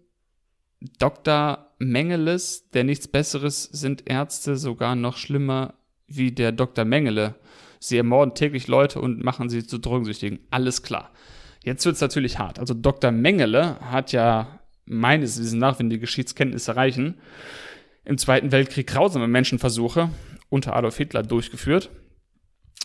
Dr. 0.99 1.73
Mengeles, 1.79 2.71
der 2.71 2.85
nichts 2.85 3.09
Besseres 3.09 3.65
sind 3.65 4.09
Ärzte 4.09 4.57
sogar 4.57 4.97
noch 4.97 5.17
schlimmer 5.17 5.75
wie 6.07 6.33
der 6.33 6.53
Dr. 6.53 6.85
Mengele. 6.85 7.37
Sie 7.79 7.97
ermorden 7.97 8.35
täglich 8.35 8.67
Leute 8.67 9.01
und 9.01 9.25
machen 9.25 9.49
sie 9.49 9.67
zu 9.67 9.79
Drogensüchtigen. 9.79 10.41
Alles 10.51 10.83
klar. 10.83 11.11
Jetzt 11.65 11.85
wird 11.85 11.95
es 11.95 12.01
natürlich 12.01 12.39
hart. 12.39 12.59
Also 12.59 12.75
Dr. 12.75 13.11
Mengele 13.11 13.79
hat 13.81 14.13
ja 14.13 14.61
meines 14.87 15.39
Wissens 15.39 15.61
nach, 15.61 15.79
wenn 15.79 15.91
die 15.91 15.99
Geschichtskenntnisse 15.99 16.77
reichen, 16.77 17.19
im 18.05 18.19
Zweiten 18.19 18.51
Weltkrieg 18.51 18.87
grausame 18.87 19.29
Menschenversuche 19.29 20.11
unter 20.49 20.75
Adolf 20.75 20.97
Hitler 20.97 21.23
durchgeführt 21.23 21.91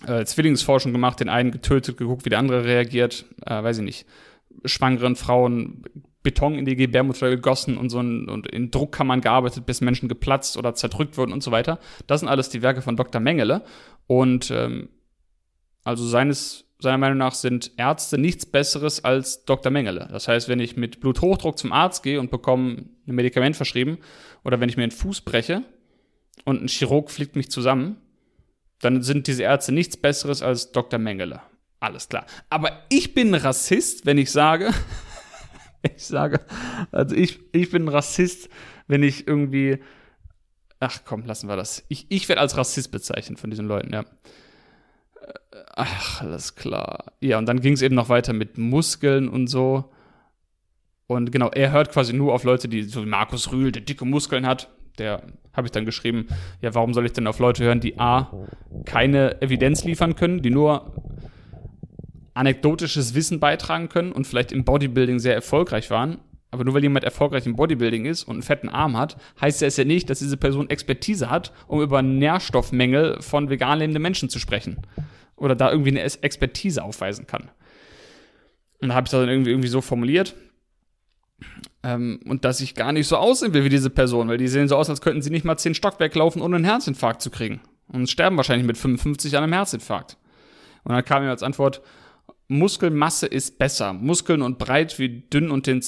äh, 0.05 0.25
Zwillingsforschung 0.25 0.91
gemacht, 0.91 1.19
den 1.19 1.29
einen 1.29 1.51
getötet, 1.51 1.97
geguckt, 1.97 2.25
wie 2.25 2.29
der 2.29 2.39
andere 2.39 2.65
reagiert, 2.65 3.25
äh, 3.45 3.63
weiß 3.63 3.77
ich 3.77 3.83
nicht, 3.83 4.05
schwangeren 4.65 5.15
Frauen 5.15 5.83
Beton 6.25 6.55
in 6.55 6.65
die 6.65 6.75
Gebärmutter 6.75 7.29
gegossen 7.29 7.77
und 7.77 7.89
so 7.89 7.99
ein, 7.99 8.27
und 8.27 8.47
in 8.47 8.71
Druckkammern 8.71 9.21
gearbeitet, 9.21 9.65
bis 9.65 9.79
Menschen 9.79 10.09
geplatzt 10.09 10.57
oder 10.57 10.73
zerdrückt 10.73 11.17
wurden 11.17 11.31
und 11.31 11.43
so 11.43 11.51
weiter. 11.51 11.79
Das 12.07 12.19
sind 12.19 12.29
alles 12.29 12.49
die 12.49 12.63
Werke 12.63 12.81
von 12.81 12.97
Dr. 12.97 13.21
Mengele. 13.21 13.63
Und 14.07 14.49
ähm, 14.51 14.89
also 15.83 16.03
seines, 16.05 16.65
seiner 16.79 16.97
Meinung 16.97 17.19
nach 17.19 17.35
sind 17.35 17.71
Ärzte 17.77 18.17
nichts 18.17 18.45
Besseres 18.45 19.05
als 19.05 19.45
Dr. 19.45 19.71
Mengele. 19.71 20.09
Das 20.11 20.27
heißt, 20.27 20.49
wenn 20.49 20.59
ich 20.59 20.75
mit 20.75 20.99
Bluthochdruck 20.99 21.59
zum 21.59 21.71
Arzt 21.71 22.01
gehe 22.01 22.19
und 22.19 22.31
bekomme 22.31 22.85
ein 23.07 23.15
Medikament 23.15 23.55
verschrieben 23.55 23.99
oder 24.43 24.59
wenn 24.59 24.67
ich 24.67 24.77
mir 24.77 24.83
einen 24.83 24.91
Fuß 24.91 25.21
breche 25.21 25.61
und 26.43 26.63
ein 26.63 26.67
Chirurg 26.67 27.11
fliegt 27.11 27.35
mich 27.35 27.51
zusammen, 27.51 27.97
dann 28.85 29.01
sind 29.01 29.27
diese 29.27 29.43
Ärzte 29.43 29.71
nichts 29.71 29.97
Besseres 29.97 30.41
als 30.41 30.71
Dr. 30.71 30.99
Mengele. 30.99 31.41
Alles 31.79 32.07
klar. 32.07 32.25
Aber 32.49 32.83
ich 32.89 33.13
bin 33.13 33.33
Rassist, 33.33 34.05
wenn 34.05 34.17
ich 34.17 34.31
sage, 34.31 34.71
ich 35.95 36.05
sage, 36.05 36.39
also 36.91 37.15
ich, 37.15 37.39
ich 37.51 37.71
bin 37.71 37.87
Rassist, 37.87 38.49
wenn 38.87 39.03
ich 39.03 39.27
irgendwie, 39.27 39.79
ach 40.79 41.01
komm, 41.03 41.25
lassen 41.25 41.49
wir 41.49 41.55
das. 41.55 41.83
Ich, 41.89 42.05
ich 42.09 42.29
werde 42.29 42.41
als 42.41 42.57
Rassist 42.57 42.91
bezeichnet 42.91 43.39
von 43.39 43.49
diesen 43.49 43.67
Leuten, 43.67 43.91
ja. 43.91 44.05
Ach, 45.75 46.21
alles 46.21 46.55
klar. 46.55 47.13
Ja, 47.19 47.39
und 47.39 47.47
dann 47.47 47.59
ging 47.59 47.73
es 47.73 47.81
eben 47.81 47.95
noch 47.95 48.09
weiter 48.09 48.33
mit 48.33 48.57
Muskeln 48.57 49.27
und 49.27 49.47
so. 49.47 49.91
Und 51.07 51.31
genau, 51.31 51.49
er 51.49 51.71
hört 51.71 51.91
quasi 51.91 52.13
nur 52.13 52.33
auf 52.33 52.43
Leute, 52.43 52.67
die, 52.67 52.83
so 52.83 53.03
wie 53.03 53.09
Markus 53.09 53.51
Rühl, 53.51 53.71
der 53.71 53.81
dicke 53.81 54.05
Muskeln 54.05 54.45
hat. 54.45 54.69
Der 54.97 55.23
habe 55.53 55.67
ich 55.67 55.71
dann 55.71 55.85
geschrieben, 55.85 56.27
ja, 56.61 56.73
warum 56.75 56.93
soll 56.93 57.05
ich 57.05 57.13
denn 57.13 57.27
auf 57.27 57.39
Leute 57.39 57.63
hören, 57.63 57.79
die 57.79 57.99
A, 57.99 58.31
keine 58.85 59.41
Evidenz 59.41 59.83
liefern 59.83 60.15
können, 60.15 60.41
die 60.41 60.49
nur 60.49 60.93
anekdotisches 62.33 63.15
Wissen 63.15 63.39
beitragen 63.39 63.89
können 63.89 64.11
und 64.11 64.27
vielleicht 64.27 64.51
im 64.51 64.65
Bodybuilding 64.65 65.19
sehr 65.19 65.33
erfolgreich 65.33 65.89
waren. 65.89 66.19
Aber 66.51 66.63
nur 66.63 66.73
weil 66.73 66.83
jemand 66.83 67.03
erfolgreich 67.03 67.45
im 67.45 67.55
Bodybuilding 67.55 68.05
ist 68.05 68.23
und 68.23 68.35
einen 68.35 68.43
fetten 68.43 68.69
Arm 68.69 68.97
hat, 68.97 69.17
heißt 69.41 69.61
das 69.61 69.77
ja 69.77 69.83
nicht, 69.83 70.09
dass 70.09 70.19
diese 70.19 70.37
Person 70.37 70.69
Expertise 70.69 71.29
hat, 71.29 71.51
um 71.67 71.81
über 71.81 72.01
Nährstoffmängel 72.01 73.21
von 73.21 73.49
vegan 73.49 73.79
lebenden 73.79 74.01
Menschen 74.01 74.29
zu 74.29 74.39
sprechen 74.39 74.77
oder 75.35 75.55
da 75.55 75.71
irgendwie 75.71 75.91
eine 75.91 76.01
Expertise 76.01 76.83
aufweisen 76.83 77.27
kann. 77.27 77.49
Und 78.81 78.89
da 78.89 78.95
habe 78.95 79.05
ich 79.05 79.11
das 79.11 79.19
dann 79.19 79.29
irgendwie, 79.29 79.51
irgendwie 79.51 79.67
so 79.67 79.81
formuliert. 79.81 80.35
Ähm, 81.85 82.19
und 82.25 82.45
dass 82.45 82.61
ich 82.61 82.73
gar 82.73 82.91
nicht 82.91 83.07
so 83.07 83.15
aussehen 83.15 83.53
will 83.53 83.63
wie 83.63 83.69
diese 83.69 83.91
Person, 83.91 84.27
weil 84.27 84.39
die 84.39 84.47
sehen 84.47 84.67
so 84.67 84.75
aus, 84.75 84.89
als 84.89 85.01
könnten 85.01 85.21
sie 85.21 85.29
nicht 85.29 85.45
mal 85.45 85.55
zehn 85.57 85.75
Stockwerk 85.75 86.15
laufen, 86.15 86.41
ohne 86.41 86.55
einen 86.55 86.65
Herzinfarkt 86.65 87.21
zu 87.21 87.29
kriegen. 87.29 87.61
Und 87.87 88.09
sterben 88.09 88.37
wahrscheinlich 88.37 88.65
mit 88.65 88.77
55 88.77 89.37
an 89.37 89.43
einem 89.43 89.53
Herzinfarkt. 89.53 90.17
Und 90.83 90.93
dann 90.93 91.05
kam 91.05 91.23
mir 91.23 91.29
als 91.29 91.43
Antwort, 91.43 91.81
Muskelmasse 92.47 93.27
ist 93.27 93.59
besser. 93.59 93.93
Muskeln 93.93 94.41
und 94.41 94.57
breit 94.57 94.97
wie 94.97 95.21
dünn 95.21 95.51
und 95.51 95.67
den, 95.67 95.83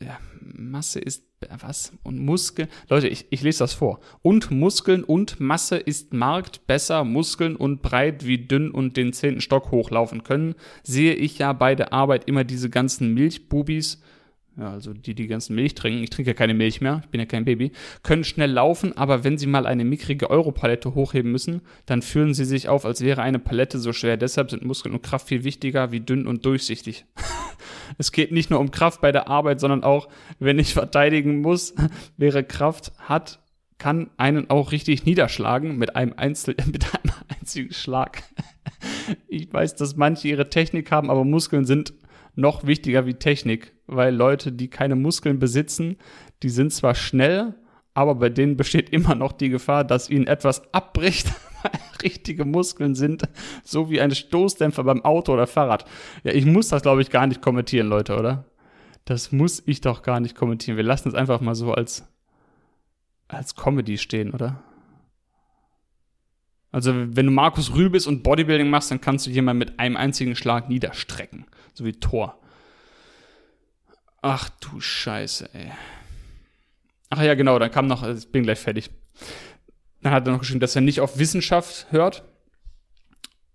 ja, 0.00 0.18
Masse 0.40 1.00
ist 1.00 1.24
was? 1.60 1.92
Und 2.02 2.18
Muskeln. 2.18 2.68
Leute, 2.88 3.08
ich, 3.08 3.26
ich 3.28 3.42
lese 3.42 3.58
das 3.58 3.74
vor. 3.74 4.00
Und 4.22 4.50
Muskeln 4.50 5.04
und 5.04 5.38
Masse 5.38 5.76
ist 5.76 6.14
Markt 6.14 6.66
besser, 6.66 7.04
Muskeln 7.04 7.56
und 7.56 7.82
breit 7.82 8.26
wie 8.26 8.38
dünn 8.38 8.70
und 8.70 8.96
den 8.96 9.12
zehnten 9.12 9.42
Stock 9.42 9.70
hochlaufen 9.70 10.24
können. 10.24 10.54
Sehe 10.82 11.14
ich 11.14 11.38
ja 11.38 11.52
bei 11.52 11.74
der 11.74 11.92
Arbeit 11.92 12.26
immer 12.26 12.44
diese 12.44 12.70
ganzen 12.70 13.12
Milchbubis 13.12 14.00
ja, 14.58 14.70
also 14.70 14.92
die, 14.92 15.14
die 15.14 15.28
ganzen 15.28 15.54
Milch 15.54 15.74
trinken, 15.74 16.02
ich 16.02 16.10
trinke 16.10 16.32
ja 16.32 16.34
keine 16.34 16.52
Milch 16.52 16.80
mehr, 16.82 17.00
ich 17.04 17.10
bin 17.10 17.20
ja 17.20 17.26
kein 17.26 17.44
Baby, 17.44 17.72
können 18.02 18.22
schnell 18.22 18.50
laufen, 18.50 18.96
aber 18.96 19.24
wenn 19.24 19.38
sie 19.38 19.46
mal 19.46 19.66
eine 19.66 19.84
mickrige 19.84 20.28
Europalette 20.28 20.94
hochheben 20.94 21.32
müssen, 21.32 21.62
dann 21.86 22.02
fühlen 22.02 22.34
sie 22.34 22.44
sich 22.44 22.68
auf, 22.68 22.84
als 22.84 23.00
wäre 23.00 23.22
eine 23.22 23.38
Palette 23.38 23.78
so 23.78 23.94
schwer. 23.94 24.18
Deshalb 24.18 24.50
sind 24.50 24.64
Muskeln 24.64 24.94
und 24.94 25.02
Kraft 25.02 25.28
viel 25.28 25.44
wichtiger 25.44 25.90
wie 25.90 26.00
dünn 26.00 26.26
und 26.26 26.44
durchsichtig. 26.44 27.06
es 27.98 28.12
geht 28.12 28.30
nicht 28.30 28.50
nur 28.50 28.60
um 28.60 28.70
Kraft 28.70 29.00
bei 29.00 29.10
der 29.10 29.28
Arbeit, 29.28 29.58
sondern 29.58 29.84
auch, 29.84 30.08
wenn 30.38 30.58
ich 30.58 30.74
verteidigen 30.74 31.40
muss, 31.40 31.74
wäre 32.18 32.44
Kraft, 32.44 32.92
hat, 32.98 33.40
kann 33.78 34.10
einen 34.18 34.50
auch 34.50 34.70
richtig 34.70 35.06
niederschlagen 35.06 35.78
mit 35.78 35.96
einem, 35.96 36.12
Einzel 36.16 36.56
mit 36.70 36.84
einem 36.94 37.14
einzigen 37.40 37.72
Schlag. 37.72 38.22
ich 39.28 39.50
weiß, 39.50 39.76
dass 39.76 39.96
manche 39.96 40.28
ihre 40.28 40.50
Technik 40.50 40.90
haben, 40.92 41.10
aber 41.10 41.24
Muskeln 41.24 41.64
sind 41.64 41.94
noch 42.34 42.66
wichtiger 42.66 43.06
wie 43.06 43.14
Technik, 43.14 43.72
weil 43.86 44.14
Leute, 44.14 44.52
die 44.52 44.68
keine 44.68 44.96
Muskeln 44.96 45.38
besitzen, 45.38 45.96
die 46.42 46.48
sind 46.48 46.72
zwar 46.72 46.94
schnell, 46.94 47.54
aber 47.94 48.14
bei 48.14 48.28
denen 48.28 48.56
besteht 48.56 48.90
immer 48.92 49.14
noch 49.14 49.32
die 49.32 49.48
Gefahr, 49.48 49.84
dass 49.84 50.10
ihnen 50.10 50.26
etwas 50.26 50.72
abbricht, 50.72 51.32
weil 51.62 51.72
richtige 52.02 52.44
Muskeln 52.44 52.94
sind, 52.94 53.28
so 53.64 53.90
wie 53.90 54.00
ein 54.00 54.14
Stoßdämpfer 54.14 54.84
beim 54.84 55.04
Auto 55.04 55.32
oder 55.32 55.46
Fahrrad. 55.46 55.84
Ja, 56.24 56.32
ich 56.32 56.46
muss 56.46 56.68
das, 56.68 56.82
glaube 56.82 57.02
ich, 57.02 57.10
gar 57.10 57.26
nicht 57.26 57.42
kommentieren, 57.42 57.88
Leute, 57.88 58.16
oder? 58.16 58.44
Das 59.04 59.32
muss 59.32 59.62
ich 59.66 59.80
doch 59.80 60.02
gar 60.02 60.20
nicht 60.20 60.36
kommentieren. 60.36 60.76
Wir 60.76 60.84
lassen 60.84 61.08
es 61.08 61.14
einfach 61.14 61.40
mal 61.40 61.54
so 61.54 61.72
als, 61.72 62.08
als 63.28 63.56
Comedy 63.56 63.98
stehen, 63.98 64.32
oder? 64.32 64.62
Also, 66.72 66.92
wenn 66.94 67.26
du 67.26 67.32
Markus 67.32 67.74
Rühl 67.74 67.90
bist 67.90 68.06
und 68.06 68.22
Bodybuilding 68.22 68.70
machst, 68.70 68.90
dann 68.90 69.00
kannst 69.00 69.26
du 69.26 69.30
jemanden 69.30 69.58
mit 69.58 69.78
einem 69.78 69.96
einzigen 69.96 70.34
Schlag 70.34 70.70
niederstrecken. 70.70 71.44
So 71.74 71.84
wie 71.84 71.92
Thor. 71.92 72.40
Ach 74.22 74.48
du 74.60 74.80
Scheiße, 74.80 75.50
ey. 75.52 75.70
Ach 77.10 77.22
ja, 77.22 77.34
genau, 77.34 77.58
dann 77.58 77.70
kam 77.70 77.88
noch, 77.88 78.08
ich 78.08 78.32
bin 78.32 78.42
gleich 78.42 78.58
fertig. 78.58 78.90
Dann 80.00 80.12
hat 80.12 80.26
er 80.26 80.32
noch 80.32 80.40
geschrieben, 80.40 80.60
dass 80.60 80.74
er 80.74 80.80
nicht 80.80 81.00
auf 81.00 81.18
Wissenschaft 81.18 81.86
hört. 81.90 82.24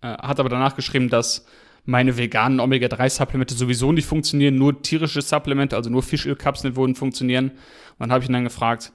Äh, 0.01 0.09
hat 0.09 0.39
aber 0.39 0.49
danach 0.49 0.75
geschrieben, 0.75 1.09
dass 1.09 1.45
meine 1.85 2.17
veganen 2.17 2.59
Omega-3-Supplemente 2.59 3.55
sowieso 3.55 3.91
nicht 3.93 4.05
funktionieren, 4.05 4.57
nur 4.57 4.81
tierische 4.81 5.21
Supplemente, 5.21 5.75
also 5.75 5.89
nur 5.89 6.03
Fischölkapseln 6.03 6.75
würden 6.75 6.95
funktionieren. 6.95 7.49
Und 7.49 7.99
dann 7.99 8.11
habe 8.11 8.23
ich 8.23 8.29
ihn 8.29 8.33
dann 8.33 8.43
gefragt, 8.43 8.91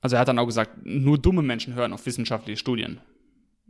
also 0.00 0.16
er 0.16 0.20
hat 0.20 0.28
dann 0.28 0.38
auch 0.38 0.46
gesagt, 0.46 0.84
nur 0.84 1.16
dumme 1.16 1.42
Menschen 1.42 1.74
hören 1.74 1.92
auf 1.92 2.04
wissenschaftliche 2.04 2.58
Studien. 2.58 3.00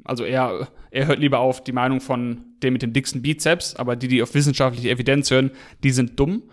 Also 0.05 0.25
er, 0.25 0.69
er 0.91 1.07
hört 1.07 1.19
lieber 1.19 1.39
auf 1.39 1.63
die 1.63 1.73
Meinung 1.73 2.01
von 2.01 2.45
dem 2.63 2.73
mit 2.73 2.83
dem 2.83 2.93
dicksten 2.93 3.23
Bizeps, 3.23 3.75
aber 3.75 3.97
die, 3.97 4.09
die 4.09 4.23
auf 4.23 4.35
wissenschaftliche 4.35 4.91
Evidenz 4.91 5.31
hören, 5.31 5.51
die 5.83 5.91
sind 5.91 6.19
dumm. 6.19 6.45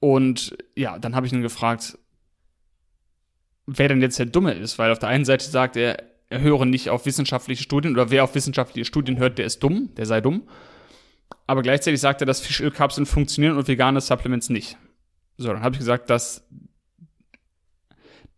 Und 0.00 0.56
ja, 0.76 0.98
dann 0.98 1.14
habe 1.14 1.26
ich 1.26 1.32
ihn 1.32 1.42
gefragt, 1.42 1.98
wer 3.66 3.88
denn 3.88 4.00
jetzt 4.00 4.18
der 4.18 4.26
Dumme 4.26 4.52
ist, 4.52 4.78
weil 4.78 4.92
auf 4.92 4.98
der 4.98 5.08
einen 5.08 5.24
Seite 5.24 5.44
sagt 5.44 5.76
er, 5.76 6.02
er 6.30 6.40
höre 6.40 6.64
nicht 6.64 6.90
auf 6.90 7.06
wissenschaftliche 7.06 7.62
Studien 7.62 7.92
oder 7.92 8.10
wer 8.10 8.24
auf 8.24 8.34
wissenschaftliche 8.34 8.84
Studien 8.84 9.18
hört, 9.18 9.38
der 9.38 9.46
ist 9.46 9.62
dumm, 9.62 9.94
der 9.96 10.06
sei 10.06 10.20
dumm. 10.20 10.48
Aber 11.46 11.62
gleichzeitig 11.62 12.00
sagt 12.00 12.20
er, 12.20 12.26
dass 12.26 12.40
Fischölkapseln 12.40 13.06
funktionieren 13.06 13.56
und 13.56 13.68
vegane 13.68 14.00
Supplements 14.00 14.50
nicht. 14.50 14.76
So, 15.38 15.48
dann 15.48 15.62
habe 15.62 15.74
ich 15.74 15.78
gesagt, 15.78 16.10
dass 16.10 16.46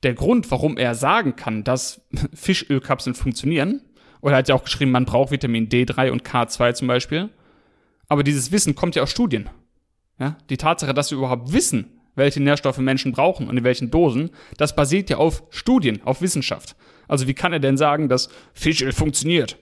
der 0.02 0.14
Grund, 0.14 0.50
warum 0.50 0.76
er 0.76 0.94
sagen 0.94 1.36
kann, 1.36 1.64
dass 1.64 2.02
Fischölkapseln 2.34 3.14
funktionieren, 3.14 3.82
oder 4.20 4.34
er 4.34 4.38
hat 4.38 4.48
ja 4.48 4.54
auch 4.54 4.64
geschrieben, 4.64 4.90
man 4.90 5.06
braucht 5.06 5.30
Vitamin 5.30 5.68
D3 5.68 6.10
und 6.10 6.24
K2 6.24 6.74
zum 6.74 6.88
Beispiel, 6.88 7.30
aber 8.08 8.22
dieses 8.22 8.52
Wissen 8.52 8.74
kommt 8.74 8.96
ja 8.96 9.02
aus 9.02 9.10
Studien. 9.10 9.48
Ja? 10.18 10.36
Die 10.50 10.56
Tatsache, 10.56 10.92
dass 10.94 11.10
wir 11.10 11.18
überhaupt 11.18 11.52
wissen, 11.52 12.00
welche 12.16 12.42
Nährstoffe 12.42 12.78
Menschen 12.78 13.12
brauchen 13.12 13.48
und 13.48 13.56
in 13.56 13.64
welchen 13.64 13.90
Dosen, 13.90 14.30
das 14.56 14.74
basiert 14.76 15.10
ja 15.10 15.16
auf 15.16 15.44
Studien, 15.50 16.02
auf 16.04 16.20
Wissenschaft. 16.20 16.76
Also 17.08 17.26
wie 17.26 17.34
kann 17.34 17.52
er 17.52 17.60
denn 17.60 17.76
sagen, 17.76 18.08
dass 18.08 18.28
Fischöl 18.52 18.92
funktioniert? 18.92 19.58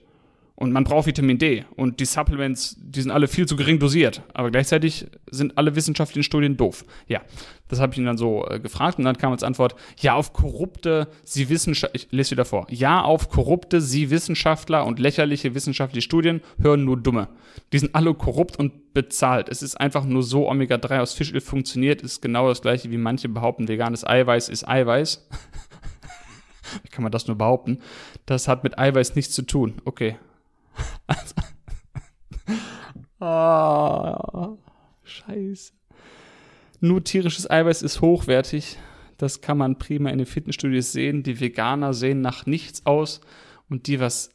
Und 0.59 0.73
man 0.73 0.83
braucht 0.83 1.07
Vitamin 1.07 1.39
D. 1.39 1.65
Und 1.77 2.01
die 2.01 2.05
Supplements, 2.05 2.77
die 2.81 3.01
sind 3.01 3.13
alle 3.13 3.29
viel 3.29 3.47
zu 3.47 3.55
gering 3.55 3.79
dosiert. 3.79 4.23
Aber 4.35 4.51
gleichzeitig 4.51 5.07
sind 5.31 5.57
alle 5.57 5.77
wissenschaftlichen 5.77 6.25
Studien 6.25 6.57
doof. 6.57 6.85
Ja, 7.07 7.21
das 7.69 7.79
habe 7.79 7.93
ich 7.93 7.99
ihn 8.01 8.07
dann 8.07 8.19
so 8.19 8.45
äh, 8.45 8.59
gefragt. 8.59 8.99
Und 8.99 9.05
dann 9.05 9.17
kam 9.17 9.31
als 9.31 9.45
Antwort, 9.45 9.77
ja, 10.01 10.15
auf 10.15 10.33
korrupte, 10.33 11.07
sie 11.23 11.49
Wissenschaftler, 11.49 11.95
ich 11.95 12.09
lese 12.11 12.33
wieder 12.33 12.45
vor. 12.45 12.67
Ja, 12.71 13.03
auf 13.03 13.29
korrupte, 13.29 13.81
sie 13.81 14.11
Wissenschaftler 14.11 14.85
und 14.85 14.99
lächerliche 14.99 15.55
wissenschaftliche 15.55 16.03
Studien 16.03 16.41
hören 16.61 16.85
nur 16.85 16.97
Dumme. 16.97 17.29
Die 17.73 17.79
sind 17.79 17.95
alle 17.95 18.13
korrupt 18.15 18.59
und 18.59 18.95
bezahlt. 18.95 19.49
Es 19.49 19.63
ist 19.63 19.81
einfach 19.81 20.05
nur 20.05 20.25
so, 20.25 20.51
Omega-3 20.51 20.99
aus 20.99 21.15
Fischöl 21.15 21.41
funktioniert, 21.41 22.03
ist 22.03 22.21
genau 22.21 22.49
das 22.49 22.63
gleiche, 22.63 22.91
wie 22.91 22.99
manche 22.99 23.29
behaupten, 23.29 23.69
veganes 23.69 24.05
Eiweiß 24.05 24.49
ist 24.49 24.67
Eiweiß. 24.67 25.29
wie 26.83 26.89
kann 26.89 27.05
man 27.05 27.13
das 27.13 27.29
nur 27.29 27.39
behaupten? 27.39 27.79
Das 28.27 28.49
hat 28.49 28.65
mit 28.65 28.77
Eiweiß 28.77 29.15
nichts 29.15 29.37
zu 29.37 29.43
tun. 29.43 29.75
Okay, 29.85 30.17
also, 31.07 31.35
oh, 33.21 34.59
scheiße. 35.05 35.73
Nur 36.81 37.03
tierisches 37.03 37.51
Eiweiß 37.51 37.83
ist 37.83 38.01
hochwertig. 38.01 38.79
Das 39.17 39.41
kann 39.41 39.59
man 39.59 39.79
prima 39.79 40.11
in 40.11 40.19
den 40.19 40.27
Fitnessstudios 40.27 40.93
sehen. 40.93 41.25
Die 41.25 41.41
Veganer 41.41 41.93
sehen 41.93 42.21
nach 42.21 42.47
nichts 42.47 42.87
aus 42.87 43.21
und 43.69 43.87
die, 43.87 43.99
was 44.01 44.31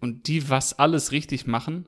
und 0.00 0.28
die, 0.28 0.48
was 0.48 0.78
alles 0.78 1.12
richtig 1.12 1.46
machen, 1.46 1.86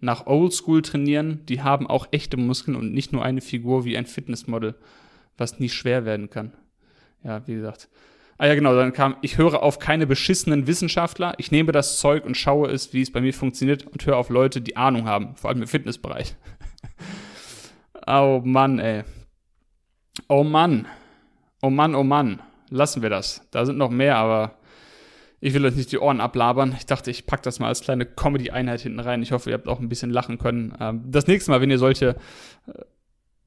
nach 0.00 0.26
Oldschool 0.26 0.82
trainieren, 0.82 1.46
die 1.46 1.62
haben 1.62 1.86
auch 1.86 2.08
echte 2.10 2.36
Muskeln 2.36 2.76
und 2.76 2.92
nicht 2.92 3.12
nur 3.12 3.24
eine 3.24 3.40
Figur 3.40 3.84
wie 3.84 3.96
ein 3.96 4.06
Fitnessmodel, 4.06 4.74
was 5.36 5.60
nie 5.60 5.68
schwer 5.68 6.04
werden 6.04 6.28
kann. 6.28 6.52
Ja, 7.22 7.46
wie 7.46 7.54
gesagt, 7.54 7.88
Ah 8.36 8.46
ja, 8.46 8.54
genau, 8.54 8.74
dann 8.74 8.92
kam, 8.92 9.16
ich 9.22 9.38
höre 9.38 9.62
auf 9.62 9.78
keine 9.78 10.06
beschissenen 10.06 10.66
Wissenschaftler, 10.66 11.34
ich 11.38 11.52
nehme 11.52 11.72
das 11.72 11.98
Zeug 11.98 12.24
und 12.24 12.36
schaue 12.36 12.68
es, 12.68 12.92
wie 12.92 13.02
es 13.02 13.12
bei 13.12 13.20
mir 13.20 13.32
funktioniert 13.32 13.86
und 13.86 14.04
höre 14.04 14.16
auf 14.16 14.28
Leute, 14.28 14.60
die 14.60 14.76
Ahnung 14.76 15.06
haben, 15.06 15.36
vor 15.36 15.50
allem 15.50 15.62
im 15.62 15.68
Fitnessbereich. 15.68 16.34
oh 18.06 18.40
Mann, 18.44 18.78
ey. 18.80 19.04
Oh 20.28 20.42
Mann. 20.42 20.86
Oh 21.62 21.70
Mann, 21.70 21.94
oh 21.94 22.02
Mann. 22.02 22.40
Lassen 22.70 23.02
wir 23.02 23.10
das. 23.10 23.46
Da 23.50 23.64
sind 23.64 23.78
noch 23.78 23.90
mehr, 23.90 24.16
aber 24.16 24.56
ich 25.40 25.54
will 25.54 25.64
euch 25.64 25.76
nicht 25.76 25.92
die 25.92 25.98
Ohren 25.98 26.20
ablabern. 26.20 26.74
Ich 26.76 26.86
dachte, 26.86 27.10
ich 27.10 27.26
packe 27.26 27.42
das 27.42 27.60
mal 27.60 27.68
als 27.68 27.82
kleine 27.82 28.06
Comedy-Einheit 28.06 28.80
hinten 28.80 29.00
rein. 29.00 29.22
Ich 29.22 29.32
hoffe, 29.32 29.50
ihr 29.50 29.54
habt 29.54 29.68
auch 29.68 29.78
ein 29.78 29.88
bisschen 29.88 30.10
lachen 30.10 30.38
können. 30.38 30.74
Ähm, 30.80 31.02
das 31.06 31.26
nächste 31.26 31.50
Mal, 31.50 31.60
wenn 31.60 31.70
ihr 31.70 31.78
solche 31.78 32.16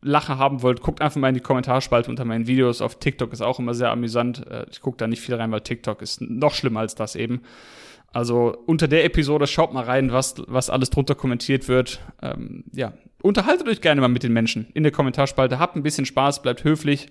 äh, 0.08 0.10
Lache 0.10 0.38
haben 0.38 0.62
wollt, 0.62 0.82
guckt 0.82 1.02
einfach 1.02 1.20
mal 1.20 1.30
in 1.30 1.36
die 1.36 1.42
Kommentarspalte 1.42 2.10
unter 2.10 2.26
meinen 2.26 2.48
Videos. 2.48 2.82
Auf 2.82 3.00
TikTok 3.00 3.34
ist 3.34 3.42
auch 3.42 3.60
immer 3.60 3.74
sehr 3.74 3.92
amüsant. 3.92 4.48
Äh, 4.48 4.66
ich 4.72 4.82
gucke 4.82 4.98
da 4.98 5.08
nicht 5.08 5.22
viel 5.22 5.36
rein, 5.36 5.52
weil 5.52 5.62
TikTok 5.62 6.02
ist 6.02 6.22
noch 6.22 6.54
schlimmer 6.54 6.82
als 6.82 6.96
das 6.96 7.16
eben. 7.16 7.42
Also 8.14 8.58
unter 8.66 8.88
der 8.88 9.06
Episode 9.06 9.48
schaut 9.48 9.74
mal 9.74 9.84
rein, 9.84 10.12
was, 10.12 10.36
was 10.48 10.70
alles 10.70 10.90
drunter 10.90 11.14
kommentiert 11.14 11.68
wird. 11.68 12.00
Ähm, 12.22 12.64
ja, 12.72 12.94
unterhaltet 13.22 13.68
euch 13.68 13.82
gerne 13.82 14.02
mal 14.02 14.08
mit 14.08 14.24
den 14.24 14.34
Menschen 14.34 14.68
in 14.74 14.84
der 14.84 14.92
Kommentarspalte. 14.92 15.60
Habt 15.60 15.76
ein 15.76 15.84
bisschen 15.84 16.06
Spaß, 16.06 16.42
bleibt 16.42 16.64
höflich 16.64 17.08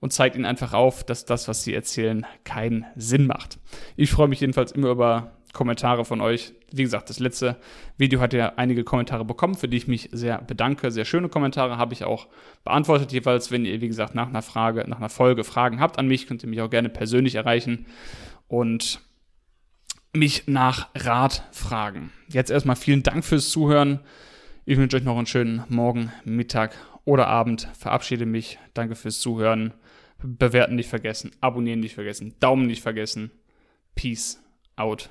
und 0.00 0.12
zeigt 0.12 0.36
ihnen 0.36 0.44
einfach 0.44 0.74
auf, 0.74 1.04
dass 1.04 1.24
das, 1.24 1.48
was 1.48 1.62
sie 1.64 1.72
erzählen, 1.72 2.26
keinen 2.42 2.84
Sinn 2.96 3.26
macht. 3.26 3.58
Ich 3.96 4.10
freue 4.10 4.28
mich 4.28 4.40
jedenfalls 4.40 4.72
immer 4.72 4.90
über 4.90 5.32
Kommentare 5.54 6.04
von 6.04 6.20
euch. 6.20 6.52
Wie 6.70 6.82
gesagt, 6.82 7.08
das 7.08 7.18
letzte 7.18 7.56
Video 7.96 8.20
hat 8.20 8.34
ja 8.34 8.52
einige 8.56 8.84
Kommentare 8.84 9.24
bekommen, 9.24 9.54
für 9.54 9.68
die 9.68 9.78
ich 9.78 9.88
mich 9.88 10.10
sehr 10.12 10.42
bedanke. 10.42 10.90
Sehr 10.90 11.06
schöne 11.06 11.30
Kommentare 11.30 11.78
habe 11.78 11.94
ich 11.94 12.04
auch 12.04 12.26
beantwortet 12.64 13.12
jeweils. 13.12 13.50
Wenn 13.50 13.64
ihr, 13.64 13.80
wie 13.80 13.88
gesagt, 13.88 14.14
nach 14.14 14.28
einer 14.28 14.42
Frage, 14.42 14.84
nach 14.86 14.98
einer 14.98 15.08
Folge 15.08 15.44
Fragen 15.44 15.80
habt 15.80 15.98
an 15.98 16.06
mich, 16.06 16.26
könnt 16.26 16.42
ihr 16.42 16.50
mich 16.50 16.60
auch 16.60 16.68
gerne 16.68 16.90
persönlich 16.90 17.36
erreichen 17.36 17.86
und 18.48 19.00
mich 20.12 20.46
nach 20.46 20.88
Rat 20.94 21.44
fragen. 21.52 22.12
Jetzt 22.28 22.50
erstmal 22.50 22.76
vielen 22.76 23.02
Dank 23.02 23.24
fürs 23.24 23.48
Zuhören. 23.48 24.00
Ich 24.66 24.76
wünsche 24.76 24.96
euch 24.96 25.04
noch 25.04 25.16
einen 25.16 25.26
schönen 25.26 25.64
Morgen, 25.68 26.12
Mittag 26.24 26.74
oder 27.04 27.28
Abend. 27.28 27.68
Verabschiede 27.78 28.26
mich. 28.26 28.58
Danke 28.74 28.94
fürs 28.94 29.20
Zuhören. 29.20 29.72
Bewerten 30.22 30.74
nicht 30.74 30.88
vergessen, 30.88 31.32
abonnieren 31.40 31.80
nicht 31.80 31.94
vergessen, 31.94 32.34
Daumen 32.40 32.66
nicht 32.66 32.82
vergessen. 32.82 33.30
Peace 33.94 34.42
out. 34.76 35.10